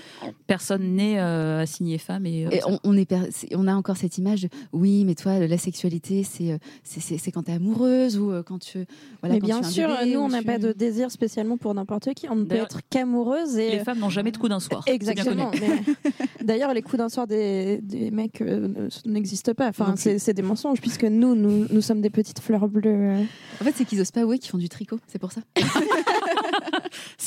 personne 0.46 0.94
n'est 0.96 1.18
euh, 1.18 1.60
assignée 1.62 1.98
femme. 1.98 2.26
Et, 2.26 2.46
euh, 2.46 2.50
Et 2.50 2.60
on, 2.66 2.78
on 2.84 2.96
est 2.96 3.12
on 3.54 3.66
a 3.68 3.74
encore 3.74 3.96
cette 3.96 4.18
image 4.18 4.42
de 4.42 4.48
oui, 4.72 5.04
mais 5.04 5.14
toi, 5.14 5.38
la 5.38 5.58
sexualité, 5.58 6.22
c'est 6.24 6.52
euh, 6.52 6.58
c'est- 6.82 7.00
c'est 7.00 7.18
c'est 7.18 7.32
quand 7.32 7.42
tu 7.44 7.50
es 7.50 7.54
amoureuse 7.54 8.18
ou 8.18 8.32
quand 8.46 8.58
tu. 8.58 8.84
Voilà, 9.22 9.34
mais 9.34 9.40
quand 9.40 9.46
bien 9.46 9.60
tu 9.60 9.64
as 9.64 9.68
un 9.68 9.70
sûr, 9.70 9.88
bébé 9.98 10.12
nous, 10.14 10.20
ou 10.20 10.24
on 10.24 10.28
n'a 10.28 10.40
tu- 10.40 10.44
pas 10.46 10.58
de 10.58 10.72
désir 10.72 11.10
spécialement 11.10 11.56
pour 11.56 11.74
n'importe 11.74 12.12
qui. 12.14 12.28
On 12.28 12.36
ne 12.36 12.44
peut 12.44 12.56
être 12.56 12.80
qu'amoureuse. 12.90 13.56
Et... 13.58 13.70
les 13.70 13.78
femmes 13.80 13.98
n'ont 13.98 14.10
jamais 14.10 14.30
de 14.32 14.38
coup 14.38 14.48
d'un 14.48 14.60
soir. 14.60 14.82
Exactement. 14.86 15.50
D'ailleurs, 16.42 16.72
les 16.74 16.82
coups 16.82 16.98
d'un 16.98 17.08
soir 17.08 17.26
des, 17.26 17.80
des 17.82 18.10
mecs 18.10 18.40
euh, 18.40 18.68
ne- 19.06 19.12
n'existent 19.12 19.54
pas. 19.54 19.68
Enfin, 19.68 19.94
c'est 19.96 20.18
c'est 20.18 20.34
des 20.34 20.42
mensonges, 20.42 20.80
puisque 20.80 21.04
nous, 21.04 21.34
nous, 21.34 21.66
nous 21.70 21.80
sommes 21.82 22.00
des 22.00 22.10
petites 22.10 22.40
fleurs 22.40 22.68
bleues. 22.68 23.16
En 23.60 23.64
fait, 23.64 23.72
c'est 23.76 23.84
qu'ils 23.84 24.00
osent 24.00 24.10
pas 24.12 24.20
avouer 24.20 24.38
qu'ils 24.38 24.50
font 24.50 24.58
du 24.58 24.68
tricot, 24.68 24.98
c'est 25.08 25.18
pour 25.18 25.32
ça. 25.32 25.40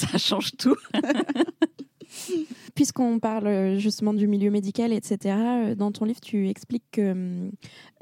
Ça 0.10 0.18
change 0.18 0.52
tout. 0.58 0.76
Puisqu'on 2.76 3.20
parle 3.20 3.48
euh, 3.48 3.78
justement 3.78 4.14
du 4.14 4.28
milieu 4.28 4.52
médical, 4.52 4.92
etc., 4.94 5.18
euh, 5.38 5.76
dans 5.76 5.92
ton 5.92 6.06
livre, 6.06 6.20
tu 6.22 6.50
expliques 6.50 6.84
que, 6.92 7.50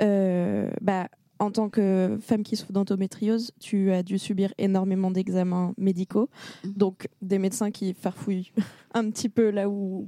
euh, 0.01 0.69
bah, 0.81 1.09
en 1.39 1.51
tant 1.51 1.69
que 1.69 2.17
femme 2.21 2.43
qui 2.43 2.55
souffre 2.55 2.71
d'endométriose, 2.73 3.51
tu 3.59 3.91
as 3.91 4.03
dû 4.03 4.17
subir 4.19 4.53
énormément 4.57 5.11
d'examens 5.11 5.73
médicaux, 5.77 6.29
Mhm. 6.63 6.73
donc 6.73 7.07
des 7.21 7.39
médecins 7.39 7.71
qui 7.71 7.93
farfouillent 7.93 8.51
un 8.93 9.09
petit 9.09 9.29
peu 9.29 9.49
là 9.49 9.69
où. 9.69 10.07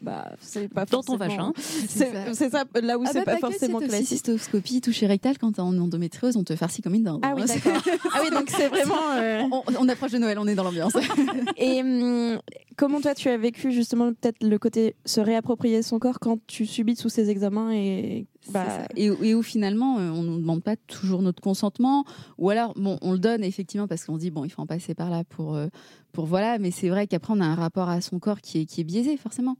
Bah, 0.00 0.32
c'est 0.40 0.68
pas 0.68 0.86
Dans 0.86 1.02
ton 1.02 1.16
vagin. 1.16 1.52
C'est 1.56 2.10
c'est 2.32 2.50
ça, 2.50 2.64
là 2.80 2.98
où 2.98 3.04
Ah 3.06 3.10
c'est 3.12 3.24
bah, 3.24 3.32
pas, 3.32 3.34
que, 3.36 3.52
forcément 3.52 3.78
classique. 3.78 4.06
cystoscopie, 4.06 4.80
toucher 4.80 5.06
rectal, 5.06 5.36
quand 5.38 5.52
t'es 5.52 5.60
en 5.60 5.76
endométriose, 5.76 6.36
on 6.36 6.44
te 6.44 6.56
farcit 6.56 6.80
comme 6.80 6.94
une 6.94 7.04
dinde. 7.04 7.20
Ah 7.22 7.34
oui, 7.36 7.42
hein. 7.42 7.46
d'accord. 7.46 7.82
ah 8.14 8.20
oui, 8.22 8.30
donc 8.30 8.48
c'est 8.48 8.68
vraiment. 8.68 8.94
euh, 9.16 9.42
on, 9.52 9.62
on 9.78 9.88
approche 9.88 10.12
de 10.12 10.18
Noël, 10.18 10.38
on 10.38 10.46
est 10.46 10.54
dans 10.54 10.64
l'ambiance. 10.64 10.94
Et 11.56 11.82
hum, 11.82 12.40
comment 12.76 13.00
toi 13.00 13.14
tu 13.14 13.28
as 13.28 13.36
vécu 13.36 13.72
justement 13.72 14.12
peut-être 14.12 14.42
le 14.42 14.58
côté 14.58 14.94
se 15.04 15.20
réapproprier 15.20 15.82
son 15.82 15.98
corps 15.98 16.18
quand 16.18 16.38
tu 16.46 16.64
subis 16.64 16.96
tous 16.96 17.10
ces 17.10 17.28
examens 17.28 17.72
et 17.72 18.26
bah, 18.48 18.64
ça. 18.66 18.86
Et, 18.96 19.10
où- 19.10 19.22
et 19.22 19.34
où 19.34 19.42
finalement, 19.42 19.98
euh, 19.98 20.10
on 20.10 20.22
ne 20.22 20.28
nous 20.28 20.38
demande 20.40 20.62
pas 20.62 20.76
toujours 20.76 21.22
notre 21.22 21.42
consentement, 21.42 22.04
ou 22.38 22.50
alors, 22.50 22.74
bon, 22.74 22.98
on 23.02 23.12
le 23.12 23.18
donne 23.18 23.44
effectivement 23.44 23.86
parce 23.86 24.04
qu'on 24.04 24.14
se 24.14 24.20
dit, 24.20 24.30
bon, 24.30 24.44
il 24.44 24.50
faut 24.50 24.62
en 24.62 24.66
passer 24.66 24.94
par 24.94 25.10
là 25.10 25.24
pour, 25.24 25.54
euh, 25.56 25.68
pour 26.12 26.26
voilà, 26.26 26.58
mais 26.58 26.70
c'est 26.70 26.88
vrai 26.88 27.06
qu'après, 27.06 27.32
on 27.36 27.40
a 27.40 27.44
un 27.44 27.54
rapport 27.54 27.88
à 27.88 28.00
son 28.00 28.18
corps 28.18 28.40
qui 28.40 28.60
est, 28.60 28.64
qui 28.66 28.80
est 28.80 28.84
biaisé, 28.84 29.16
forcément. 29.16 29.56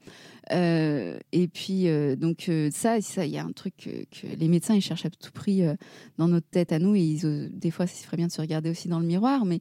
Euh, 0.53 1.19
et 1.33 1.47
puis, 1.47 1.89
euh, 1.89 2.17
donc, 2.17 2.51
ça, 2.73 3.01
ça, 3.01 3.27
il 3.27 3.33
y 3.33 3.39
a 3.39 3.45
un 3.45 3.53
truc 3.53 3.75
que, 3.77 3.91
que 4.05 4.27
les 4.39 4.49
médecins, 4.49 4.75
ils 4.75 4.81
cherchent 4.81 5.07
à 5.07 5.11
tout 5.11 5.31
prix 5.33 5.63
euh, 5.63 5.75
dans 6.19 6.29
notre 6.29 6.49
tête 6.49 6.73
à 6.73 6.79
nous, 6.79 6.95
et 6.97 7.01
ils, 7.03 7.51
des 7.53 7.71
fois, 7.71 7.87
c'est 7.87 8.05
ferait 8.05 8.17
bien 8.17 8.27
de 8.27 8.33
se 8.33 8.41
regarder 8.41 8.71
aussi 8.71 8.89
dans 8.89 8.99
le 8.99 9.07
miroir, 9.07 9.45
mais 9.45 9.61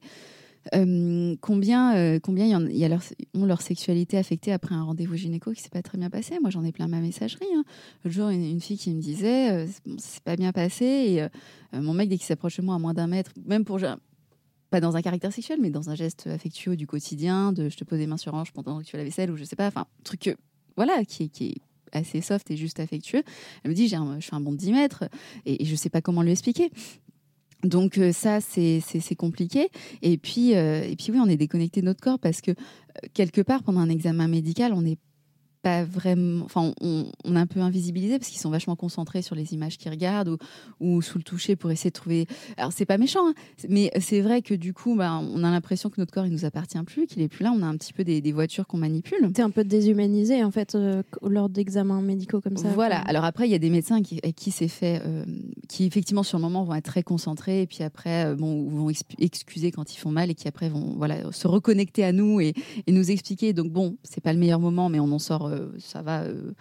Euh, 0.74 1.36
combien 1.40 1.96
euh, 1.96 2.18
combien 2.20 2.46
y, 2.46 2.84
a 2.84 2.88
leur, 2.88 3.02
ont 3.34 3.46
leur 3.46 3.62
sexualité 3.62 4.18
affectée 4.18 4.52
après 4.52 4.74
un 4.74 4.82
rendez-vous 4.82 5.16
gynéco 5.16 5.52
qui 5.52 5.62
s'est 5.62 5.70
pas 5.70 5.82
très 5.82 5.98
bien 5.98 6.10
passé? 6.10 6.38
Moi, 6.40 6.50
j'en 6.50 6.64
ai 6.64 6.72
plein 6.72 6.86
ma 6.86 7.00
messagerie. 7.00 7.46
Hein. 7.54 7.64
Le 8.04 8.10
jour, 8.10 8.28
une, 8.28 8.60
fille 8.60 8.76
qui 8.76 8.94
me 8.94 9.00
disait 9.00 9.52
euh, 9.52 9.66
bon, 9.86 9.98
ça 9.98 10.06
s'est 10.06 10.20
pas 10.22 10.36
bien 10.36 10.52
passé 10.52 10.84
et 10.84 11.22
euh, 11.22 11.28
mon 11.72 11.94
mec 11.94 12.08
dès 12.08 12.16
qu'il 12.16 12.26
s'approche 12.26 12.58
de 12.58 12.62
moi 12.62 12.74
à 12.74 12.78
moins 12.78 12.94
d'un 12.94 13.06
mètre, 13.06 13.32
même 13.46 13.64
pour 13.64 13.78
pas 14.70 14.80
dans 14.80 14.96
un 14.96 15.02
caractère 15.02 15.32
sexuel, 15.32 15.58
mais 15.60 15.70
dans 15.70 15.90
un 15.90 15.94
geste 15.94 16.26
affectueux 16.26 16.76
du 16.76 16.86
quotidien, 16.86 17.52
de 17.52 17.68
je 17.68 17.76
te 17.76 17.84
pose 17.84 17.98
les 17.98 18.06
mains 18.06 18.16
sur 18.16 18.34
hanche 18.34 18.52
pendant 18.52 18.78
que 18.78 18.84
tu 18.84 18.90
fais 18.92 18.98
la 18.98 19.04
vaisselle 19.04 19.30
ou 19.30 19.36
je 19.36 19.44
sais 19.44 19.56
pas, 19.56 19.66
enfin 19.66 19.86
truc 20.04 20.36
voilà 20.76 21.04
qui, 21.04 21.30
qui 21.30 21.46
est 21.46 21.56
assez 21.92 22.20
soft 22.20 22.50
et 22.50 22.56
juste 22.56 22.78
affectueux. 22.80 23.22
Elle 23.64 23.70
me 23.70 23.74
dit, 23.74 23.88
j'ai 23.88 23.96
je 23.96 24.26
fais 24.26 24.36
un 24.36 24.40
bond 24.40 24.52
de 24.52 24.58
10 24.58 24.72
mètres 24.72 25.04
et, 25.44 25.62
et 25.62 25.66
je 25.66 25.74
sais 25.74 25.90
pas 25.90 26.00
comment 26.00 26.22
lui 26.22 26.30
expliquer. 26.30 26.70
Donc 27.64 27.98
euh, 27.98 28.12
ça, 28.12 28.40
c'est 28.40 29.14
compliqué. 29.16 29.68
Et 30.02 30.18
puis, 30.18 30.54
euh, 30.54 30.82
et 30.82 30.96
puis 30.96 31.12
oui, 31.12 31.18
on 31.20 31.28
est 31.28 31.36
déconnecté 31.36 31.80
de 31.80 31.86
notre 31.86 32.00
corps 32.00 32.18
parce 32.18 32.40
que 32.40 32.52
euh, 32.52 32.54
quelque 33.14 33.40
part, 33.40 33.62
pendant 33.62 33.80
un 33.80 33.90
examen 33.90 34.28
médical, 34.28 34.72
on 34.72 34.82
n'est 34.82 34.98
pas 35.62 35.84
vraiment. 35.84 36.44
Enfin, 36.44 36.72
on, 36.80 37.06
on, 37.24 37.36
est 37.36 37.38
un 37.38 37.46
peu 37.46 37.60
invisibilisé 37.60 38.18
parce 38.18 38.30
qu'ils 38.30 38.40
sont 38.40 38.50
vachement 38.50 38.76
concentrés 38.76 39.22
sur 39.22 39.34
les 39.34 39.52
images 39.52 39.78
qu'ils 39.78 39.90
regardent 39.90 40.28
ou, 40.28 40.38
ou, 40.80 41.02
sous 41.02 41.18
le 41.18 41.24
toucher 41.24 41.56
pour 41.56 41.70
essayer 41.70 41.90
de 41.90 41.94
trouver. 41.94 42.26
Alors, 42.56 42.72
c'est 42.72 42.86
pas 42.86 42.98
méchant, 42.98 43.28
hein, 43.28 43.34
mais 43.68 43.90
c'est 44.00 44.20
vrai 44.20 44.42
que 44.42 44.54
du 44.54 44.72
coup, 44.72 44.96
bah, 44.96 45.20
on 45.22 45.44
a 45.44 45.50
l'impression 45.50 45.90
que 45.90 46.00
notre 46.00 46.12
corps, 46.12 46.26
il 46.26 46.32
nous 46.32 46.44
appartient 46.44 46.82
plus, 46.84 47.06
qu'il 47.06 47.22
est 47.22 47.28
plus 47.28 47.44
là. 47.44 47.52
On 47.54 47.62
a 47.62 47.66
un 47.66 47.76
petit 47.76 47.92
peu 47.92 48.04
des, 48.04 48.20
des 48.20 48.32
voitures 48.32 48.66
qu'on 48.66 48.78
manipule. 48.78 49.30
T'es 49.32 49.42
un 49.42 49.50
peu 49.50 49.64
déshumanisé, 49.64 50.42
en 50.42 50.50
fait, 50.50 50.74
euh, 50.74 51.02
lors 51.22 51.48
d'examens 51.48 52.00
médicaux 52.00 52.40
comme 52.40 52.56
ça. 52.56 52.68
Voilà. 52.68 52.98
Alors 53.00 53.24
après, 53.24 53.46
il 53.46 53.50
y 53.50 53.54
a 53.54 53.58
des 53.58 53.70
médecins 53.70 54.02
qui, 54.02 54.20
qui 54.36 54.50
c'est 54.50 54.68
fait, 54.68 55.02
euh, 55.04 55.24
qui 55.68 55.84
effectivement, 55.84 56.22
sur 56.22 56.38
le 56.38 56.42
moment, 56.42 56.64
vont 56.64 56.74
être 56.74 56.84
très 56.84 57.02
concentrés 57.02 57.62
et 57.62 57.66
puis 57.66 57.82
après, 57.82 58.26
euh, 58.26 58.34
bon, 58.34 58.68
vont 58.68 58.90
excuser 59.18 59.70
quand 59.70 59.94
ils 59.94 59.98
font 59.98 60.10
mal 60.10 60.30
et 60.30 60.34
qui 60.34 60.48
après 60.48 60.68
vont 60.68 60.94
voilà, 60.96 61.30
se 61.32 61.46
reconnecter 61.46 62.04
à 62.04 62.12
nous 62.12 62.40
et, 62.40 62.54
et 62.86 62.92
nous 62.92 63.10
expliquer. 63.10 63.52
Donc, 63.52 63.70
bon, 63.70 63.96
c'est 64.02 64.22
pas 64.22 64.32
le 64.32 64.38
meilleur 64.38 64.60
moment, 64.60 64.88
mais 64.88 65.00
on 65.00 65.12
en 65.12 65.18
sort 65.18 65.49
euh, 65.50 65.68
ça 65.78 66.02
va. 66.02 66.22
Euh, 66.22 66.52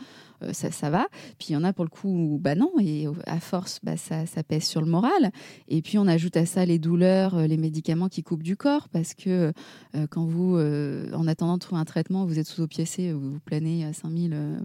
ça, 0.54 0.72
ça, 0.72 0.90
va. 0.90 1.08
Puis 1.38 1.50
il 1.50 1.52
y 1.52 1.56
en 1.58 1.66
a 1.66 1.74
pour 1.74 1.84
le 1.84 1.90
coup, 1.90 2.40
bah 2.42 2.56
non, 2.56 2.72
et 2.80 3.08
à 3.26 3.42
force, 3.42 3.82
bah 3.84 3.98
ça, 3.98 4.26
ça, 4.26 4.42
pèse 4.42 4.64
sur 4.64 4.80
le 4.80 4.88
moral. 4.88 5.32
Et 5.68 5.82
puis 5.82 5.98
on 5.98 6.08
ajoute 6.08 6.38
à 6.38 6.46
ça 6.46 6.66
les 6.66 6.80
douleurs, 6.80 7.46
les 7.46 7.58
médicaments 7.58 8.08
qui 8.08 8.24
coupent 8.24 8.44
du 8.44 8.56
corps, 8.56 8.88
parce 8.88 9.14
que 9.14 9.52
euh, 9.96 10.08
quand 10.10 10.26
vous, 10.26 10.56
euh, 10.58 11.12
en 11.14 11.28
attendant 11.28 11.56
de 11.56 11.60
trouver 11.60 11.82
un 11.82 11.86
traitement, 11.86 12.26
vous 12.26 12.40
êtes 12.40 12.48
sous 12.48 12.62
opiacé, 12.62 13.12
vous, 13.12 13.32
vous 13.32 13.40
planez 13.40 13.86
à 13.86 13.94
5000, 13.94 14.34
euh, 14.34 14.60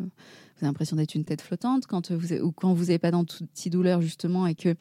vous 0.54 0.64
avez 0.64 0.68
l'impression 0.68 0.96
d'être 0.96 1.14
une 1.14 1.24
tête 1.24 1.40
flottante. 1.40 1.86
Quand 1.86 2.12
vous, 2.12 2.32
ou 2.34 2.52
quand 2.52 2.72
vous 2.74 2.84
n'avez 2.84 2.98
pas 2.98 3.10
d'antidouleur 3.10 4.00
justement 4.00 4.46
et 4.46 4.54
que 4.54 4.74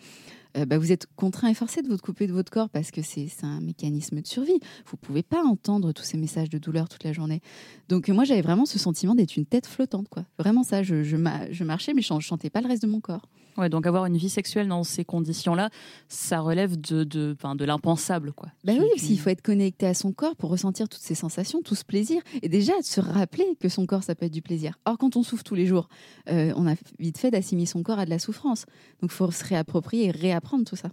euh, 0.56 0.66
bah, 0.66 0.78
vous 0.78 0.92
êtes 0.92 1.08
contraint 1.16 1.50
et 1.50 1.54
forcé 1.54 1.82
de 1.82 1.88
vous 1.88 1.98
couper 1.98 2.28
de 2.28 2.34
votre 2.34 2.52
corps 2.52 2.70
parce 2.70 2.92
que 2.92 3.02
c'est 3.02 3.28
un 3.42 3.60
mécanisme 3.60 4.22
de 4.22 4.28
survie. 4.28 4.60
Vous 4.86 4.98
pouvez 4.98 5.24
pas 5.24 5.44
entendre 5.44 5.92
tous 5.92 6.04
ces 6.04 6.18
messages 6.18 6.50
de 6.50 6.60
douleur 6.60 6.90
toute 6.90 7.04
la 7.04 7.14
journée. 7.14 7.42
Donc 7.90 8.08
moi 8.10 8.24
j'avais 8.24 8.42
vraiment 8.42 8.66
ce 8.66 8.78
sentiment 8.78 9.16
d'être 9.16 9.36
une 9.36 9.46
tête 9.46 9.66
flottante, 9.66 10.10
quoi. 10.10 10.26
Vraiment 10.38 10.64
ça. 10.64 10.84
Je, 10.84 11.04
je, 11.04 11.18
je 11.52 11.64
marchais 11.64 11.94
mais 11.94 12.02
je 12.02 12.20
chantais 12.20 12.50
pas 12.50 12.62
le 12.62 12.68
reste 12.68 12.84
de 12.84 12.88
mon 12.88 13.00
corps. 13.00 13.28
Ouais, 13.58 13.70
donc 13.70 13.86
avoir 13.86 14.06
une 14.06 14.18
vie 14.18 14.30
sexuelle 14.30 14.68
dans 14.68 14.84
ces 14.84 15.06
conditions-là, 15.06 15.70
ça 16.08 16.40
relève 16.40 16.80
de, 16.80 17.04
de, 17.04 17.36
de 17.56 17.66
l'impensable, 17.66 18.34
quoi. 18.34 18.50
Ben 18.64 18.80
oui, 18.80 18.88
il 19.10 19.20
faut 19.20 19.30
être 19.30 19.42
connecté 19.44 19.86
à 19.86 19.94
son 19.94 20.12
corps 20.12 20.36
pour 20.36 20.50
ressentir 20.50 20.90
toutes 20.90 21.02
ces 21.02 21.16
sensations, 21.16 21.62
tout 21.62 21.76
ce 21.76 21.86
plaisir, 21.86 22.22
et 22.42 22.50
déjà 22.50 22.74
de 22.80 22.86
se 22.86 23.00
rappeler 23.00 23.46
que 23.60 23.70
son 23.70 23.86
corps, 23.86 24.04
ça 24.04 24.16
peut 24.16 24.26
être 24.26 24.34
du 24.34 24.42
plaisir. 24.42 24.80
Or, 24.86 24.98
quand 24.98 25.16
on 25.16 25.24
souffre 25.24 25.44
tous 25.44 25.56
les 25.56 25.68
jours, 25.68 25.88
euh, 26.30 26.52
on 26.56 26.68
a 26.68 26.74
vite 27.00 27.18
fait 27.18 27.32
d'assimiler 27.32 27.68
son 27.68 27.84
corps 27.84 28.00
à 28.00 28.06
de 28.06 28.10
la 28.10 28.20
souffrance. 28.20 28.66
Donc, 29.02 29.12
il 29.12 29.16
faut 29.16 29.30
se 29.30 29.46
réapproprier 29.46 30.08
et 30.08 30.12
réapprendre 30.12 30.66
tout 30.66 30.76
ça. 30.76 30.90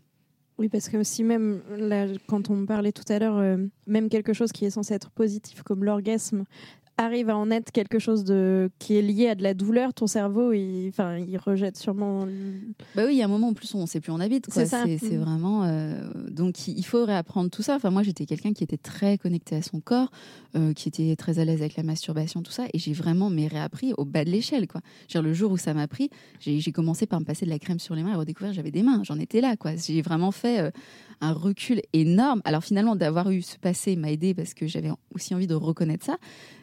Oui, 0.59 0.69
parce 0.69 0.91
que 0.91 1.03
si 1.03 1.25
même, 1.25 1.63
là, 1.75 2.07
quand 2.27 2.51
on 2.51 2.67
parlait 2.67 2.93
tout 2.93 3.11
à 3.11 3.19
l'heure, 3.19 3.39
euh, 3.39 3.57
même 3.87 4.11
quelque 4.11 4.35
chose 4.35 4.53
qui 4.53 4.67
est 4.67 4.71
censé 4.71 4.93
être 4.93 5.09
positif 5.11 5.63
comme 5.63 5.85
l'orgasme, 5.85 6.45
arrive 7.01 7.31
à 7.31 7.37
en 7.37 7.51
être 7.51 7.73
quelque 7.73 7.99
chose 7.99 8.25
de 8.25 8.71
qui 8.79 8.97
est 8.97 9.03
lié 9.03 9.29
à 9.29 9.35
de 9.35 9.43
la 9.43 9.55
douleur, 9.55 9.95
ton 9.95 10.07
cerveau, 10.07 10.53
il, 10.53 10.89
enfin, 10.89 11.19
il 11.19 11.37
rejette 11.39 11.77
sûrement. 11.77 12.27
Bah 12.95 13.05
oui, 13.07 13.13
il 13.15 13.19
y 13.19 13.23
a 13.23 13.25
un 13.25 13.29
moment 13.29 13.49
en 13.49 13.55
plus 13.55 13.75
où 13.75 13.79
on 13.79 13.83
ne 13.83 13.87
sait 13.87 14.01
plus 14.01 14.13
où 14.13 14.15
on 14.15 14.21
habite. 14.21 14.47
C'est 14.51 14.67
ça. 14.67 14.85
C'est 14.85 15.17
mmh. 15.17 15.21
vraiment. 15.21 15.65
Euh, 15.65 16.11
donc 16.31 16.69
il 16.69 16.85
faut 16.85 17.05
réapprendre 17.05 17.51
tout 17.51 17.63
ça. 17.63 17.77
Enfin, 17.77 17.91
moi, 17.91 18.03
j'étais 18.03 18.27
quelqu'un 18.27 18.53
qui 18.53 18.65
était 18.65 18.77
très 18.77 19.19
connecté 19.19 19.57
à 19.57 19.63
son 19.63 19.81
corps, 19.81 20.11
euh, 20.57 20.73
qui 20.73 20.89
était 20.89 21.17
très 21.17 21.39
à 21.39 21.45
l'aise 21.45 21.61
avec 21.61 21.77
la 21.77 21.83
masturbation, 21.83 22.43
tout 22.43 22.53
ça, 22.53 22.67
et 22.73 22.79
j'ai 22.79 22.93
vraiment 22.93 23.31
mais 23.31 23.47
réappris 23.47 23.93
au 23.97 24.05
bas 24.05 24.25
de 24.25 24.31
l'échelle, 24.31 24.67
quoi. 24.67 24.81
Genre, 25.09 25.23
le 25.23 25.33
jour 25.33 25.53
où 25.53 25.57
ça 25.57 25.75
m'a 25.75 25.89
pris, 25.89 26.11
j'ai 26.41 26.73
commencé 26.73 27.07
par 27.07 27.21
me 27.21 27.25
passer 27.25 27.45
de 27.45 27.51
la 27.51 27.59
crème 27.59 27.79
sur 27.79 27.95
les 27.95 28.03
mains 28.03 28.13
et 28.13 28.17
redécouvrir 28.17 28.53
j'avais 28.53 28.71
des 28.71 28.83
mains. 28.83 29.03
J'en 29.05 29.19
étais 29.19 29.41
là, 29.41 29.57
quoi. 29.57 29.73
J'ai 29.77 30.03
vraiment 30.03 30.33
fait 30.33 30.61
euh, 30.61 30.71
un 31.21 31.33
recul 31.33 31.83
énorme. 31.93 32.41
Alors 32.45 32.65
finalement, 32.65 32.97
d'avoir 32.97 33.31
eu 33.31 33.43
ce 33.43 33.59
passé 33.59 33.97
m'a 33.97 34.11
aidé 34.11 34.35
parce 34.35 34.55
que 34.55 34.67
j'avais 34.67 34.91
aussi 35.15 35.35
envie 35.35 35.47
de 35.47 35.55
reconnaître 35.55 36.05
ça. 36.05 36.17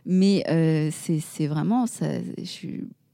Mais 0.05 0.26
euh, 0.47 0.89
c'est 0.91 1.47
vraiment 1.47 1.85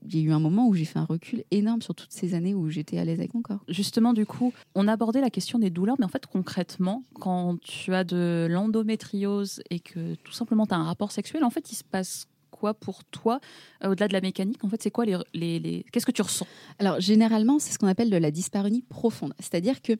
il 0.05 0.15
y 0.15 0.19
a 0.19 0.25
eu 0.25 0.31
un 0.31 0.39
moment 0.39 0.67
où 0.67 0.73
j'ai 0.73 0.85
fait 0.85 0.99
un 0.99 1.05
recul 1.05 1.43
énorme 1.51 1.81
sur 1.81 1.95
toutes 1.95 2.11
ces 2.11 2.33
années 2.33 2.53
où 2.53 2.69
j'étais 2.69 2.97
à 2.97 3.05
l'aise 3.05 3.19
avec 3.19 3.33
mon 3.33 3.41
corps. 3.41 3.63
Justement, 3.69 4.13
du 4.13 4.25
coup, 4.25 4.51
on 4.75 4.87
abordait 4.87 5.21
la 5.21 5.29
question 5.29 5.59
des 5.59 5.69
douleurs, 5.69 5.95
mais 5.99 6.05
en 6.05 6.09
fait, 6.09 6.25
concrètement, 6.25 7.03
quand 7.13 7.59
tu 7.61 7.93
as 7.93 8.03
de 8.03 8.47
l'endométriose 8.49 9.61
et 9.69 9.79
que 9.79 10.15
tout 10.15 10.33
simplement 10.33 10.65
tu 10.65 10.73
as 10.73 10.77
un 10.77 10.83
rapport 10.83 11.11
sexuel, 11.11 11.43
en 11.43 11.49
fait, 11.49 11.71
il 11.71 11.75
se 11.75 11.83
passe 11.83 12.27
quoi 12.51 12.73
pour 12.73 13.03
toi 13.05 13.39
euh, 13.83 13.91
au-delà 13.91 14.07
de 14.07 14.13
la 14.13 14.21
mécanique? 14.21 14.63
En 14.63 14.69
fait, 14.69 14.81
c'est 14.81 14.91
quoi 14.91 15.05
les, 15.05 15.17
les, 15.33 15.59
les... 15.59 15.85
qu'est-ce 15.91 16.05
que 16.05 16.11
tu 16.11 16.21
ressens? 16.21 16.47
Alors 16.79 16.99
généralement, 17.01 17.59
c'est 17.59 17.73
ce 17.73 17.79
qu'on 17.79 17.87
appelle 17.87 18.09
de 18.09 18.17
la 18.17 18.31
dyspareunie 18.31 18.83
profonde, 18.83 19.33
c'est-à-dire 19.39 19.81
que 19.81 19.93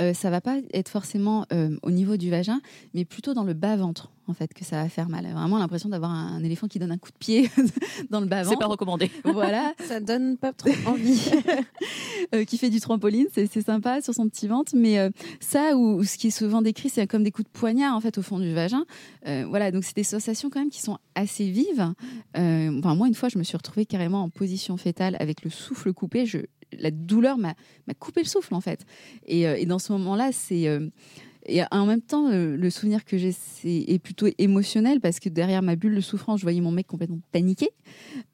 euh, 0.00 0.12
ça 0.12 0.28
va 0.28 0.40
pas 0.40 0.58
être 0.74 0.90
forcément 0.90 1.46
euh, 1.52 1.76
au 1.82 1.90
niveau 1.90 2.16
du 2.18 2.28
vagin, 2.28 2.60
mais 2.92 3.04
plutôt 3.06 3.32
dans 3.32 3.44
le 3.44 3.54
bas 3.54 3.76
ventre 3.76 4.10
en 4.30 4.34
fait 4.34 4.54
que 4.54 4.64
ça 4.64 4.82
va 4.82 4.88
faire 4.88 5.08
mal. 5.08 5.26
Vraiment 5.32 5.58
l'impression 5.58 5.88
d'avoir 5.88 6.10
un 6.10 6.42
éléphant 6.42 6.68
qui 6.68 6.78
donne 6.78 6.92
un 6.92 6.98
coup 6.98 7.10
de 7.10 7.18
pied 7.18 7.50
dans 8.10 8.20
le 8.20 8.26
bas 8.26 8.42
ventre. 8.42 8.50
C'est 8.50 8.58
pas 8.58 8.66
recommandé. 8.66 9.10
Voilà, 9.24 9.74
ça 9.86 10.00
donne 10.00 10.36
pas 10.36 10.52
trop 10.52 10.70
envie. 10.86 11.30
euh, 12.34 12.44
qui 12.44 12.58
fait 12.58 12.70
du 12.70 12.80
trampoline, 12.80 13.26
c'est 13.32 13.60
sympa 13.60 14.00
sur 14.00 14.14
son 14.14 14.28
petit 14.28 14.48
ventre, 14.48 14.72
mais 14.74 14.98
euh, 14.98 15.10
ça 15.40 15.76
ou 15.76 16.04
ce 16.04 16.16
qui 16.16 16.28
est 16.28 16.30
souvent 16.30 16.62
décrit, 16.62 16.88
c'est 16.88 17.06
comme 17.06 17.22
des 17.24 17.32
coups 17.32 17.46
de 17.52 17.58
poignard 17.58 17.94
en 17.94 18.00
fait 18.00 18.16
au 18.18 18.22
fond 18.22 18.38
du 18.38 18.54
vagin. 18.54 18.84
Euh, 19.26 19.44
voilà, 19.48 19.70
donc 19.70 19.84
c'est 19.84 19.96
des 19.96 20.04
sensations 20.04 20.50
quand 20.50 20.60
même 20.60 20.70
qui 20.70 20.80
sont 20.80 20.98
assez 21.14 21.50
vives. 21.50 21.92
Euh, 22.36 22.78
enfin, 22.78 22.94
moi 22.94 23.08
une 23.08 23.14
fois, 23.14 23.28
je 23.28 23.38
me 23.38 23.42
suis 23.42 23.56
retrouvée 23.56 23.86
carrément 23.86 24.22
en 24.22 24.30
position 24.30 24.76
fétale 24.76 25.16
avec 25.20 25.44
le 25.44 25.50
souffle 25.50 25.92
coupé. 25.92 26.26
Je, 26.26 26.38
la 26.78 26.90
douleur 26.90 27.36
m'a 27.36 27.54
coupé 27.98 28.22
le 28.22 28.28
souffle 28.28 28.54
en 28.54 28.60
fait. 28.60 28.86
Et, 29.26 29.42
et 29.42 29.66
dans 29.66 29.78
ce 29.78 29.92
moment-là, 29.92 30.30
c'est 30.32 30.68
et 31.50 31.62
en 31.70 31.86
même 31.86 32.00
temps, 32.00 32.30
le, 32.30 32.56
le 32.56 32.70
souvenir 32.70 33.04
que 33.04 33.18
j'ai 33.18 33.34
est 33.64 33.98
plutôt 33.98 34.26
émotionnel 34.38 35.00
parce 35.00 35.20
que 35.20 35.28
derrière 35.28 35.62
ma 35.62 35.76
bulle 35.76 35.94
de 35.94 36.00
souffrance, 36.00 36.40
je 36.40 36.44
voyais 36.44 36.60
mon 36.60 36.70
mec 36.70 36.86
complètement 36.86 37.20
paniqué. 37.32 37.70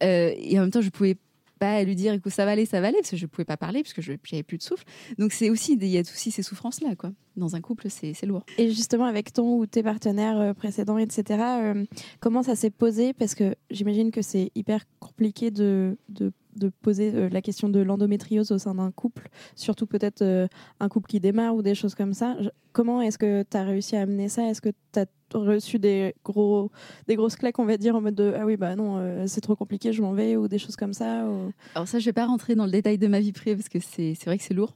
Euh, 0.03 0.33
et 0.37 0.59
en 0.59 0.63
même 0.63 0.71
temps, 0.71 0.81
je 0.81 0.91
pouvais 0.91 1.17
pas 1.59 1.83
lui 1.85 1.95
dire 1.95 2.13
écoute 2.13 2.33
ça 2.33 2.45
va 2.45 2.51
aller 2.51 2.67
ça 2.67 2.83
va 2.83 2.89
aller 2.89 2.99
parce 2.99 3.11
que 3.11 3.17
je 3.17 3.25
pouvais 3.25 3.47
pas 3.47 3.57
parler 3.57 3.83
parce 3.83 3.95
que 3.95 4.03
j'avais 4.03 4.43
plus 4.43 4.59
de 4.59 4.63
souffle. 4.63 4.85
Donc 5.19 5.33
c'est 5.33 5.49
aussi 5.49 5.73
il 5.81 5.87
y 5.87 5.97
a 5.97 6.03
aussi 6.03 6.31
ces 6.31 6.43
souffrances 6.43 6.83
là 6.83 6.95
quoi. 6.95 7.13
Dans 7.37 7.57
un 7.57 7.63
couple 7.63 7.89
c'est 7.89 8.15
lourd. 8.27 8.45
Et 8.59 8.69
justement 8.71 9.07
avec 9.07 9.33
ton 9.33 9.57
ou 9.57 9.67
tes 9.67 9.83
partenaires 9.83 10.55
précédents 10.55 10.99
etc 10.99 11.41
euh, 11.63 11.85
comment 12.21 12.43
ça 12.43 12.57
s'est 12.57 12.71
posé? 12.71 13.15
Parce 13.15 13.35
que 13.35 13.55
j'imagine 13.71 14.11
que 14.11 14.21
c'est 14.21 14.51
hyper 14.55 14.85
compliqué 15.01 15.51
de, 15.51 15.97
de 16.11 16.31
de 16.57 16.71
poser 16.83 17.13
euh, 17.15 17.29
la 17.29 17.43
question 17.43 17.69
de 17.69 17.81
l'endométriose 17.81 18.51
au 18.53 18.59
sein 18.59 18.75
d'un 18.75 18.91
couple, 18.91 19.29
surtout 19.55 19.87
peut-être 19.87 20.23
euh, 20.23 20.49
un 20.81 20.89
couple 20.89 21.09
qui 21.09 21.21
démarre 21.21 21.55
ou 21.55 21.63
des 21.63 21.75
choses 21.75 21.95
comme 21.95 22.15
ça. 22.15 22.37
Comment 22.73 23.01
est-ce 23.01 23.19
que 23.19 23.45
tu 23.49 23.57
as 23.57 23.65
réussi 23.65 23.97
à 23.97 24.03
amener 24.03 24.29
ça? 24.29 24.49
Est-ce 24.49 24.61
que 24.61 24.71
tu 24.93 25.01
as 25.01 25.07
reçu 25.35 25.79
des, 25.79 26.15
gros, 26.25 26.71
des 27.09 27.17
grosses 27.17 27.37
claques, 27.37 27.59
on 27.59 27.65
va 27.65 27.77
dire, 27.77 27.97
en 27.97 28.01
mode 28.01 28.15
de 28.15 28.35
Ah 28.39 28.45
oui, 28.45 28.57
bah 28.57 28.77
non, 28.77 28.99
euh, 28.99 29.25
c'est 29.27 29.41
trop 29.41 29.57
compliqué, 29.57 29.93
je 29.93 30.03
m'en 30.03 30.13
vais, 30.13 30.37
ou 30.37 30.49
des 30.49 30.59
choses 30.59 30.77
comme 30.77 30.93
ça. 30.93 31.27
Alors, 31.75 31.89
ça, 31.89 31.99
je 31.99 32.05
vais 32.05 32.13
pas 32.13 32.27
rentrer 32.27 32.55
dans 32.55 32.65
le 32.65 32.73
détail 32.73 32.99
de 32.99 33.07
ma 33.07 33.21
vie 33.21 33.33
privée 33.33 33.57
parce 33.57 33.69
que 33.69 33.79
c'est 33.81 34.17
vrai 34.25 34.39
que 34.39 34.45
c'est 34.45 34.55
lourd. 34.55 34.75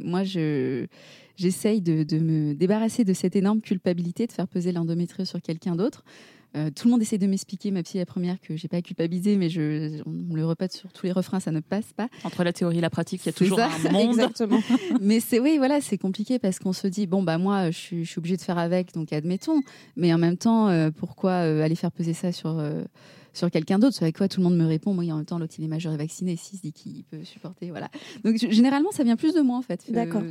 moi, 0.00 0.24
je 0.24 0.86
j'essaye 1.36 1.80
de, 1.80 2.02
de, 2.02 2.18
me 2.18 2.54
débarrasser 2.54 3.04
de 3.04 3.12
cette 3.12 3.36
énorme 3.36 3.60
culpabilité 3.60 4.26
de 4.26 4.32
faire 4.32 4.48
peser 4.48 4.72
l'endométriose 4.72 5.28
sur 5.28 5.40
quelqu'un 5.40 5.76
d'autre. 5.76 6.04
Euh, 6.56 6.70
tout 6.70 6.86
le 6.86 6.92
monde 6.92 7.02
essaie 7.02 7.18
de 7.18 7.26
m'expliquer, 7.26 7.72
ma 7.72 7.82
psy 7.82 7.98
la 7.98 8.06
première, 8.06 8.40
que 8.40 8.56
j'ai 8.56 8.68
pas 8.68 8.80
culpabilisé, 8.80 9.36
mais 9.36 9.48
je, 9.48 10.00
on 10.06 10.10
me 10.10 10.36
le 10.36 10.46
répète 10.46 10.72
sur 10.72 10.92
tous 10.92 11.04
les 11.04 11.10
refrains, 11.10 11.40
ça 11.40 11.50
ne 11.50 11.58
passe 11.58 11.92
pas. 11.96 12.08
Entre 12.22 12.44
la 12.44 12.52
théorie 12.52 12.78
et 12.78 12.80
la 12.80 12.90
pratique, 12.90 13.22
il 13.24 13.26
y 13.26 13.30
a 13.30 13.32
toujours 13.32 13.58
ça, 13.58 13.68
un 13.84 13.90
monde. 13.90 14.10
Exactement. 14.10 14.60
mais 15.00 15.18
c'est 15.18 15.40
oui, 15.40 15.56
voilà, 15.58 15.80
c'est 15.80 15.98
compliqué 15.98 16.38
parce 16.38 16.60
qu'on 16.60 16.72
se 16.72 16.86
dit 16.86 17.08
bon 17.08 17.24
bah 17.24 17.38
moi, 17.38 17.72
je 17.72 17.76
suis, 17.76 18.04
je 18.04 18.10
suis 18.10 18.18
obligée 18.20 18.36
de 18.36 18.42
faire 18.42 18.58
avec, 18.58 18.94
donc 18.94 19.12
admettons. 19.12 19.62
Mais 19.96 20.14
en 20.14 20.18
même 20.18 20.36
temps, 20.36 20.68
euh, 20.68 20.90
pourquoi 20.92 21.32
euh, 21.32 21.64
aller 21.64 21.74
faire 21.74 21.90
peser 21.90 22.12
ça 22.12 22.30
sur 22.30 22.62
sur 23.32 23.50
quelqu'un 23.50 23.80
d'autre, 23.80 24.00
avec 24.02 24.16
quoi 24.16 24.28
tout 24.28 24.40
le 24.40 24.44
monde 24.44 24.56
me 24.56 24.64
répond? 24.64 24.94
Moi, 24.94 25.12
en 25.12 25.16
même 25.16 25.24
temps, 25.24 25.38
l'autre, 25.38 25.54
il 25.58 25.64
est 25.64 25.68
majeur 25.68 25.92
et 25.92 25.96
vacciné, 25.96 26.36
s'il 26.36 26.58
se 26.58 26.62
dit 26.62 26.72
qu'il 26.72 27.02
peut 27.02 27.24
supporter. 27.24 27.70
Voilà. 27.70 27.88
Donc, 28.22 28.36
généralement, 28.36 28.92
ça 28.92 29.02
vient 29.02 29.16
plus 29.16 29.34
de 29.34 29.40
moi, 29.40 29.58
en 29.58 29.62
fait. 29.62 29.84
D'accord. 29.90 30.22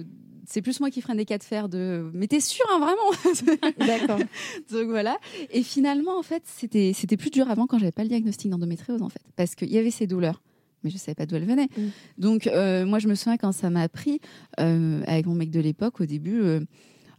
Euh, 0.43 0.47
c'est 0.47 0.61
plus 0.61 0.79
moi 0.79 0.89
qui 0.89 1.01
freine 1.01 1.17
des 1.17 1.25
cas 1.25 1.37
de 1.37 1.43
fer 1.43 1.69
de 1.69 2.09
mais 2.13 2.27
t'es 2.27 2.39
sûr 2.39 2.65
hein, 2.71 2.79
vraiment? 2.79 3.71
D'accord. 3.79 4.19
Donc 4.71 4.87
voilà. 4.87 5.17
Et 5.51 5.63
finalement 5.63 6.17
en 6.17 6.23
fait 6.23 6.43
c'était 6.45 6.91
c'était 6.93 7.17
plus 7.17 7.29
dur 7.29 7.49
avant 7.49 7.67
quand 7.67 7.77
j'avais 7.79 7.91
pas 7.91 8.03
le 8.03 8.09
diagnostic 8.09 8.49
d'endométriose 8.51 9.01
en 9.01 9.09
fait. 9.09 9.21
Parce 9.35 9.55
qu'il 9.55 9.71
y 9.71 9.77
avait 9.77 9.91
ces 9.91 10.07
douleurs. 10.07 10.41
Mais 10.83 10.89
je 10.89 10.97
savais 10.97 11.15
pas 11.15 11.25
d'où 11.25 11.35
elles 11.35 11.45
venaient. 11.45 11.69
Mm. 11.77 11.81
donc 12.17 12.47
euh, 12.47 12.85
moi 12.85 12.99
je 12.99 13.07
me 13.07 13.15
souviens 13.15 13.37
quand 13.37 13.53
ça 13.53 13.69
m'a 13.69 13.87
pris 13.87 14.19
euh, 14.59 15.01
avec 15.07 15.25
mon 15.25 15.35
mec 15.35 15.49
de 15.49 15.61
l'époque 15.61 16.01
au 16.01 16.05
début 16.05 16.41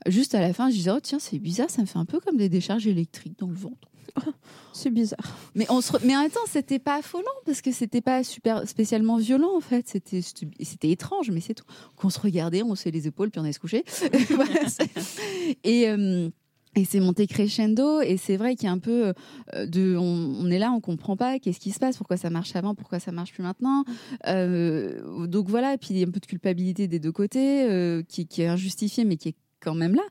juste 0.07 0.35
à 0.35 0.41
la 0.41 0.53
fin, 0.53 0.69
je 0.71 0.75
disais, 0.75 0.91
oh 0.91 1.01
tiens, 1.03 1.19
c'est 1.19 1.39
bizarre, 1.39 1.71
ça 1.71 1.83
me 1.83 1.87
fait 1.87 1.99
un 1.99 2.05
peu 2.05 2.21
comme 2.21 2.37
des 2.37 2.49
décharges 2.49 2.87
électriques 2.87 3.39
dans 3.39 3.47
le 3.47 3.55
ventre. 3.55 3.89
C'est 4.73 4.91
bizarre. 4.91 5.39
Mais, 5.55 5.67
on 5.71 5.81
se 5.81 5.93
mais 6.05 6.17
en 6.17 6.23
même 6.23 6.31
temps, 6.31 6.41
c'était 6.47 6.79
pas 6.79 6.97
affolant 6.97 7.25
parce 7.47 7.63
que 7.63 7.73
c'était 7.73 8.01
pas 8.01 8.25
super 8.25 8.69
spécialement 8.69 9.17
violent 9.19 9.57
en 9.57 9.61
fait. 9.61 9.89
C'était 9.89 10.21
c'était 10.23 10.91
étrange, 10.91 11.31
mais 11.31 11.41
c'est 11.41 11.55
tout. 11.55 11.65
Qu'on 11.97 12.11
se 12.11 12.21
regardait, 12.21 12.63
on 12.63 12.75
se 12.75 12.89
les 12.89 13.07
épaules, 13.07 13.31
puis 13.31 13.41
on 13.41 13.45
allait 13.45 13.53
se 13.53 13.61
coucher. 13.61 13.85
Et 15.65 15.89
euh, 15.89 16.29
et 16.77 16.85
c'est 16.85 16.99
monté 16.99 17.29
crescendo 17.29 18.01
et 18.01 18.17
c'est 18.17 18.37
vrai 18.37 18.57
qu'il 18.57 18.67
y 18.67 18.69
a 18.69 18.73
un 18.73 18.81
peu 18.81 19.13
euh, 19.55 19.67
de 19.67 19.97
on, 19.97 20.51
est 20.51 20.59
là 20.59 20.73
on 20.73 20.81
comprend 20.81 21.17
pas 21.17 21.39
qu'est-ce 21.39 21.61
qui 21.61 21.71
se 21.71 21.79
passe 21.79 21.97
pourquoi 21.97 22.17
ça 22.17 22.31
marche 22.31 22.57
avant 22.57 22.75
pourquoi 22.75 22.99
ça 22.99 23.13
marche 23.13 23.33
plus 23.33 23.45
maintenant 23.45 23.85
Euh, 24.27 25.29
donc 25.29 25.49
voilà 25.49 25.75
et 25.75 25.79
puis 25.79 25.91
il 25.91 25.99
y 25.99 26.05
a 26.05 26.09
un 26.09 26.11
peu 26.11 26.19
de 26.19 26.27
culpabilité 26.27 26.89
des 26.89 26.99
deux 26.99 27.13
côtés 27.13 28.03
qui, 28.09 28.27
qui 28.27 28.43
est 28.43 28.49
injustifiée 28.49 29.05
mais 29.05 29.17
qui 29.17 29.29
est 29.29 29.37
quand 29.65 29.75
même 29.75 29.95
là 29.95 30.03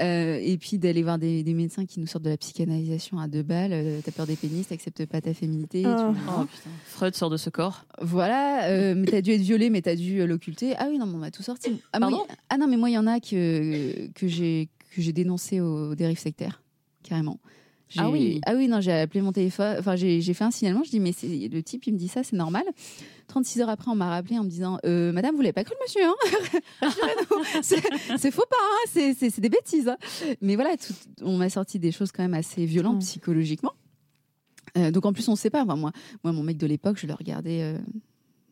Euh, 0.00 0.38
et 0.42 0.56
puis 0.58 0.78
d'aller 0.78 1.02
voir 1.02 1.18
des, 1.18 1.42
des 1.42 1.54
médecins 1.54 1.86
qui 1.86 2.00
nous 2.00 2.06
sortent 2.06 2.24
de 2.24 2.30
la 2.30 2.36
psychanalysation 2.36 3.18
à 3.18 3.28
deux 3.28 3.42
balles 3.42 3.72
euh, 3.72 4.00
t'as 4.04 4.10
peur 4.12 4.26
des 4.26 4.36
pénis 4.36 4.66
t'acceptes 4.66 5.06
pas 5.06 5.20
ta 5.20 5.32
féminité 5.32 5.82
tu- 5.82 5.88
Oh. 5.88 6.12
Oh. 6.28 6.44
Freud 6.86 7.14
sort 7.14 7.30
de 7.30 7.36
ce 7.36 7.50
corps. 7.50 7.84
voilà, 8.02 8.64
euh, 8.70 8.94
mais 8.96 9.06
t'as 9.06 9.20
dû 9.20 9.30
être 9.32 9.40
violée, 9.40 9.70
mais 9.70 9.82
t'as 9.82 9.94
dû 9.96 10.20
euh, 10.20 10.26
l'occulter. 10.26 10.74
Ah 10.78 10.86
oui, 10.90 10.98
non, 10.98 11.06
mais 11.06 11.14
on 11.14 11.18
m'a 11.18 11.30
tout 11.30 11.42
sorti. 11.42 11.80
Ah, 11.92 12.00
Pardon? 12.00 12.26
ah 12.50 12.56
non, 12.58 12.66
mais 12.66 12.76
moi, 12.76 12.90
il 12.90 12.94
y 12.94 12.98
en 12.98 13.06
a 13.06 13.20
que, 13.20 14.08
que 14.14 14.26
j'ai 14.28 14.68
que 14.94 15.02
j'ai 15.02 15.12
dénoncé 15.12 15.60
aux 15.60 15.94
dérives 15.94 16.18
sectaires, 16.18 16.62
carrément. 17.02 17.38
Ah 17.98 18.10
oui. 18.10 18.40
Ah 18.46 18.54
oui, 18.56 18.66
non, 18.68 18.80
j'ai 18.80 18.92
appelé 18.92 19.20
mon 19.22 19.30
téléphone, 19.32 19.76
enfin, 19.78 19.94
j'ai 19.96 20.20
j'ai 20.20 20.34
fait 20.34 20.44
un 20.44 20.50
signalement, 20.50 20.82
je 20.84 20.90
dis, 20.90 20.98
mais 21.00 21.12
c'est 21.12 21.26
le 21.48 21.62
type, 21.62 21.86
il 21.86 21.92
me 21.94 21.98
dit 21.98 22.08
ça, 22.08 22.22
c'est 22.24 22.36
normal. 22.36 22.64
36 23.28 23.60
heures 23.60 23.68
après, 23.68 23.90
on 23.90 23.94
m'a 23.94 24.08
rappelé 24.10 24.38
en 24.38 24.44
me 24.44 24.48
disant, 24.48 24.78
euh, 24.84 25.12
Madame, 25.12 25.34
vous 25.36 25.42
l'avez 25.42 25.52
pas 25.52 25.64
cru, 25.64 25.74
le 25.78 25.84
monsieur, 25.84 26.02
hein? 26.04 26.90
C'est 28.18 28.30
faux 28.30 28.44
pas, 28.48 28.56
hein? 28.60 28.88
C'est- 28.92 29.14
c'est 29.14 29.30
c'est 29.30 29.40
des 29.40 29.48
bêtises. 29.48 29.88
hein. 29.88 29.96
Mais 30.40 30.56
voilà, 30.56 30.76
tout- 30.76 30.92
on 31.22 31.36
m'a 31.36 31.48
sorti 31.50 31.78
des 31.78 31.92
choses 31.92 32.12
quand 32.12 32.22
même 32.22 32.34
assez 32.34 32.64
violentes 32.66 33.00
psychologiquement. 33.00 33.72
Euh, 34.76 34.90
donc 34.90 35.06
en 35.06 35.12
plus, 35.12 35.28
on 35.28 35.36
sait 35.36 35.50
pas. 35.50 35.62
Enfin, 35.62 35.76
moi, 35.76 35.92
moi, 36.24 36.32
mon 36.32 36.42
mec 36.42 36.56
de 36.58 36.66
l'époque, 36.66 36.98
je 37.00 37.06
le 37.06 37.14
regardais 37.14 37.62
euh, 37.62 37.78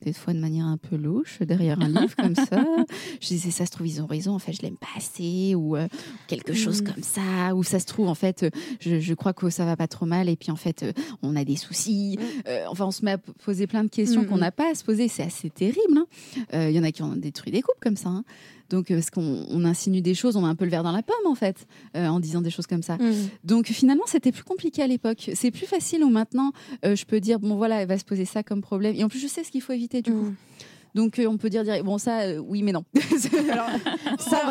des 0.04 0.12
fois 0.12 0.32
de 0.34 0.38
manière 0.38 0.66
un 0.66 0.76
peu 0.76 0.96
louche 0.96 1.40
derrière 1.40 1.80
un 1.80 1.88
livre 1.88 2.14
comme 2.16 2.34
ça. 2.34 2.64
Je 3.20 3.28
disais, 3.28 3.50
ça 3.50 3.66
se 3.66 3.70
trouve, 3.70 3.86
ils 3.86 4.00
ont 4.02 4.06
raison. 4.06 4.34
En 4.34 4.38
fait, 4.38 4.52
je 4.52 4.62
l'aime 4.62 4.76
pas 4.76 4.86
assez 4.96 5.54
ou 5.54 5.76
euh, 5.76 5.88
quelque 6.28 6.52
chose 6.52 6.82
Mm. 6.82 6.84
comme 6.92 7.02
ça. 7.02 7.54
Ou 7.54 7.62
ça 7.64 7.78
se 7.80 7.86
trouve, 7.86 8.08
en 8.08 8.14
fait, 8.14 8.42
euh, 8.44 8.50
je, 8.80 9.00
je 9.00 9.14
crois 9.14 9.32
que 9.32 9.48
ça 9.50 9.64
va 9.64 9.76
pas 9.76 9.88
trop 9.88 10.06
mal. 10.06 10.28
Et 10.28 10.36
puis, 10.36 10.50
en 10.50 10.56
fait, 10.56 10.82
euh, 10.82 10.92
on 11.22 11.34
a 11.36 11.44
des 11.44 11.56
soucis. 11.56 12.18
Euh, 12.48 12.64
enfin, 12.68 12.86
on 12.86 12.90
se 12.90 13.04
met 13.04 13.12
à 13.12 13.18
poser 13.18 13.66
plein 13.66 13.84
de 13.84 13.88
questions 13.90 14.22
Mm, 14.22 14.26
qu'on 14.26 14.36
mm. 14.36 14.40
n'a 14.40 14.52
pas 14.52 14.70
à 14.70 14.74
se 14.74 14.84
poser. 14.84 15.08
C'est 15.08 15.22
assez 15.24 15.50
terrible. 15.50 15.96
hein. 15.98 16.06
Euh, 16.54 16.70
Il 16.70 16.76
y 16.76 16.78
en 16.80 16.84
a 16.84 16.92
qui 16.92 17.02
ont 17.02 17.16
détruit 17.16 17.52
des 17.52 17.62
couples 17.62 17.78
comme 17.80 17.96
ça. 17.96 18.08
hein. 18.10 18.24
Donc, 18.74 18.90
euh, 18.90 18.96
parce 18.96 19.10
qu'on 19.10 19.46
on 19.48 19.64
insinue 19.64 20.00
des 20.00 20.14
choses, 20.14 20.36
on 20.36 20.42
met 20.42 20.48
un 20.48 20.56
peu 20.56 20.64
le 20.64 20.70
verre 20.70 20.82
dans 20.82 20.92
la 20.92 21.02
pomme, 21.02 21.26
en 21.26 21.36
fait, 21.36 21.66
euh, 21.96 22.08
en 22.08 22.18
disant 22.18 22.42
des 22.42 22.50
choses 22.50 22.66
comme 22.66 22.82
ça. 22.82 22.96
Mm. 22.96 23.12
Donc 23.44 23.66
finalement, 23.66 24.02
c'était 24.06 24.32
plus 24.32 24.42
compliqué 24.42 24.82
à 24.82 24.88
l'époque. 24.88 25.30
C'est 25.34 25.52
plus 25.52 25.66
facile 25.66 26.02
où 26.02 26.10
maintenant, 26.10 26.52
euh, 26.84 26.96
je 26.96 27.04
peux 27.04 27.20
dire, 27.20 27.38
bon 27.38 27.54
voilà, 27.54 27.82
elle 27.82 27.88
va 27.88 27.98
se 27.98 28.04
poser 28.04 28.24
ça 28.24 28.42
comme 28.42 28.62
problème. 28.62 28.96
Et 28.96 29.04
en 29.04 29.08
plus, 29.08 29.20
je 29.20 29.28
sais 29.28 29.44
ce 29.44 29.52
qu'il 29.52 29.62
faut 29.62 29.72
éviter 29.72 30.02
du 30.02 30.10
coup. 30.10 30.34
Donc 30.94 31.18
euh, 31.18 31.26
on 31.26 31.36
peut 31.36 31.50
dire, 31.50 31.64
direct, 31.64 31.84
bon 31.84 31.98
ça, 31.98 32.20
euh, 32.20 32.38
oui 32.38 32.62
mais 32.62 32.72
non. 32.72 32.84
Alors, 33.50 33.68
ça, 34.18 34.42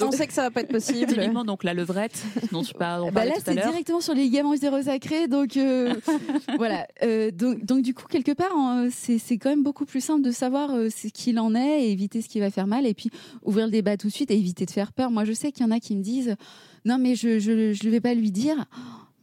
on, 0.00 0.06
on 0.08 0.10
sait 0.10 0.26
que 0.26 0.32
ça 0.32 0.42
va 0.42 0.50
pas 0.50 0.62
être 0.62 0.72
possible. 0.72 1.06
Typiquement, 1.06 1.44
donc 1.44 1.64
la 1.64 1.74
levrette 1.74 2.24
dont 2.50 2.62
tu 2.62 2.74
parles, 2.74 3.02
on 3.04 3.12
Bah 3.12 3.24
là, 3.24 3.34
c'est 3.44 3.54
directement 3.54 4.00
sur 4.00 4.14
les 4.14 4.22
ligaments 4.22 4.54
utérosacrés. 4.54 5.28
Donc 5.28 5.56
euh, 5.56 5.94
voilà. 6.56 6.86
Euh, 7.02 7.30
donc, 7.30 7.64
donc 7.64 7.82
du 7.82 7.94
coup, 7.94 8.06
quelque 8.08 8.32
part, 8.32 8.52
hein, 8.56 8.88
c'est 8.90 9.18
c'est 9.18 9.38
quand 9.38 9.50
même 9.50 9.62
beaucoup 9.62 9.84
plus 9.84 10.00
simple 10.00 10.22
de 10.22 10.30
savoir 10.32 10.70
euh, 10.72 10.88
ce 10.90 11.08
qu'il 11.08 11.38
en 11.38 11.54
est 11.54 11.84
et 11.84 11.92
éviter 11.92 12.20
ce 12.20 12.28
qui 12.28 12.40
va 12.40 12.50
faire 12.50 12.66
mal. 12.66 12.86
Et 12.86 12.94
puis 12.94 13.10
ouvrir 13.42 13.66
le 13.66 13.72
débat 13.72 13.96
tout 13.96 14.08
de 14.08 14.12
suite 14.12 14.30
et 14.30 14.36
éviter 14.36 14.66
de 14.66 14.70
faire 14.70 14.92
peur. 14.92 15.10
Moi, 15.10 15.24
je 15.24 15.32
sais 15.32 15.52
qu'il 15.52 15.64
y 15.64 15.68
en 15.68 15.72
a 15.72 15.78
qui 15.80 15.96
me 15.96 16.02
disent, 16.02 16.36
non 16.84 16.98
mais 16.98 17.14
je 17.14 17.38
je, 17.38 17.72
je 17.72 17.88
vais 17.88 18.00
pas 18.00 18.14
lui 18.14 18.30
dire. 18.30 18.66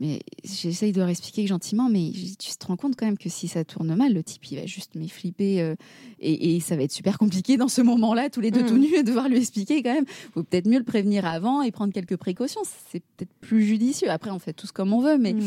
Mais 0.02 0.22
j'essaye 0.46 0.94
de 0.94 1.00
leur 1.00 1.10
expliquer 1.10 1.46
gentiment, 1.46 1.90
mais 1.90 2.12
tu 2.40 2.52
te 2.58 2.66
rends 2.66 2.78
compte 2.78 2.96
quand 2.96 3.06
même 3.06 3.18
que 3.18 3.28
si 3.28 3.50
ça 3.50 3.66
tourne 3.66 3.94
mal, 3.96 4.14
le 4.14 4.24
type 4.24 4.50
il 4.50 4.58
va 4.58 4.66
juste 4.66 4.96
me 4.96 5.06
flipper 5.08 5.62
euh, 5.62 5.76
et, 6.22 6.56
et 6.56 6.60
ça 6.62 6.78
va 6.78 6.84
être 6.84 6.92
super 6.94 7.18
compliqué 7.18 7.58
dans 7.58 7.68
ce 7.68 7.82
moment-là, 7.82 8.30
tous 8.30 8.40
les 8.40 8.50
deux 8.52 8.64
Mm. 8.64 8.68
tout 8.68 8.78
nus, 8.78 8.94
et 8.96 9.04
devoir 9.04 9.28
lui 9.28 9.38
expliquer 9.38 9.84
quand 9.84 9.94
même. 9.94 10.06
Faut 10.34 10.44
peut-être 10.44 10.68
mieux 10.68 10.78
le 10.78 10.86
prévenir 10.86 11.26
avant 11.26 11.62
et 11.64 11.72
prendre 11.72 11.92
quelques 11.94 12.16
précautions. 12.16 12.62
C'est 12.92 13.04
peut-être 13.18 13.34
plus 13.42 13.64
judicieux. 13.64 14.10
Après, 14.10 14.30
on 14.32 14.40
fait 14.40 14.54
tous 14.54 14.72
comme 14.72 14.94
on 14.94 15.02
veut, 15.02 15.18
mais 15.18 15.34
Mm. 15.34 15.42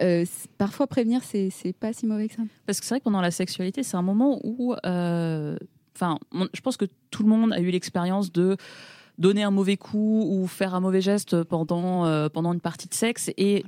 euh, 0.00 0.24
parfois 0.56 0.86
prévenir, 0.86 1.22
c'est 1.22 1.50
c'est 1.50 1.74
pas 1.74 1.92
si 1.92 2.06
mauvais 2.06 2.28
que 2.28 2.34
ça. 2.36 2.42
Parce 2.66 2.80
que 2.80 2.86
c'est 2.86 2.94
vrai 2.94 3.00
que 3.00 3.04
pendant 3.04 3.20
la 3.20 3.30
sexualité, 3.30 3.82
c'est 3.82 3.96
un 3.98 4.02
moment 4.02 4.40
où, 4.44 4.74
euh, 4.86 5.56
enfin, 5.94 6.18
on- 6.32 6.48
je 6.54 6.60
pense 6.62 6.78
que 6.78 6.86
tout 7.10 7.22
le 7.22 7.28
monde 7.28 7.52
a 7.52 7.60
eu 7.60 7.70
l'expérience 7.70 8.32
de 8.32 8.56
donner 9.18 9.42
un 9.42 9.50
mauvais 9.50 9.76
coup 9.76 10.24
ou 10.26 10.46
faire 10.46 10.74
un 10.74 10.80
mauvais 10.80 11.02
geste 11.02 11.42
pendant 11.42 12.06
euh, 12.06 12.30
pendant 12.30 12.54
une 12.54 12.60
partie 12.60 12.88
de 12.88 12.94
sexe 12.94 13.30
et 13.36 13.64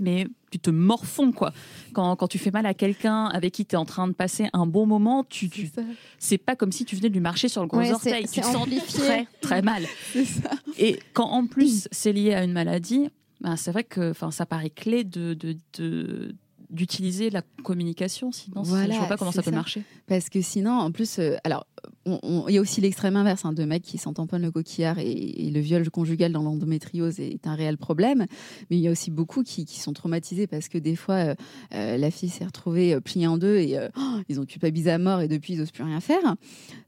mais 0.00 0.26
tu 0.50 0.58
te 0.58 0.70
morfonds 0.70 1.32
quoi. 1.32 1.52
Quand, 1.92 2.14
quand 2.16 2.28
tu 2.28 2.38
fais 2.38 2.50
mal 2.50 2.66
à 2.66 2.74
quelqu'un 2.74 3.26
avec 3.26 3.52
qui 3.54 3.64
tu 3.66 3.74
es 3.74 3.78
en 3.78 3.84
train 3.84 4.06
de 4.08 4.12
passer 4.12 4.46
un 4.52 4.66
bon 4.66 4.86
moment, 4.86 5.24
tu, 5.24 5.48
tu 5.48 5.70
C'est 6.18 6.38
pas 6.38 6.56
comme 6.56 6.72
si 6.72 6.84
tu 6.84 6.96
venais 6.96 7.08
de 7.08 7.14
lui 7.14 7.20
marcher 7.20 7.48
sur 7.48 7.62
le 7.62 7.68
gros 7.68 7.78
Ouais, 7.78 7.92
orteil. 7.92 8.26
Tu 8.28 8.40
te 8.40 8.46
sens 8.46 8.66
très 8.94 9.26
très 9.40 9.62
mal. 9.62 9.82
Ça. 10.14 10.50
Et 10.78 10.98
quand 11.14 11.28
en 11.30 11.46
plus 11.46 11.88
c'est 11.90 12.12
lié 12.12 12.34
à 12.34 12.44
une 12.44 12.52
maladie, 12.52 13.08
ben, 13.40 13.56
c'est 13.56 13.70
vrai 13.72 13.84
que 13.84 14.12
ça 14.30 14.46
paraît 14.46 14.70
clé 14.70 15.04
de, 15.04 15.34
de, 15.34 15.56
de- 15.78 16.34
d'utiliser 16.70 17.30
la 17.30 17.42
communication 17.62 18.32
sinon 18.32 18.62
Voilà, 18.62 18.94
je 18.94 18.98
vois 18.98 19.08
pas 19.08 19.16
comment 19.16 19.32
ça 19.32 19.42
peut 19.42 19.50
marcher. 19.50 19.82
Parce 20.06 20.28
que 20.28 20.40
sinon, 20.40 20.72
en 20.72 20.92
plus, 20.92 21.18
euh, 21.18 21.36
alors, 21.44 21.66
il 22.06 22.54
y 22.54 22.58
a 22.58 22.60
aussi 22.60 22.80
l'extrême 22.80 23.16
inverse, 23.16 23.44
hein, 23.44 23.52
de 23.52 23.64
mecs 23.64 23.82
qui 23.82 23.98
s'en 23.98 24.12
tamponnent 24.12 24.42
le 24.42 24.50
coquillard 24.50 24.98
et, 24.98 25.10
et 25.10 25.50
le 25.50 25.60
viol 25.60 25.88
conjugal 25.90 26.32
dans 26.32 26.42
l'endométriose 26.42 27.18
est 27.18 27.46
un 27.46 27.54
réel 27.54 27.76
problème. 27.76 28.26
Mais 28.70 28.76
il 28.76 28.80
y 28.80 28.88
a 28.88 28.90
aussi 28.90 29.10
beaucoup 29.10 29.42
qui, 29.42 29.64
qui 29.64 29.80
sont 29.80 29.92
traumatisés 29.92 30.46
parce 30.46 30.68
que 30.68 30.78
des 30.78 30.96
fois, 30.96 31.14
euh, 31.14 31.34
euh, 31.74 31.96
la 31.96 32.10
fille 32.10 32.28
s'est 32.28 32.44
retrouvée 32.44 33.00
pliée 33.00 33.26
en 33.26 33.38
deux 33.38 33.56
et 33.56 33.78
euh, 33.78 33.88
oh, 33.96 34.20
ils 34.28 34.40
ont 34.40 34.44
culpabilisé 34.44 34.90
à 34.90 34.98
mort 34.98 35.20
et 35.20 35.28
depuis, 35.28 35.54
ils 35.54 35.58
n'osent 35.58 35.72
plus 35.72 35.84
rien 35.84 36.00
faire. 36.00 36.36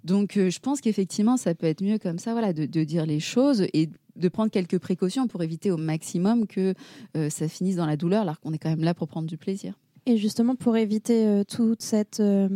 Donc, 0.05 0.33
je 0.37 0.59
pense 0.61 0.81
qu'effectivement, 0.81 1.37
ça 1.37 1.55
peut 1.55 1.67
être 1.67 1.83
mieux 1.83 1.99
comme 1.99 2.19
ça, 2.19 2.33
voilà, 2.33 2.53
de, 2.53 2.67
de 2.67 2.85
dire 2.85 3.05
les 3.05 3.21
choses 3.21 3.67
et 3.73 3.91
de 4.19 4.29
prendre 4.29 4.51
quelques 4.51 4.79
précautions 4.79 5.27
pour 5.29 5.43
éviter 5.43 5.71
au 5.71 5.77
maximum 5.77 6.47
que 6.47 6.75
euh, 7.17 7.31
ça 7.31 7.49
finisse 7.49 7.77
dans 7.77 7.87
la 7.87 7.97
douleur, 7.97 8.23
alors 8.23 8.41
qu'on 8.41 8.53
est 8.53 8.59
quand 8.59 8.71
même 8.71 8.85
là 8.85 8.95
pour 8.95 9.09
prendre 9.09 9.27
du 9.29 9.37
plaisir. 9.37 9.75
Et 10.07 10.17
justement, 10.17 10.55
pour 10.57 10.77
éviter 10.77 11.27
euh, 11.27 11.45
toute 11.45 11.83
cette 11.83 12.21
euh, 12.21 12.49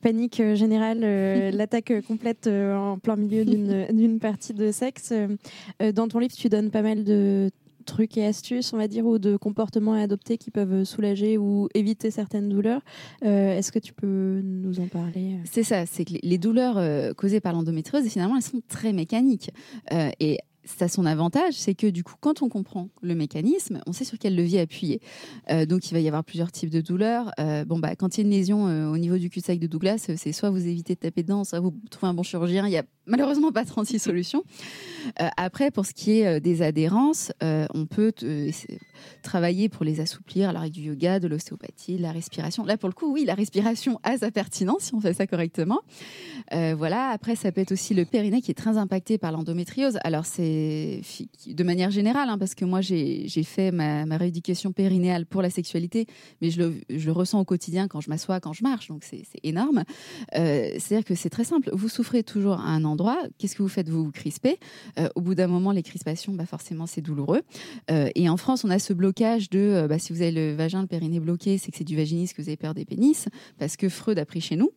panique 0.00 0.42
générale, 0.54 1.00
l'attaque 1.54 1.92
complète 2.06 2.46
en 2.48 2.98
plein 2.98 3.16
milieu 3.16 3.44
d'une 3.44 4.18
partie 4.20 4.54
de 4.54 4.72
sexe, 4.72 5.12
dans 5.94 6.08
ton 6.08 6.18
livre, 6.18 6.34
tu 6.34 6.48
donnes 6.48 6.70
pas 6.70 6.82
mal 6.82 7.04
de 7.04 7.50
trucs 7.84 8.16
et 8.16 8.24
astuces, 8.24 8.72
on 8.72 8.78
va 8.78 8.88
dire, 8.88 9.04
ou 9.04 9.18
de 9.18 9.36
comportements 9.36 9.92
à 9.92 10.00
adopter 10.00 10.38
qui 10.38 10.50
peuvent 10.50 10.84
soulager 10.84 11.36
ou 11.36 11.68
éviter 11.74 12.10
certaines 12.10 12.48
douleurs. 12.48 12.80
Euh, 13.26 13.58
Est-ce 13.58 13.70
que 13.72 13.78
tu 13.78 13.92
peux 13.92 14.40
nous 14.42 14.80
en 14.80 14.86
parler 14.86 15.36
C'est 15.44 15.64
ça, 15.64 15.84
c'est 15.84 16.06
que 16.06 16.14
les- 16.22 16.38
douleurs 16.38 17.14
causées 17.16 17.40
par 17.40 17.52
l'endométriose, 17.52 18.06
finalement, 18.08 18.36
elles 18.36 18.42
sont 18.42 18.62
très 18.68 18.94
mécaniques. 18.94 19.50
Euh, 19.92 20.08
et 20.18 20.38
ça 20.64 20.86
a 20.86 20.88
son 20.88 21.06
avantage, 21.06 21.54
c'est 21.54 21.74
que 21.74 21.86
du 21.86 22.02
coup, 22.04 22.14
quand 22.20 22.42
on 22.42 22.48
comprend 22.48 22.88
le 23.02 23.14
mécanisme, 23.14 23.80
on 23.86 23.92
sait 23.92 24.04
sur 24.04 24.18
quel 24.18 24.34
levier 24.34 24.60
appuyer. 24.60 25.00
Euh, 25.50 25.66
donc, 25.66 25.90
il 25.90 25.94
va 25.94 26.00
y 26.00 26.08
avoir 26.08 26.24
plusieurs 26.24 26.52
types 26.52 26.70
de 26.70 26.80
douleurs. 26.80 27.30
Euh, 27.38 27.64
bon, 27.64 27.78
bah, 27.78 27.96
quand 27.96 28.16
il 28.16 28.20
y 28.20 28.24
a 28.24 28.26
une 28.26 28.32
lésion 28.32 28.68
euh, 28.68 28.88
au 28.88 28.98
niveau 28.98 29.18
du 29.18 29.30
cul-de-sac 29.30 29.58
de 29.58 29.66
Douglas, 29.66 30.06
c'est 30.16 30.32
soit 30.32 30.50
vous 30.50 30.66
évitez 30.66 30.94
de 30.94 31.00
taper 31.00 31.22
dedans, 31.22 31.44
soit 31.44 31.60
vous 31.60 31.74
trouvez 31.90 32.10
un 32.10 32.14
bon 32.14 32.22
chirurgien. 32.22 32.66
Il 32.66 32.72
y 32.72 32.78
a 32.78 32.84
malheureusement 33.06 33.52
pas 33.52 33.64
36 33.64 33.98
solutions. 33.98 34.44
Euh, 35.20 35.28
après, 35.36 35.70
pour 35.70 35.86
ce 35.86 35.92
qui 35.92 36.20
est 36.20 36.26
euh, 36.26 36.40
des 36.40 36.62
adhérences, 36.62 37.32
euh, 37.42 37.66
on 37.74 37.86
peut 37.86 38.12
travailler 39.22 39.68
pour 39.68 39.84
les 39.84 40.00
assouplir, 40.00 40.48
alors 40.48 40.62
avec 40.62 40.72
du 40.72 40.82
yoga, 40.82 41.20
de 41.20 41.28
l'ostéopathie, 41.28 41.96
de 41.96 42.02
la 42.02 42.12
respiration. 42.12 42.64
Là, 42.64 42.76
pour 42.76 42.88
le 42.88 42.94
coup, 42.94 43.12
oui, 43.12 43.24
la 43.24 43.34
respiration 43.34 44.00
a 44.02 44.16
sa 44.18 44.30
pertinence 44.30 44.84
si 44.84 44.94
on 44.94 45.00
fait 45.00 45.14
ça 45.14 45.26
correctement. 45.26 45.80
Voilà. 46.52 47.08
Après, 47.08 47.36
ça 47.36 47.52
peut 47.52 47.60
être 47.60 47.72
aussi 47.72 47.94
le 47.94 48.04
périnée 48.04 48.40
qui 48.40 48.50
est 48.50 48.54
très 48.54 48.76
impacté 48.76 49.18
par 49.18 49.32
l'endométriose. 49.32 49.98
Alors, 50.04 50.26
c'est 50.26 51.00
de 51.46 51.64
manière 51.64 51.90
générale, 51.90 52.28
hein, 52.28 52.38
parce 52.38 52.54
que 52.54 52.64
moi, 52.64 52.80
j'ai 52.80 53.28
fait 53.42 53.70
ma, 53.70 54.06
ma 54.06 54.16
rééducation 54.16 54.72
périnéale 54.72 55.26
pour 55.26 55.42
la 55.42 55.50
sexualité, 55.50 56.06
mais 56.40 56.50
je 56.50 56.62
le, 56.62 57.12
ressens 57.12 57.40
au 57.40 57.44
quotidien 57.44 57.88
quand 57.88 58.00
je 58.00 58.10
m'assois, 58.10 58.40
quand 58.40 58.52
je 58.52 58.62
marche, 58.62 58.88
donc 58.88 59.04
c'est 59.04 59.24
énorme. 59.42 59.84
C'est-à-dire 60.32 61.04
que 61.04 61.14
c'est 61.14 61.30
très 61.30 61.44
simple. 61.44 61.70
Vous 61.72 61.88
souffrez 61.88 62.22
toujours 62.22 62.60
un 62.60 62.84
Qu'est-ce 63.38 63.56
que 63.56 63.62
vous 63.62 63.68
faites 63.68 63.88
Vous 63.88 64.04
vous 64.04 64.12
crispez? 64.12 64.58
Euh, 64.98 65.08
au 65.14 65.20
bout 65.20 65.34
d'un 65.34 65.46
moment, 65.46 65.72
les 65.72 65.82
crispations, 65.82 66.32
bah 66.32 66.46
forcément, 66.46 66.86
c'est 66.86 67.00
douloureux. 67.00 67.42
Euh, 67.90 68.08
et 68.14 68.28
en 68.28 68.36
France, 68.36 68.64
on 68.64 68.70
a 68.70 68.78
ce 68.78 68.92
blocage 68.92 69.50
de 69.50 69.58
euh, 69.58 69.88
bah, 69.88 69.98
si 69.98 70.12
vous 70.12 70.22
avez 70.22 70.32
le 70.32 70.54
vagin, 70.54 70.82
le 70.82 70.86
périnée 70.86 71.20
bloqué, 71.20 71.58
c'est 71.58 71.70
que 71.70 71.78
c'est 71.78 71.84
du 71.84 71.96
vaginisme, 71.96 72.36
que 72.36 72.42
vous 72.42 72.48
avez 72.48 72.56
peur 72.56 72.74
des 72.74 72.84
pénis, 72.84 73.28
parce 73.58 73.76
que 73.76 73.88
Freud 73.88 74.18
a 74.18 74.24
pris 74.24 74.40
chez 74.40 74.56
nous. 74.56 74.70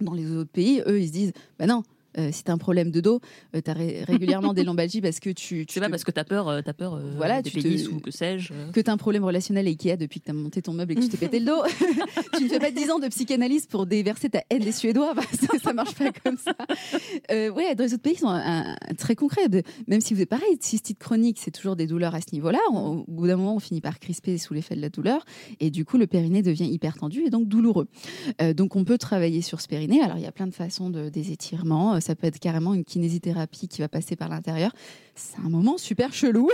Dans 0.00 0.14
les 0.14 0.30
autres 0.32 0.50
pays, 0.50 0.82
eux, 0.86 1.00
ils 1.00 1.08
se 1.08 1.12
disent 1.12 1.32
bah 1.58 1.66
non, 1.66 1.82
Euh, 2.18 2.30
si 2.32 2.44
tu 2.44 2.50
as 2.50 2.54
un 2.54 2.58
problème 2.58 2.90
de 2.90 3.00
dos, 3.00 3.20
tu 3.52 3.70
as 3.70 3.74
régulièrement 3.74 4.52
des 4.52 4.64
lombalgies 4.64 5.00
parce 5.00 5.20
que 5.20 5.30
tu. 5.30 5.66
tu 5.66 5.74
c'est 5.74 5.80
pas 5.80 5.88
parce 5.88 6.04
que 6.04 6.10
tu 6.10 6.20
as 6.20 6.24
peur, 6.24 6.48
as 6.48 6.62
peur 6.72 7.00
voilà, 7.16 7.42
des 7.42 7.50
pénis 7.50 7.88
ou 7.88 8.00
que 8.00 8.10
sais-je. 8.10 8.52
Que 8.72 8.80
tu 8.80 8.90
as 8.90 8.92
un 8.92 8.96
problème 8.96 9.24
relationnel 9.24 9.66
avec 9.66 9.84
Ikea 9.84 9.96
depuis 9.96 10.20
que 10.20 10.26
tu 10.26 10.30
as 10.30 10.34
monté 10.34 10.62
ton 10.62 10.72
meuble 10.72 10.92
et 10.92 10.94
que 10.96 11.00
tu 11.00 11.08
t'es 11.08 11.16
pété 11.16 11.40
le 11.40 11.46
dos. 11.46 11.62
tu 12.38 12.44
ne 12.44 12.48
fais 12.48 12.58
pas 12.58 12.70
10 12.70 12.90
ans 12.90 12.98
de 12.98 13.08
psychanalyse 13.08 13.66
pour 13.66 13.86
déverser 13.86 14.28
ta 14.28 14.42
haine 14.50 14.62
des 14.62 14.72
Suédois. 14.72 15.14
ça, 15.32 15.58
ça 15.62 15.72
marche 15.72 15.94
pas 15.94 16.12
comme 16.24 16.36
ça. 16.36 16.54
ouais, 17.30 17.74
dans 17.74 17.84
les 17.84 17.94
autres 17.94 18.02
pays, 18.02 18.14
ils 18.14 18.18
sont 18.20 18.28
un, 18.28 18.76
très 18.98 19.14
concrets. 19.14 19.48
Même 19.86 20.00
si 20.00 20.14
vous 20.14 20.20
êtes 20.20 20.28
pareil, 20.28 20.58
cystite 20.60 20.98
chronique, 20.98 21.38
c'est 21.40 21.50
toujours 21.50 21.76
des 21.76 21.86
douleurs 21.86 22.14
à 22.14 22.20
ce 22.20 22.32
niveau-là. 22.32 22.58
Au 22.72 23.04
bout 23.08 23.26
d'un 23.26 23.36
moment, 23.36 23.56
on 23.56 23.60
finit 23.60 23.80
par 23.80 23.98
crisper 23.98 24.38
sous 24.38 24.54
l'effet 24.54 24.76
de 24.76 24.80
la 24.80 24.90
douleur. 24.90 25.24
Et 25.60 25.70
du 25.70 25.84
coup, 25.84 25.96
le 25.96 26.06
périnée 26.06 26.42
devient 26.42 26.66
hyper 26.70 26.96
tendu 26.96 27.24
et 27.24 27.30
donc 27.30 27.48
douloureux. 27.48 27.88
donc, 28.54 28.76
on 28.76 28.84
peut 28.84 28.98
travailler 28.98 29.42
sur 29.42 29.60
ce 29.60 29.68
périnée. 29.68 30.02
Alors, 30.02 30.18
il 30.18 30.22
y 30.22 30.26
a 30.26 30.32
plein 30.32 30.46
de 30.46 30.54
façons 30.54 30.90
de, 30.90 31.08
des 31.08 31.32
étirements 31.32 32.00
ça 32.02 32.14
peut 32.14 32.26
être 32.26 32.38
carrément 32.38 32.74
une 32.74 32.84
kinésithérapie 32.84 33.68
qui 33.68 33.80
va 33.80 33.88
passer 33.88 34.16
par 34.16 34.28
l'intérieur. 34.28 34.72
C'est 35.14 35.38
un 35.44 35.50
moment 35.50 35.76
super 35.76 36.14
chelou. 36.14 36.48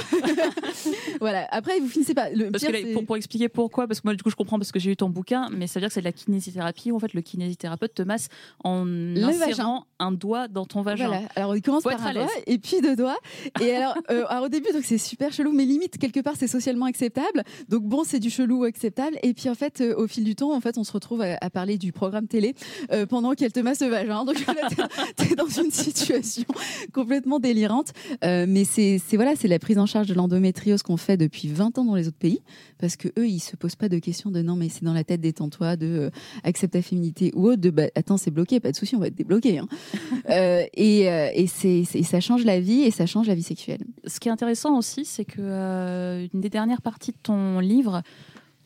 voilà. 1.21 1.47
Après, 1.51 1.79
vous 1.79 1.89
finissez 1.89 2.15
pas. 2.15 2.29
Le 2.31 2.51
parce 2.51 2.65
que 2.65 3.05
pour, 3.05 3.17
expliquer 3.17 3.49
pourquoi, 3.49 3.87
parce 3.87 4.01
que 4.01 4.09
moi, 4.09 4.15
du 4.15 4.23
coup, 4.23 4.31
je 4.31 4.37
comprends 4.37 4.59
parce 4.59 4.73
que 4.73 4.81
j'ai 4.81 4.91
eu 4.91 4.97
ton 4.97 5.09
bouquin, 5.09 5.49
mais 5.51 5.69
ça 5.69 5.79
veut 5.79 5.83
dire 5.83 5.89
que 5.89 5.95
c'est 5.95 6.01
de 6.01 6.07
la 6.07 6.13
kinésithérapie 6.13 6.91
où 6.91 6.97
en 6.97 6.99
fait 6.99 7.15
le 7.15 7.21
kinésithérapeute 7.21 7.95
te 7.95 8.03
masse 8.03 8.29
en 8.65 8.87
insérant 9.17 9.87
un 10.01 10.11
doigt 10.11 10.49
dans 10.49 10.67
ton 10.67 10.83
vagin. 10.83 11.07
Voilà. 11.07 11.29
Alors, 11.37 11.57
il 11.57 11.63
commence 11.63 11.85
par 11.85 12.05
un 12.05 12.13
doigt 12.13 12.27
et 12.47 12.59
puis 12.59 12.81
deux 12.81 12.97
doigts. 12.97 13.19
Et 13.61 13.75
alors, 13.75 13.97
euh, 14.11 14.25
alors 14.29 14.45
au 14.47 14.49
début, 14.49 14.73
donc 14.73 14.85
c'est 14.85 14.99
super 14.99 15.33
chelou, 15.33 15.53
mais 15.53 15.65
limite 15.65 15.97
quelque 15.99 16.21
part, 16.21 16.35
c'est 16.37 16.49
socialement 16.49 16.87
acceptable. 16.87 17.45
Donc 17.69 17.85
bon, 17.85 18.03
c'est 18.05 18.19
du 18.19 18.31
chelou 18.31 18.65
acceptable. 18.65 19.19
Et 19.23 19.35
puis 19.35 19.49
en 19.49 19.55
fait, 19.55 19.81
euh, 19.81 19.95
au 19.97 20.09
fil 20.09 20.25
du 20.25 20.35
temps, 20.35 20.53
en 20.53 20.61
fait, 20.61 20.79
on 20.79 20.85
se 20.85 20.93
retrouve 20.93 21.23
à, 21.23 21.51
parler 21.51 21.79
du 21.79 21.93
programme 21.93 22.27
télé 22.27 22.55
euh, 22.93 23.07
pendant 23.07 23.35
qu'elle 23.35 23.53
te 23.53 23.61
masse 23.61 23.81
le 23.81 23.89
vagin. 23.89 24.25
Donc 24.25 24.37
t'es 25.17 25.35
dans 25.39 25.63
une 25.63 25.71
situation 25.73 26.45
complètement 26.93 27.39
délirante 27.39 27.93
mais 28.23 28.65
c'est 28.65 28.99
voilà, 29.15 29.35
c'est 29.37 29.49
la 29.49 29.59
prise 29.59 29.79
en 29.79 29.87
charge 29.87 30.07
de 30.07 30.15
l'endométriose 30.15 30.83
qu'on 30.83 30.97
fait 30.97 31.17
depuis 31.17 31.49
20 31.49 31.79
ans 31.79 31.85
dans 31.85 31.95
les 31.95 32.09
autres 32.09 32.19
pays, 32.19 32.41
parce 32.79 32.97
que 32.97 33.09
eux, 33.19 33.27
ils 33.27 33.41
se 33.41 33.57
posent 33.57 33.77
pas 33.77 33.89
de 33.89 33.99
questions 33.99 34.31
de 34.31 34.43
non, 34.43 34.57
mais 34.57 34.69
c'est 34.69 34.85
dans 34.85 34.93
la 34.93 35.05
tête, 35.05 35.21
détends-toi, 35.21 35.77
de 35.77 35.87
euh, 35.87 36.11
accepte 36.45 36.75
ta 36.75 36.83
féminité 36.83 37.33
ou 37.35 37.49
autre, 37.49 37.61
de 37.61 37.71
bah, 37.71 37.85
attends, 37.95 38.17
c'est 38.17 38.31
bloqué, 38.31 38.61
pas 38.61 38.71
de 38.71 38.77
souci, 38.77 38.97
on 38.97 39.01
va 39.01 39.09
être 39.09 39.15
débloqué. 39.15 39.59
Hein. 39.59 39.69
euh, 40.31 40.65
et, 40.75 41.11
euh, 41.11 41.31
et 41.35 41.47
c'est 41.47 41.85
ça 41.85 42.21
change 42.21 42.45
la 42.45 42.61
vie 42.61 42.83
et 42.83 42.91
ça 42.91 43.07
change 43.07 43.27
la 43.27 43.35
vie 43.35 43.43
sexuelle. 43.43 43.81
Ce 44.07 44.21
qui 44.21 44.29
est 44.29 44.33
intéressant 44.33 44.77
aussi, 44.77 45.05
c'est 45.05 45.25
que 45.25 45.41
euh, 45.41 46.27
une 46.33 46.41
des 46.41 46.51
dernières 46.51 46.83
parties 46.83 47.13
de 47.13 47.19
ton 47.23 47.61
livre 47.61 48.03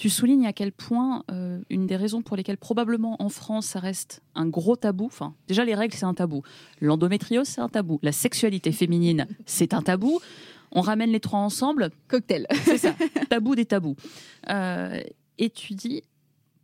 tu 0.02 0.10
soulignes 0.10 0.48
à 0.48 0.52
quel 0.52 0.72
point 0.72 1.22
euh, 1.30 1.60
une 1.70 1.86
des 1.86 1.94
raisons 1.94 2.22
pour 2.22 2.36
lesquelles 2.36 2.56
probablement 2.56 3.22
en 3.22 3.28
France 3.28 3.66
ça 3.66 3.78
reste 3.78 4.20
un 4.34 4.48
gros 4.48 4.74
tabou, 4.74 5.04
enfin 5.04 5.32
déjà 5.46 5.64
les 5.64 5.76
règles 5.76 5.94
c'est 5.94 6.04
un 6.04 6.12
tabou, 6.12 6.42
l'endométriose 6.80 7.46
c'est 7.46 7.60
un 7.60 7.68
tabou, 7.68 8.00
la 8.02 8.10
sexualité 8.10 8.72
féminine 8.72 9.28
c'est 9.46 9.72
un 9.72 9.80
tabou, 9.80 10.18
on 10.72 10.80
ramène 10.80 11.12
les 11.12 11.20
trois 11.20 11.38
ensemble, 11.38 11.90
cocktail, 12.08 12.48
c'est 12.64 12.78
ça, 12.78 12.96
tabou 13.30 13.54
des 13.54 13.64
tabous. 13.64 13.94
Euh, 14.50 15.00
et 15.38 15.50
tu 15.50 15.74
dis 15.74 16.02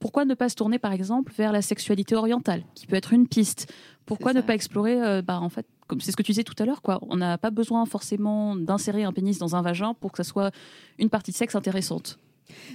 pourquoi 0.01 0.25
ne 0.25 0.35
pas 0.35 0.49
se 0.49 0.57
tourner 0.57 0.81
par 0.81 0.91
exemple 0.91 1.33
vers 1.39 1.53
la 1.53 1.63
sexualité 1.63 2.17
orientale 2.17 2.65
qui 2.75 2.89
peut 2.89 2.97
être 2.97 3.13
une 3.13 3.29
piste? 3.29 3.73
Pourquoi 4.05 4.33
ne 4.33 4.41
pas 4.41 4.55
explorer 4.55 5.01
euh, 5.01 5.23
bah, 5.23 5.39
en 5.41 5.49
fait 5.49 5.69
comme 5.87 6.01
c'est 6.01 6.11
ce 6.11 6.17
que 6.17 6.25
tu 6.25 6.33
disais 6.33 6.43
tout 6.43 6.57
à 6.59 6.65
l'heure 6.65 6.83
quoi. 6.83 6.99
On 7.03 7.19
n'a 7.19 7.39
pas 7.39 7.53
besoin 7.53 7.87
forcément 7.87 8.57
d'insérer 8.57 9.05
un 9.05 9.13
pénis 9.13 9.39
dans 9.39 9.55
un 9.55 9.63
vagin 9.63 9.95
pour 9.95 10.11
que 10.11 10.17
ça 10.17 10.25
soit 10.25 10.53
une 10.99 11.09
partie 11.09 11.31
de 11.31 11.37
sexe 11.37 11.55
intéressante 11.55 12.19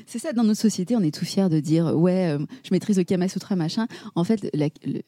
c'est 0.05 0.19
ça, 0.19 0.34
dans 0.34 0.43
notre 0.43 0.59
société, 0.59 0.95
on 0.95 1.01
est 1.01 1.13
tout 1.13 1.26
fiers 1.26 1.49
de 1.49 1.59
dire 1.59 1.97
ouais, 1.97 2.28
euh, 2.28 2.39
je 2.63 2.69
maîtrise 2.71 2.97
le 2.97 3.03
Kama 3.03 3.28
Sutra, 3.28 3.55
machin. 3.55 3.88
En 4.15 4.24
fait, 4.24 4.49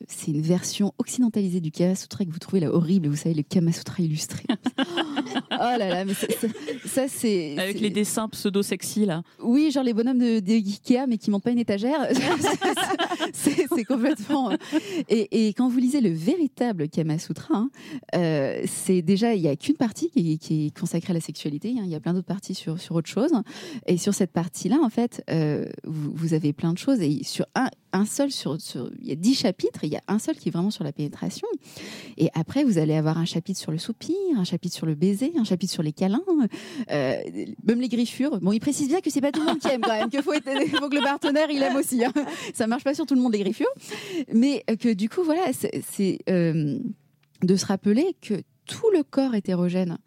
c'est 0.07 0.31
une 0.31 0.41
version 0.41 0.93
occidentalisée 0.97 1.61
du 1.61 1.71
Kama 1.71 1.95
Sutra 1.95 2.25
que 2.25 2.31
vous 2.31 2.39
trouvez 2.39 2.59
là 2.59 2.73
horrible, 2.73 3.07
vous 3.07 3.15
savez, 3.15 3.35
le 3.35 3.43
Kama 3.43 3.71
Sutra 3.71 4.03
illustré. 4.03 4.43
oh 4.49 5.35
là 5.51 5.77
là, 5.77 6.05
mais 6.05 6.13
ça, 6.85 7.07
c'est. 7.07 7.57
Avec 7.57 7.79
les 7.79 7.89
dessins 7.89 8.27
pseudo-sexy 8.29 9.05
là. 9.05 9.23
Oui, 9.41 9.71
genre 9.71 9.83
les 9.83 9.93
bonhommes 9.93 10.19
de, 10.19 10.51
Ikea, 10.51 11.07
mais 11.07 11.17
qui 11.17 11.31
montent 11.31 11.43
pas 11.43 11.51
une 11.51 11.59
étagère. 11.59 11.99
c'est 13.33 13.83
complètement. 13.85 14.51
Et, 15.09 15.49
quand 15.49 15.69
vous 15.69 15.79
lisez 15.79 16.01
le 16.01 16.09
véritable 16.09 16.89
Kama 16.89 17.19
Sutra, 17.19 17.55
hein, 17.55 17.69
euh, 18.15 18.63
c'est 18.65 19.01
déjà, 19.01 19.33
il 19.35 19.41
n'y 19.41 19.47
a 19.47 19.55
qu'une 19.55 19.75
partie 19.75 20.09
qui, 20.09 20.39
est 20.49 20.77
consacrée 20.77 21.11
à 21.11 21.13
la 21.13 21.21
sexualité, 21.21 21.75
hein. 21.77 21.83
il 21.83 21.89
y 21.89 21.95
a 21.95 21.99
plein 21.99 22.13
d'autres 22.13 22.25
parties 22.25 22.55
sur, 22.55 22.79
sur 22.79 22.95
autre 22.95 23.09
chose. 23.09 23.31
Et 23.87 23.97
sur 23.97 24.13
cette 24.13 24.31
partie, 24.31 24.54
là 24.63 24.79
en 24.81 24.89
fait, 24.89 25.23
euh, 25.29 25.65
vous, 25.83 26.33
avez 26.33 26.53
plein 26.53 26.73
de 26.73 26.77
choses. 26.77 27.01
Et 27.01 27.23
sur 27.23 27.45
un, 27.55 27.69
un 27.93 28.05
seul, 28.05 28.31
sur, 28.31 28.57
il 29.01 29.07
y 29.07 29.11
a 29.11 29.15
dix 29.15 29.35
chapitres, 29.35 29.83
il 29.83 29.91
y 29.91 29.95
a 29.95 30.01
un 30.07 30.19
seul 30.19 30.35
qui 30.35 30.49
est 30.49 30.51
vraiment 30.51 30.71
sur 30.71 30.83
la 30.83 30.91
pénétration. 30.91 31.47
Et 32.17 32.29
après, 32.33 32.63
vous 32.63 32.77
allez 32.77 32.95
avoir 32.95 33.17
un 33.17 33.25
chapitre 33.25 33.59
sur 33.59 33.71
le 33.71 33.77
soupir, 33.77 34.15
un 34.37 34.43
chapitre 34.43 34.75
sur 34.75 34.85
le 34.85 34.95
baiser, 34.95 35.33
un 35.37 35.43
chapitre 35.43 35.73
sur 35.73 35.83
les 35.83 35.91
câlins, 35.91 36.23
euh, 36.91 37.17
même 37.63 37.81
les 37.81 37.89
griffures. 37.89 38.39
Bon, 38.39 38.51
il 38.51 38.59
précise 38.59 38.87
bien 38.87 39.01
que 39.01 39.09
c'est 39.09 39.21
pas 39.21 39.31
tout 39.31 39.41
le 39.41 39.47
monde 39.47 39.59
qui 39.59 39.67
aime 39.67 39.81
quand 39.81 39.97
même, 39.97 40.09
qu'il 40.09 40.21
faut, 40.23 40.33
faut, 40.33 40.89
que 40.89 40.95
le 40.95 41.03
partenaire 41.03 41.49
il 41.49 41.61
aime 41.61 41.75
aussi. 41.75 42.03
Hein. 42.03 42.13
Ça 42.53 42.67
marche 42.67 42.83
pas 42.83 42.93
sur 42.93 43.05
tout 43.05 43.15
le 43.15 43.21
monde 43.21 43.33
les 43.33 43.39
griffures, 43.39 43.73
mais 44.33 44.63
que 44.79 44.93
du 44.93 45.09
coup, 45.09 45.23
voilà, 45.23 45.51
c'est 45.53 46.19
euh, 46.29 46.79
de 47.43 47.55
se 47.55 47.65
rappeler 47.65 48.15
que 48.21 48.41
tout 48.65 48.89
le 48.93 49.03
corps 49.03 49.35
hétérogène 49.35 49.97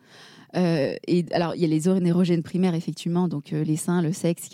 euh, 0.57 0.95
et 1.07 1.25
alors, 1.33 1.55
il 1.55 1.61
y 1.61 1.65
a 1.65 1.69
les 1.69 1.89
ornérogènes 1.89 2.43
primaires, 2.43 2.75
effectivement, 2.75 3.29
donc 3.29 3.53
euh, 3.53 3.65
les 3.65 3.77
seins, 3.77 4.03
le 4.03 4.13
sexe, 4.13 4.49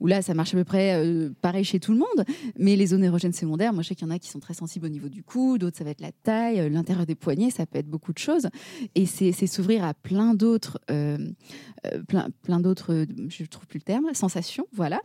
où 0.00 0.06
là, 0.06 0.22
ça 0.22 0.34
marche 0.34 0.54
à 0.54 0.56
peu 0.56 0.64
près 0.64 0.94
euh, 0.94 1.30
pareil 1.40 1.64
chez 1.64 1.80
tout 1.80 1.92
le 1.92 1.98
monde. 1.98 2.24
Mais 2.58 2.76
les 2.76 2.94
onérogènes 2.94 3.32
secondaires, 3.32 3.72
moi, 3.72 3.82
je 3.82 3.88
sais 3.88 3.94
qu'il 3.94 4.06
y 4.06 4.10
en 4.10 4.14
a 4.14 4.18
qui 4.18 4.28
sont 4.28 4.40
très 4.40 4.54
sensibles 4.54 4.86
au 4.86 4.90
niveau 4.90 5.08
du 5.08 5.22
cou, 5.22 5.58
d'autres, 5.58 5.78
ça 5.78 5.84
va 5.84 5.90
être 5.90 6.00
la 6.00 6.12
taille, 6.12 6.68
l'intérieur 6.70 7.06
des 7.06 7.14
poignets, 7.14 7.50
ça 7.50 7.66
peut 7.66 7.78
être 7.78 7.88
beaucoup 7.88 8.12
de 8.12 8.18
choses. 8.18 8.48
Et 8.94 9.06
c'est 9.06 9.32
s'ouvrir 9.46 9.84
à 9.84 9.94
plein 9.94 10.34
d'autres, 10.34 10.78
plein, 10.86 12.28
plein 12.42 12.60
d'autres, 12.60 13.06
je 13.28 13.44
trouve 13.44 13.66
plus 13.66 13.78
le 13.78 13.84
terme, 13.84 14.06
sensations, 14.12 14.66
voilà, 14.72 15.00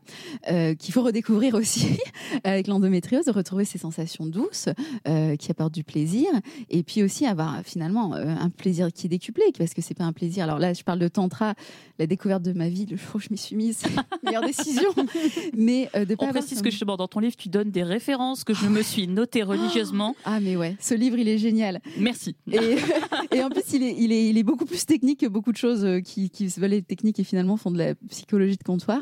qu'il 0.48 0.94
faut 0.94 1.04
redécouvrir 1.04 1.56
aussi 1.56 1.98
avec 2.44 2.68
l'endométriose, 2.68 3.30
retrouver 3.30 3.66
ces 3.66 3.78
sensations 3.78 4.26
douces 4.26 4.70
qui 5.06 5.52
apportent 5.52 5.74
du 5.74 5.84
plaisir. 5.84 6.30
Et 6.70 6.84
puis 6.84 7.04
aussi 7.04 7.26
avoir 7.26 7.62
finalement 7.64 8.14
un 8.14 8.50
plaisir 8.50 8.92
qui 8.92 9.08
est 9.08 9.10
décuplé, 9.10 9.44
parce 9.58 9.74
que 9.74 9.82
c'est 9.82 9.94
pas 9.94 10.06
un 10.06 10.14
plaisir 10.14 10.33
alors 10.42 10.60
là, 10.60 10.74
je 10.74 10.84
parle 10.84 11.00
de 11.00 11.08
tantra, 11.08 11.54
la 12.00 12.08
découverte 12.08 12.42
de 12.44 12.54
ma 12.54 12.70
vie, 12.70 12.86
le 12.86 12.98
jour 12.98 13.16
où 13.16 13.20
je 13.20 13.28
m'y 13.30 13.38
suis 13.38 13.56
mise, 13.56 13.78
c'est 13.78 13.96
la 13.96 14.04
meilleure 14.24 14.46
décision. 14.46 14.90
Mais 15.56 15.90
euh, 15.96 16.06
de 16.06 16.16
pas 16.16 16.26
On 16.26 16.30
précise 16.30 16.62
que 16.62 16.72
justement 16.72 16.98
dans 16.98 17.08
ton 17.08 17.20
livre, 17.20 17.36
tu 17.36 17.50
donnes 17.50 17.72
des 17.72 17.84
références 17.84 18.44
que 18.44 18.54
je 18.54 18.68
me 18.68 18.82
suis 18.82 19.08
notées 19.08 19.44
religieusement. 19.44 20.16
Ah 20.26 20.40
mais 20.40 20.56
ouais, 20.56 20.76
ce 20.80 20.94
livre 20.94 21.18
il 21.18 21.28
est 21.28 21.38
génial. 21.38 21.82
Merci. 21.98 22.36
Et, 23.32 23.44
en 23.44 23.50
plus, 23.50 23.64
il 23.74 23.84
est, 23.84 23.96
il, 23.98 24.12
est, 24.12 24.30
il 24.30 24.38
est 24.38 24.44
beaucoup 24.44 24.66
plus 24.66 24.86
technique 24.86 25.22
que 25.22 25.28
beaucoup 25.28 25.52
de 25.52 25.58
choses 25.58 25.86
euh, 25.86 26.00
qui, 26.00 26.30
qui 26.30 26.50
se 26.50 26.60
veulent 26.60 26.74
être 26.74 26.88
techniques 26.88 27.20
et 27.20 27.24
finalement 27.24 27.58
font 27.58 27.72
de 27.72 27.78
la 27.78 27.96
psychologie 28.10 28.58
de 28.58 28.64
comptoir. 28.64 29.02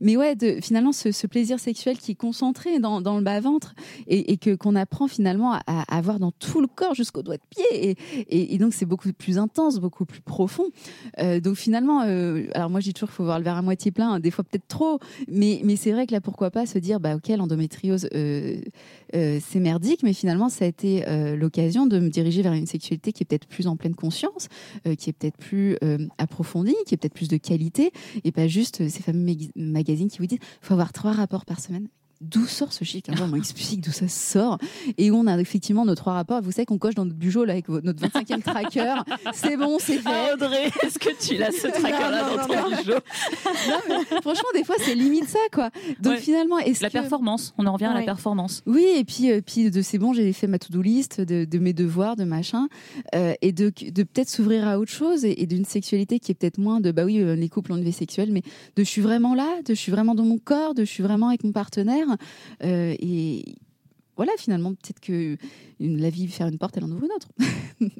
Mais 0.00 0.16
ouais, 0.16 0.36
de, 0.36 0.60
finalement, 0.60 0.92
ce, 0.92 1.26
plaisir 1.26 1.58
sexuel 1.58 1.98
qui 1.98 2.12
est 2.12 2.16
concentré 2.16 2.78
dans, 2.78 3.00
dans 3.00 3.16
le 3.16 3.22
bas-ventre 3.22 3.74
et, 4.06 4.36
que 4.36 4.54
qu'on 4.54 4.76
apprend 4.76 5.08
finalement 5.08 5.54
à, 5.54 5.96
avoir 5.96 6.18
dans 6.18 6.30
tout 6.30 6.60
le 6.60 6.68
corps 6.68 6.94
jusqu'au 6.94 7.22
doigt 7.22 7.36
de 7.36 7.42
pied. 7.50 7.96
Et, 8.28 8.54
et 8.54 8.58
donc, 8.58 8.74
c'est 8.74 8.86
beaucoup 8.86 9.12
plus 9.12 9.38
intense, 9.38 9.78
beaucoup 9.78 10.04
plus 10.04 10.20
profond. 10.20 10.65
Euh, 11.18 11.40
donc 11.40 11.56
finalement, 11.56 12.02
euh, 12.02 12.46
alors 12.54 12.70
moi 12.70 12.80
je 12.80 12.86
dis 12.86 12.94
toujours 12.94 13.08
qu'il 13.08 13.16
faut 13.16 13.24
voir 13.24 13.38
le 13.38 13.44
verre 13.44 13.56
à 13.56 13.62
moitié 13.62 13.90
plein, 13.90 14.12
hein, 14.12 14.20
des 14.20 14.30
fois 14.30 14.44
peut-être 14.44 14.68
trop, 14.68 14.98
mais, 15.28 15.62
c'est 15.76 15.92
vrai 15.92 16.06
que 16.06 16.12
là 16.12 16.20
pourquoi 16.20 16.50
pas 16.50 16.66
se 16.66 16.78
dire, 16.78 17.00
bah 17.00 17.16
ok, 17.16 17.28
l'endométriose 17.28 18.08
euh, 18.14 18.60
c'est 19.12 19.60
merdique, 19.60 20.02
mais 20.02 20.12
finalement 20.12 20.48
ça 20.48 20.64
a 20.64 20.68
été 20.68 21.04
l'occasion 21.36 21.86
de 21.86 21.98
me 21.98 22.08
diriger 22.08 22.42
vers 22.42 22.52
une 22.52 22.66
sexualité 22.66 23.12
qui 23.12 23.22
est 23.22 23.26
peut-être 23.26 23.46
plus 23.46 23.66
en 23.66 23.76
pleine 23.76 23.94
conscience, 23.94 24.48
qui 24.98 25.10
est 25.10 25.12
peut-être 25.12 25.36
plus 25.36 25.76
approfondie, 26.18 26.74
qui 26.86 26.94
est 26.94 26.96
peut-être 26.96 27.14
plus 27.14 27.28
de 27.28 27.36
qualité, 27.36 27.92
et 28.24 28.32
pas 28.32 28.48
juste 28.48 28.88
ces 28.88 29.02
fameux 29.02 29.34
magazines 29.54 30.08
qui 30.08 30.18
vous 30.18 30.26
disent, 30.26 30.38
faut 30.60 30.74
avoir 30.74 30.92
trois 30.92 31.12
rapports 31.12 31.44
par 31.44 31.60
semaine 31.60 31.88
d'où 32.20 32.46
sort 32.46 32.72
ce 32.72 32.84
chiffre 32.84 33.10
On 33.20 33.28
m'explique 33.28 33.80
d'où 33.80 33.92
ça 33.92 34.08
sort. 34.08 34.58
Et 34.98 35.10
où 35.10 35.16
on 35.16 35.26
a 35.26 35.38
effectivement 35.38 35.84
nos 35.84 35.94
trois 35.94 36.14
rapports. 36.14 36.42
Vous 36.42 36.52
savez 36.52 36.66
qu'on 36.66 36.78
coche 36.78 36.94
dans 36.94 37.04
notre 37.04 37.16
bugeot 37.16 37.44
là, 37.44 37.52
avec 37.52 37.68
notre 37.68 38.00
25e 38.00 38.42
tracker. 38.42 38.94
C'est 39.34 39.56
bon, 39.56 39.78
c'est 39.78 39.98
fait. 39.98 40.08
Ah, 40.08 40.34
Audrey, 40.34 40.70
est-ce 40.82 40.98
que 40.98 41.10
tu 41.18 41.36
l'as 41.36 41.52
ce 41.52 41.68
tracker-là 41.68 42.36
dans 42.36 42.46
ton 42.46 42.76
bugeot? 42.76 43.00
Franchement, 44.22 44.48
des 44.54 44.64
fois, 44.64 44.76
c'est 44.78 44.94
limite 44.94 45.28
ça, 45.28 45.38
quoi. 45.52 45.70
Donc 46.00 46.18
finalement, 46.18 46.58
est-ce 46.58 46.82
La 46.82 46.90
performance, 46.90 47.54
on 47.58 47.66
en 47.66 47.72
revient 47.72 47.86
à 47.86 47.94
la 47.94 48.02
performance. 48.02 48.62
Oui, 48.66 48.86
et 48.96 49.04
puis, 49.04 49.30
euh, 49.30 49.40
puis 49.44 49.70
de 49.70 49.82
c'est 49.82 49.98
bon, 49.98 50.12
j'ai 50.12 50.32
fait 50.32 50.46
ma 50.46 50.58
to-do 50.58 50.82
list 50.82 51.20
de, 51.20 51.58
mes 51.58 51.72
devoirs, 51.72 52.16
de 52.16 52.24
machin. 52.24 52.68
Euh, 53.14 53.34
et 53.42 53.52
de, 53.52 53.72
de 53.90 54.02
peut-être 54.02 54.28
s'ouvrir 54.28 54.66
à 54.66 54.78
autre 54.78 54.92
chose 54.92 55.24
et, 55.24 55.46
d'une 55.46 55.64
sexualité 55.64 56.18
qui 56.18 56.32
est 56.32 56.34
peut-être 56.34 56.58
moins 56.58 56.80
de, 56.80 56.90
bah 56.90 57.04
oui, 57.04 57.20
euh, 57.20 57.36
les 57.36 57.48
couples 57.48 57.72
ont 57.72 57.76
une 57.76 57.84
vie 57.84 57.92
sexuelle, 57.92 58.30
mais 58.32 58.42
de 58.76 58.84
je 58.84 58.88
suis 58.88 59.02
vraiment 59.02 59.34
là, 59.34 59.48
de 59.64 59.74
je 59.74 59.80
suis 59.80 59.92
vraiment 59.92 60.14
dans 60.14 60.24
mon 60.24 60.38
corps, 60.38 60.74
de 60.74 60.84
je 60.84 60.90
suis 60.90 61.02
vraiment 61.02 61.28
avec 61.28 61.44
mon 61.44 61.52
partenaire 61.52 62.05
euh, 62.62 62.94
et 62.98 63.44
voilà, 64.16 64.32
finalement, 64.38 64.70
peut-être 64.70 65.00
que 65.00 65.36
la 65.78 66.10
vie, 66.10 66.26
faire 66.28 66.48
une 66.48 66.58
porte, 66.58 66.76
elle 66.76 66.84
en 66.84 66.90
ouvre 66.90 67.04
une 67.04 67.12
autre. 67.12 67.28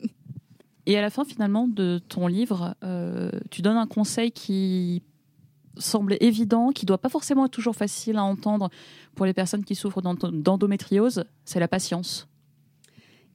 et 0.86 0.96
à 0.96 1.00
la 1.00 1.10
fin, 1.10 1.24
finalement, 1.24 1.68
de 1.68 2.00
ton 2.08 2.26
livre, 2.26 2.74
euh, 2.82 3.30
tu 3.50 3.62
donnes 3.62 3.76
un 3.76 3.86
conseil 3.86 4.32
qui 4.32 5.02
semble 5.78 6.16
évident, 6.20 6.70
qui 6.70 6.86
doit 6.86 6.98
pas 6.98 7.10
forcément 7.10 7.44
être 7.44 7.52
toujours 7.52 7.76
facile 7.76 8.16
à 8.16 8.24
entendre 8.24 8.70
pour 9.14 9.26
les 9.26 9.34
personnes 9.34 9.64
qui 9.64 9.74
souffrent 9.74 10.00
d'endométriose, 10.00 11.24
c'est 11.44 11.60
la 11.60 11.68
patience. 11.68 12.28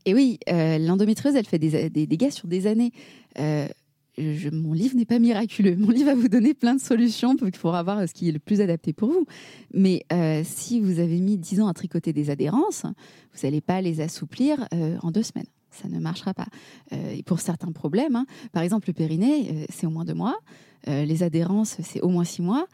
Et 0.05 0.15
oui, 0.15 0.39
euh, 0.49 0.80
l'endométriose, 0.80 1.36
elle 1.36 1.45
fait 1.45 1.59
des, 1.59 1.89
des 1.89 2.07
dégâts 2.07 2.32
sur 2.32 2.47
des 2.47 2.65
années. 2.65 2.91
Euh, 3.39 3.67
mon 4.18 4.74
livre 4.74 4.95
n'est 4.95 5.05
pas 5.05 5.20
miraculeux. 5.20 5.76
Mon 5.76 5.89
livre 5.89 6.07
va 6.07 6.16
vous 6.16 6.28
donner 6.28 6.53
plein 6.53 6.76
de 6.76 6.82
solutions 6.82 7.36
pour, 7.36 7.76
avoir 7.76 8.07
ce 8.07 8.14
qui 8.14 8.30
est 8.30 8.32
le 8.32 8.39
plus 8.39 8.62
adapté 8.62 8.93
pour 8.93 9.09
vous. 9.09 9.26
Mais 9.74 10.05
euh, 10.12 10.41
si 10.45 10.80
vous 10.80 10.99
avez 10.99 11.20
mis 11.20 11.38
10 11.38 11.62
ans 11.62 11.68
à 11.68 11.74
tricoter 11.74 12.14
des 12.14 12.30
adhérences, 12.30 12.84
vous 12.84 13.39
n'allez 13.43 13.62
pas 13.62 13.82
les 13.82 14.01
assouplir 14.01 14.68
euh, 14.74 14.97
en 15.01 15.12
deux 15.12 15.24
semaines. 15.24 15.47
Ça 15.72 15.88
ne 15.88 15.99
marchera 15.99 16.34
pas. 16.34 16.47
Euh, 16.91 17.12
et 17.12 17.24
pour 17.24 17.39
certains 17.39 17.72
problèmes, 17.72 18.16
hein, 18.16 18.26
par 18.51 18.62
exemple 18.62 18.88
le 18.88 18.93
périnée, 18.93 19.49
euh, 19.49 19.66
c'est 19.70 19.88
au 19.88 19.89
moins 19.89 20.05
deux 20.05 20.14
mois. 20.14 20.38
Euh, 20.88 21.05
les 21.05 21.23
adhérences, 21.23 21.77
c'est 21.82 22.01
au 22.01 22.09
moins 22.09 22.23
six 22.23 22.41
mois. 22.41 22.67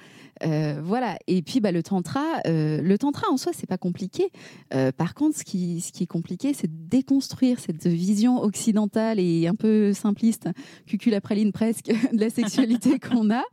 Euh, 0.45 0.80
voilà. 0.84 1.18
Et 1.28 1.41
puis 1.41 1.60
bah, 1.60 1.72
le 1.72 1.84
tantra, 1.84 2.24
euh, 2.45 2.82
le 2.82 2.97
tantra 2.97 3.32
en 3.32 3.38
soi, 3.38 3.51
c'est 3.55 3.68
pas 3.68 3.78
compliqué. 3.78 4.32
Euh, 4.74 4.91
par 4.91 5.14
contre, 5.14 5.38
ce 5.38 5.43
qui, 5.43 5.82
ce 5.82 5.91
qui 5.91 6.03
est 6.03 6.08
compliqué, 6.08 6.53
c'est 6.53 6.68
de 6.68 6.89
déconstruire 6.89 7.60
cette 7.60 7.88
vision 7.88 8.41
occidentale 8.41 9.20
et 9.20 9.47
un 9.47 9.55
peu 9.55 9.93
simpliste, 9.93 10.49
cucul 10.86 11.14
à 11.14 11.22
praline 11.22 11.51
presque, 11.51 11.88
de 12.14 12.20
la 12.20 12.30
sexualité 12.30 12.99
qu'on 13.10 13.30
a, 13.32 13.43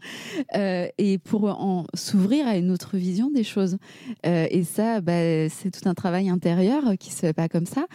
et 0.98 1.18
pour 1.18 1.44
en 1.44 1.86
s'ouvrir 1.94 2.46
à 2.46 2.56
une 2.56 2.70
autre 2.70 2.96
vision 2.96 3.30
des 3.30 3.44
choses. 3.44 3.78
Et 4.24 4.64
ça, 4.64 5.00
bah, 5.00 5.48
c'est 5.48 5.70
tout 5.70 5.88
un 5.88 5.94
travail 5.94 6.28
intérieur 6.28 6.94
qui 6.98 7.10
se 7.10 7.20
fait 7.20 7.32
pas 7.32 7.48
comme 7.48 7.66
ça. 7.66 7.86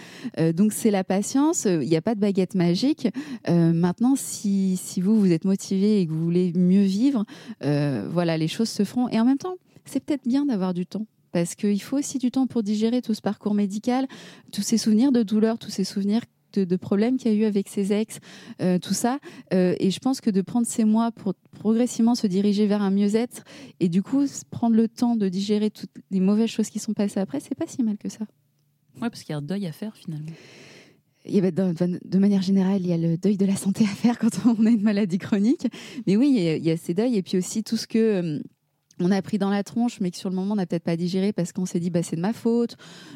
Donc 0.54 0.74
c'est 0.74 0.92
la 0.92 1.04
patience. 1.04 1.66
Il 1.66 1.88
n'y 1.88 1.96
a 1.96 2.02
pas 2.02 2.16
de 2.16 2.20
baguette 2.20 2.56
magique. 2.56 3.08
Maintenant, 3.48 4.16
si, 4.16 4.78
si 4.78 5.02
vous 5.02 5.20
vous 5.20 5.32
êtes 5.32 5.46
motivé 5.46 6.02
et 6.02 6.08
que 6.08 6.12
vous 6.12 6.24
voulez 6.24 6.49
mieux 6.56 6.84
vivre, 6.84 7.26
euh, 7.64 8.08
voilà, 8.12 8.38
les 8.38 8.48
choses 8.48 8.70
se 8.70 8.84
feront. 8.84 9.10
Et 9.10 9.20
en 9.20 9.26
même 9.26 9.38
temps, 9.38 9.56
c'est 9.86 10.04
peut-être 10.04 10.28
bien 10.28 10.46
d'avoir 10.46 10.74
du 10.74 10.86
temps. 10.86 11.06
Parce 11.32 11.56
qu'il 11.56 11.82
faut 11.82 11.98
aussi 11.98 12.18
du 12.18 12.32
temps 12.32 12.48
pour 12.48 12.64
digérer 12.64 13.02
tout 13.02 13.14
ce 13.14 13.22
parcours 13.22 13.54
médical, 13.54 14.08
tous 14.52 14.64
ces 14.64 14.78
souvenirs 14.78 15.12
de 15.12 15.22
douleur, 15.22 15.60
tous 15.60 15.70
ces 15.70 15.84
souvenirs 15.84 16.22
de, 16.54 16.76
problèmes 16.76 17.18
qu'il 17.18 17.32
y 17.32 17.36
a 17.36 17.38
eu 17.38 17.46
avec 17.46 17.68
ses 17.68 17.94
ex, 17.94 18.20
euh, 18.62 18.80
tout 18.80 18.96
ça. 18.96 19.20
Euh, 19.54 19.76
et 19.80 19.92
je 19.92 20.00
pense 20.00 20.22
que 20.22 20.32
de 20.32 20.42
prendre 20.42 20.66
ces 20.66 20.84
mois 20.84 21.12
pour 21.12 21.36
progressivement 21.60 22.16
se 22.16 22.26
diriger 22.28 22.66
vers 22.66 22.82
un 22.82 22.90
mieux-être 22.90 23.44
et 23.80 23.90
du 23.90 24.02
coup 24.02 24.26
prendre 24.50 24.76
le 24.76 24.88
temps 24.88 25.16
de 25.16 25.30
digérer 25.30 25.70
toutes 25.70 25.92
les 26.10 26.20
mauvaises 26.20 26.50
choses 26.50 26.70
qui 26.70 26.80
sont 26.80 26.94
passées 26.94 27.20
après, 27.20 27.40
c'est 27.40 27.56
pas 27.56 27.68
si 27.68 27.84
mal 27.84 27.98
que 27.98 28.10
ça. 28.10 28.26
Ouais, 29.02 29.10
parce 29.10 29.22
qu'il 29.24 29.34
y 29.34 29.36
a 29.36 29.38
un 29.38 29.44
deuil 29.44 29.68
à 29.68 29.72
faire 29.72 29.96
finalement. 29.96 30.32
A, 31.26 31.52
de, 31.52 32.18
manière 32.18 32.42
générale, 32.42 32.82
il 32.82 32.88
y 32.88 32.94
a 32.94 32.98
le 32.98 33.18
deuil 33.18 33.38
de 33.38 33.46
la 33.46 33.56
santé 33.56 33.84
à 33.84 33.88
faire 33.88 34.18
quand 34.18 34.30
on 34.46 34.66
a 34.66 34.70
une 34.70 34.82
maladie 34.82 35.18
chronique. 35.18 35.68
Mais 36.08 36.16
oui, 36.16 36.34
il 36.36 36.42
y 36.42 36.48
a, 36.48 36.56
il 36.56 36.64
y 36.64 36.72
a 36.72 36.78
ces 36.78 36.94
deuils 36.94 37.18
et 37.18 37.22
puis 37.22 37.38
aussi 37.38 37.64
tout 37.64 37.78
ce 37.78 37.88
que 37.88 37.98
euh, 37.98 38.40
on 39.00 39.12
a 39.12 39.22
pris 39.22 39.38
dans 39.38 39.50
la 39.50 39.64
tronche, 39.64 40.00
mais 40.02 40.12
que 40.12 40.18
sur 40.18 40.30
le 40.30 40.36
moment 40.36 40.54
on 40.54 40.56
n'a 40.58 40.66
peut-être 40.66 40.84
pas 40.84 40.96
digéré 40.98 41.34
parce 41.34 41.52
qu'on 41.52 41.66
s'est 41.66 41.80
dit 41.80 41.90
bah 41.90 42.04
c'est 42.04 42.16
de 42.16 42.22
ma 42.22 42.34
faute 42.34 42.76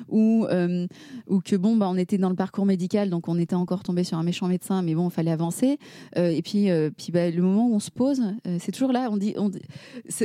ou 0.09 0.45
euh, 0.49 0.87
ou 1.27 1.39
que 1.39 1.55
bon 1.55 1.75
bah 1.75 1.87
on 1.89 1.97
était 1.97 2.17
dans 2.17 2.29
le 2.29 2.35
parcours 2.35 2.65
médical 2.65 3.09
donc 3.09 3.27
on 3.27 3.37
était 3.37 3.55
encore 3.55 3.83
tombé 3.83 4.03
sur 4.03 4.17
un 4.17 4.23
méchant 4.23 4.47
médecin, 4.47 4.81
mais 4.81 4.95
bon 4.95 5.09
il 5.09 5.11
fallait 5.11 5.31
avancer. 5.31 5.77
Euh, 6.17 6.29
et 6.29 6.41
puis 6.41 6.69
euh, 6.69 6.89
puis 6.95 7.11
bah, 7.11 7.29
le 7.29 7.41
moment 7.41 7.67
où 7.67 7.75
on 7.75 7.79
se 7.79 7.91
pose, 7.91 8.21
c'est 8.59 8.71
toujours 8.71 8.91
là. 8.91 9.09
On 9.11 9.17
dit 9.17 9.33
on, 9.37 9.51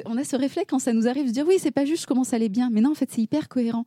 on 0.06 0.16
a 0.16 0.24
ce 0.24 0.36
réflexe 0.36 0.68
quand 0.70 0.78
ça 0.78 0.92
nous 0.92 1.09
arrive 1.09 1.26
de 1.26 1.32
dire 1.32 1.44
oui 1.46 1.56
c'est 1.59 1.70
pas 1.70 1.84
juste 1.84 2.02
je 2.02 2.06
commence 2.06 2.32
à 2.32 2.36
aller 2.36 2.48
bien, 2.48 2.70
mais 2.70 2.80
non 2.80 2.92
en 2.92 2.94
fait 2.94 3.11
c'est 3.11 3.22
hyper 3.22 3.48
cohérent. 3.48 3.84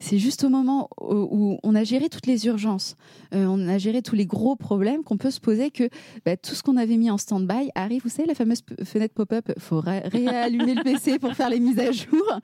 C'est 0.00 0.18
juste 0.18 0.42
au 0.42 0.48
moment 0.48 0.88
où, 1.00 1.58
on 1.62 1.74
a 1.76 1.84
géré 1.84 2.08
toutes 2.08 2.26
les 2.26 2.46
urgences, 2.46 2.96
on 3.30 3.68
a 3.68 3.78
géré 3.78 4.02
tous 4.02 4.16
les 4.16 4.26
gros 4.26 4.56
problèmes 4.56 5.04
qu'on 5.04 5.16
peut 5.16 5.30
se 5.30 5.38
poser 5.40 5.70
que 5.70 5.88
bah, 6.24 6.36
tout 6.36 6.54
ce 6.56 6.62
qu'on 6.62 6.76
avait 6.76 6.96
mis 6.96 7.10
en 7.10 7.18
stand-by 7.18 7.70
arrive. 7.76 8.02
Vous 8.02 8.08
savez, 8.08 8.26
la 8.26 8.34
fameuse 8.34 8.62
fenêtre 8.84 9.14
pop-up, 9.14 9.52
faut 9.58 9.80
ré- 9.80 10.02
réallumer 10.06 10.74
le 10.74 10.82
PC 10.82 11.11
pour 11.18 11.34
faire 11.34 11.50
les 11.50 11.60
mises 11.60 11.78
à 11.78 11.92
jour. 11.92 12.40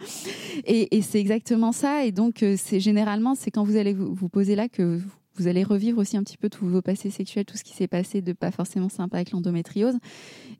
Et, 0.64 1.02
c'est 1.02 1.20
exactement 1.20 1.72
ça. 1.72 2.04
Et 2.04 2.12
donc, 2.12 2.42
euh, 2.42 2.56
c'est 2.58 2.80
généralement, 2.80 3.34
c'est 3.34 3.50
quand 3.50 3.64
vous 3.64 3.76
allez 3.76 3.94
vous, 3.94 4.28
poser 4.28 4.56
là 4.56 4.68
que 4.68 5.00
vous- 5.36 5.46
allez 5.46 5.62
revivre 5.62 5.98
aussi 5.98 6.16
un 6.16 6.24
petit 6.24 6.36
peu 6.36 6.50
tous 6.50 6.66
vos 6.66 6.82
passés 6.82 7.10
sexuels, 7.10 7.44
tout 7.44 7.56
ce 7.56 7.62
qui 7.62 7.72
s'est 7.72 7.86
passé 7.86 8.20
de 8.20 8.32
pas 8.32 8.50
forcément 8.50 8.88
sympa 8.88 9.18
avec 9.18 9.30
l'endométriose. 9.30 9.96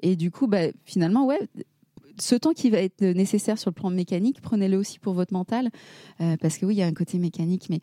Et 0.02 0.14
du 0.14 0.30
coup, 0.30 0.46
bah, 0.46 0.68
finalement, 0.84 1.26
ouais. 1.26 1.40
Ce 2.20 2.34
temps 2.34 2.52
qui 2.52 2.68
va 2.68 2.78
être 2.78 3.00
nécessaire 3.00 3.58
sur 3.58 3.70
le 3.70 3.74
plan 3.74 3.90
mécanique, 3.90 4.40
prenez-le 4.40 4.76
aussi 4.76 4.98
pour 4.98 5.14
votre 5.14 5.32
mental, 5.32 5.70
euh, 6.20 6.36
parce 6.40 6.58
que 6.58 6.66
oui, 6.66 6.74
il 6.74 6.78
y 6.78 6.82
a 6.82 6.86
un 6.86 6.92
côté 6.92 7.16
mécanique, 7.18 7.68
mais 7.70 7.78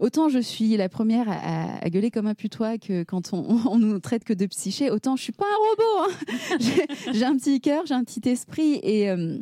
autant 0.00 0.30
je 0.30 0.38
suis 0.38 0.74
la 0.78 0.88
première 0.88 1.26
à, 1.28 1.90
gueuler 1.90 2.10
comme 2.10 2.26
un 2.26 2.34
putois 2.34 2.78
que 2.78 3.02
quand 3.02 3.34
on, 3.34 3.44
on 3.70 3.78
nous 3.78 3.98
traite 3.98 4.24
que 4.24 4.32
de 4.32 4.46
psyché, 4.46 4.90
autant 4.90 5.16
je 5.16 5.24
suis 5.24 5.32
pas 5.32 5.44
un 5.44 5.58
robot. 5.68 6.12
hein. 6.12 6.58
J'ai 7.12 7.24
un 7.24 7.36
petit 7.36 7.60
cœur, 7.60 7.84
j'ai 7.84 7.94
un 7.94 8.04
petit 8.04 8.26
esprit 8.26 8.80
et 8.82 9.10
euh, 9.10 9.38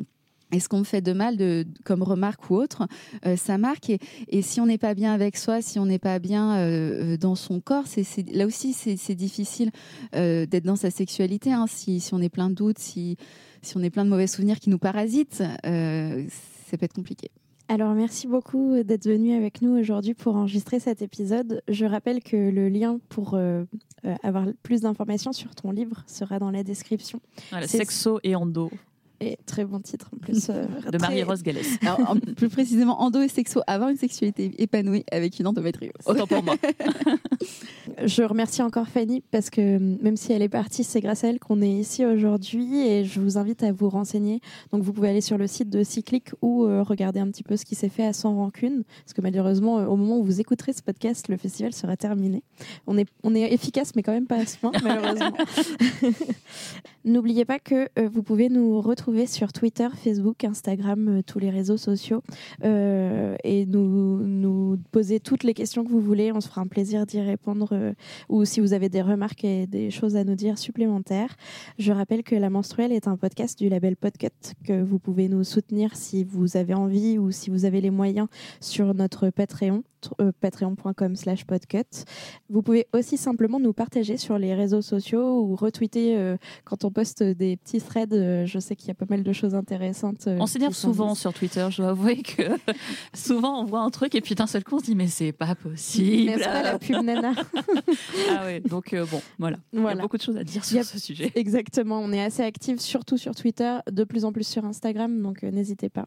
et 0.53 0.59
ce 0.59 0.69
qu'on 0.69 0.79
me 0.79 0.83
fait 0.83 1.01
de 1.01 1.13
mal, 1.13 1.35
de, 1.35 1.65
comme 1.83 2.03
remarque 2.03 2.49
ou 2.49 2.55
autre, 2.55 2.87
euh, 3.25 3.35
ça 3.35 3.57
marque. 3.57 3.89
Et, 3.89 3.99
et 4.29 4.41
si 4.41 4.61
on 4.61 4.65
n'est 4.65 4.77
pas 4.77 4.93
bien 4.93 5.13
avec 5.13 5.35
soi, 5.35 5.61
si 5.61 5.79
on 5.79 5.85
n'est 5.85 5.99
pas 5.99 6.19
bien 6.19 6.55
euh, 6.57 7.17
dans 7.17 7.35
son 7.35 7.59
corps, 7.59 7.85
c'est 7.87 8.05
là 8.31 8.45
aussi 8.45 8.73
c'est 8.73 8.97
c'est 8.97 9.15
difficile 9.15 9.71
euh, 10.15 10.45
d'être 10.45 10.65
dans 10.65 10.75
sa 10.75 10.91
sexualité. 10.91 11.51
hein. 11.51 11.65
si, 11.67 11.99
si 11.99 12.13
on 12.13 12.21
est 12.21 12.29
plein 12.29 12.49
de 12.49 12.55
doutes, 12.55 12.79
si, 12.79 13.17
si 13.61 13.77
on 13.77 13.81
est 13.81 13.89
plein 13.89 14.05
de 14.05 14.09
mauvais 14.09 14.27
souvenirs 14.27 14.59
qui 14.59 14.69
nous 14.69 14.77
parasitent, 14.77 15.43
euh, 15.65 16.25
ça 16.69 16.77
peut 16.77 16.85
être 16.85 16.93
compliqué. 16.93 17.31
Alors 17.69 17.93
merci 17.93 18.27
beaucoup 18.27 18.83
d'être 18.83 19.07
venu 19.07 19.33
avec 19.33 19.61
nous 19.61 19.71
aujourd'hui 19.71 20.13
pour 20.13 20.35
enregistrer 20.35 20.79
cet 20.79 21.01
épisode. 21.01 21.61
Je 21.69 21.85
rappelle 21.85 22.21
que 22.21 22.35
le 22.35 22.67
lien 22.67 22.99
pour 23.09 23.35
euh, 23.35 23.63
euh, 24.05 24.13
avoir 24.21 24.45
plus 24.63 24.81
d'informations 24.81 25.31
sur 25.31 25.55
ton 25.55 25.71
livre 25.71 26.03
sera 26.05 26.39
dans 26.39 26.51
la 26.51 26.63
description. 26.63 27.21
Voilà, 27.51 27.67
Sexo 27.67 28.19
et 28.23 28.35
Endo 28.35 28.69
Et 29.25 29.37
très 29.45 29.63
bon 29.63 29.79
titre 29.79 30.09
en 30.13 30.17
plus. 30.17 30.49
euh, 30.49 30.65
de 30.91 30.97
Marie-Rose 30.97 31.43
Gallès. 31.43 31.65
Alors, 31.81 32.11
en- 32.11 32.15
plus 32.35 32.49
précisément, 32.49 33.01
endo 33.01 33.21
et 33.21 33.29
sexo, 33.29 33.61
avoir 33.67 33.87
une 33.89 33.95
sexualité 33.95 34.51
épanouie 34.57 35.05
avec 35.11 35.39
une 35.39 35.47
endométriose. 35.47 35.93
Autant 36.05 36.27
pour 36.27 36.43
moi. 36.43 36.55
Je 38.05 38.23
remercie 38.23 38.61
encore 38.61 38.87
Fanny 38.87 39.21
parce 39.31 39.49
que 39.49 39.61
euh, 39.77 39.97
même 40.01 40.17
si 40.17 40.33
elle 40.33 40.41
est 40.41 40.49
partie, 40.49 40.83
c'est 40.83 40.99
grâce 40.99 41.23
à 41.23 41.29
elle 41.29 41.39
qu'on 41.39 41.61
est 41.61 41.69
ici 41.71 42.05
aujourd'hui 42.05 42.85
et 42.87 43.05
je 43.05 43.19
vous 43.21 43.37
invite 43.37 43.63
à 43.63 43.71
vous 43.71 43.87
renseigner. 43.89 44.41
Donc 44.71 44.83
vous 44.83 44.91
pouvez 44.93 45.09
aller 45.09 45.21
sur 45.21 45.37
le 45.37 45.47
site 45.47 45.69
de 45.69 45.83
Cyclic 45.83 46.31
ou 46.41 46.65
euh, 46.65 46.81
regarder 46.83 47.19
un 47.19 47.27
petit 47.29 47.43
peu 47.43 47.55
ce 47.55 47.63
qui 47.65 47.75
s'est 47.75 47.89
fait 47.89 48.05
à 48.05 48.11
Sans 48.13 48.35
Rancune 48.35 48.83
parce 49.05 49.13
que 49.13 49.21
malheureusement 49.21 49.75
au 49.87 49.95
moment 49.95 50.17
où 50.17 50.23
vous 50.23 50.41
écouterez 50.41 50.73
ce 50.73 50.81
podcast, 50.81 51.27
le 51.29 51.37
festival 51.37 51.71
sera 51.73 51.95
terminé. 51.95 52.43
On 52.87 52.97
est, 52.97 53.07
on 53.23 53.35
est 53.35 53.53
efficace 53.53 53.91
mais 53.95 54.01
quand 54.03 54.11
même 54.13 54.27
pas 54.27 54.37
à 54.37 54.45
ce 54.45 54.57
point 54.57 54.71
malheureusement. 54.83 55.31
N'oubliez 57.05 57.45
pas 57.45 57.59
que 57.59 57.89
euh, 57.99 58.09
vous 58.11 58.23
pouvez 58.23 58.49
nous 58.49 58.79
retrouver 58.81 59.12
sur 59.27 59.53
Twitter, 59.53 59.87
Facebook, 59.95 60.43
Instagram, 60.43 61.07
euh, 61.07 61.21
tous 61.21 61.37
les 61.37 61.51
réseaux 61.51 61.77
sociaux 61.77 62.23
euh, 62.63 63.35
et 63.43 63.67
nous, 63.67 64.77
poser 64.91 65.19
toutes 65.19 65.43
les 65.43 65.53
questions 65.53 65.83
que 65.83 65.89
vous 65.89 65.99
voulez. 65.99 66.31
On 66.31 66.41
se 66.41 66.47
fera 66.47 66.61
un 66.61 66.67
plaisir 66.67 67.05
d'y 67.05 67.21
répondre 67.21 67.69
euh, 67.73 67.93
ou 68.27 68.43
si 68.43 68.59
vous 68.59 68.73
avez 68.73 68.89
des 68.89 69.03
remarques 69.03 69.43
et 69.43 69.67
des 69.67 69.91
choses 69.91 70.15
à 70.15 70.23
nous 70.23 70.33
dire 70.33 70.57
supplémentaires. 70.57 71.35
Je 71.77 71.91
rappelle 71.91 72.23
que 72.23 72.35
La 72.35 72.49
Menstruelle 72.49 72.91
est 72.91 73.07
un 73.07 73.15
podcast 73.15 73.57
du 73.59 73.69
label 73.69 73.95
Podcut 73.95 74.29
que 74.65 74.81
vous 74.81 74.97
pouvez 74.97 75.29
nous 75.29 75.43
soutenir 75.43 75.95
si 75.95 76.23
vous 76.23 76.57
avez 76.57 76.73
envie 76.73 77.19
ou 77.19 77.29
si 77.31 77.51
vous 77.51 77.65
avez 77.65 77.79
les 77.79 77.91
moyens 77.91 78.27
sur 78.61 78.95
notre 78.95 79.29
Patreon, 79.29 79.83
patreon.com 80.41 81.15
slash 81.15 81.45
podcut. 81.45 82.05
Vous 82.49 82.61
pouvez 82.61 82.87
aussi 82.93 83.17
simplement 83.17 83.59
nous 83.59 83.73
partager 83.73 84.17
sur 84.17 84.37
les 84.37 84.55
réseaux 84.55 84.81
sociaux 84.81 85.41
ou 85.41 85.55
retweeter 85.55 86.35
quand 86.65 86.83
on 86.83 86.91
poste 86.91 87.23
des 87.23 87.57
petits 87.57 87.79
threads. 87.79 88.45
Je 88.45 88.59
sais 88.59 88.75
qu'il 88.75 88.89
y 88.89 88.91
a 88.91 88.92
pas 88.93 89.05
mal 89.09 89.23
de 89.23 89.33
choses 89.33 89.55
intéressantes. 89.55 90.27
euh, 90.27 90.37
On 90.39 90.45
s'énerve 90.47 90.73
sont 90.73 90.89
souvent 90.89 91.15
sur 91.15 91.33
Twitter, 91.33 91.67
je 91.71 91.77
dois 91.81 91.91
avouer 91.91 92.21
que 92.21 92.43
souvent 93.13 93.61
on 93.61 93.65
voit 93.65 93.81
un 93.81 93.89
truc 93.89 94.15
et 94.15 94.21
puis 94.21 94.35
d'un 94.35 94.47
seul 94.47 94.63
coup 94.63 94.75
on 94.75 94.79
se 94.79 94.85
dit 94.85 94.95
mais 94.95 95.07
c'est 95.07 95.31
pas 95.31 95.55
possible. 95.55 96.25
N'est-ce 96.31 96.43
pas 96.43 96.63
la 96.63 96.79
pub 96.79 97.01
nana 97.03 97.33
Ah 98.37 98.45
ouais, 98.45 98.59
donc 98.59 98.93
euh, 98.93 99.05
bon, 99.09 99.21
voilà. 99.39 99.57
Il 99.73 99.81
y 99.81 99.87
a 99.87 99.95
beaucoup 99.95 100.17
de 100.17 100.21
choses 100.21 100.37
à 100.37 100.43
dire 100.43 100.61
a- 100.61 100.65
sur 100.65 100.83
ce 100.85 100.99
sujet. 100.99 101.31
Exactement, 101.35 101.99
on 101.99 102.11
est 102.11 102.23
assez 102.23 102.43
actifs, 102.43 102.79
surtout 102.79 103.17
sur 103.17 103.35
Twitter, 103.35 103.77
de 103.91 104.03
plus 104.03 104.25
en 104.25 104.31
plus 104.31 104.47
sur 104.47 104.65
Instagram, 104.65 105.21
donc 105.21 105.43
euh, 105.43 105.51
n'hésitez 105.51 105.89
pas. 105.89 106.05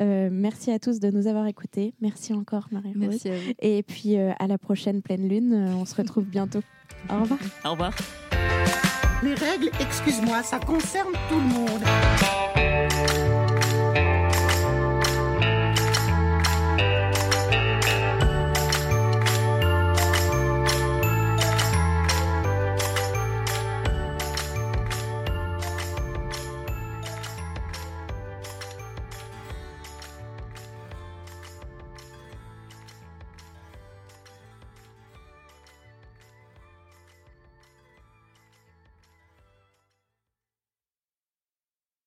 Euh, 0.00 0.28
merci 0.32 0.70
à 0.70 0.78
tous 0.78 1.00
de 1.00 1.10
nous 1.10 1.26
avoir 1.26 1.46
écoutés. 1.46 1.94
Merci 2.00 2.32
encore, 2.34 2.68
Marie-Rose. 2.70 2.96
Merci 3.08 3.28
à 3.30 3.36
vous. 3.36 3.52
Et 3.60 3.82
puis 3.82 4.16
à 4.16 4.46
la 4.46 4.58
prochaine 4.58 5.02
pleine 5.02 5.28
lune, 5.28 5.54
on 5.78 5.84
se 5.84 5.94
retrouve 5.94 6.24
bientôt. 6.24 6.60
Au 7.10 7.20
revoir. 7.20 7.40
Au 7.64 7.70
revoir. 7.72 8.35
Les 9.22 9.34
règles, 9.34 9.70
excuse-moi, 9.80 10.42
ça 10.42 10.58
concerne 10.58 11.12
tout 11.28 11.36
le 11.36 11.40
monde. 11.40 11.82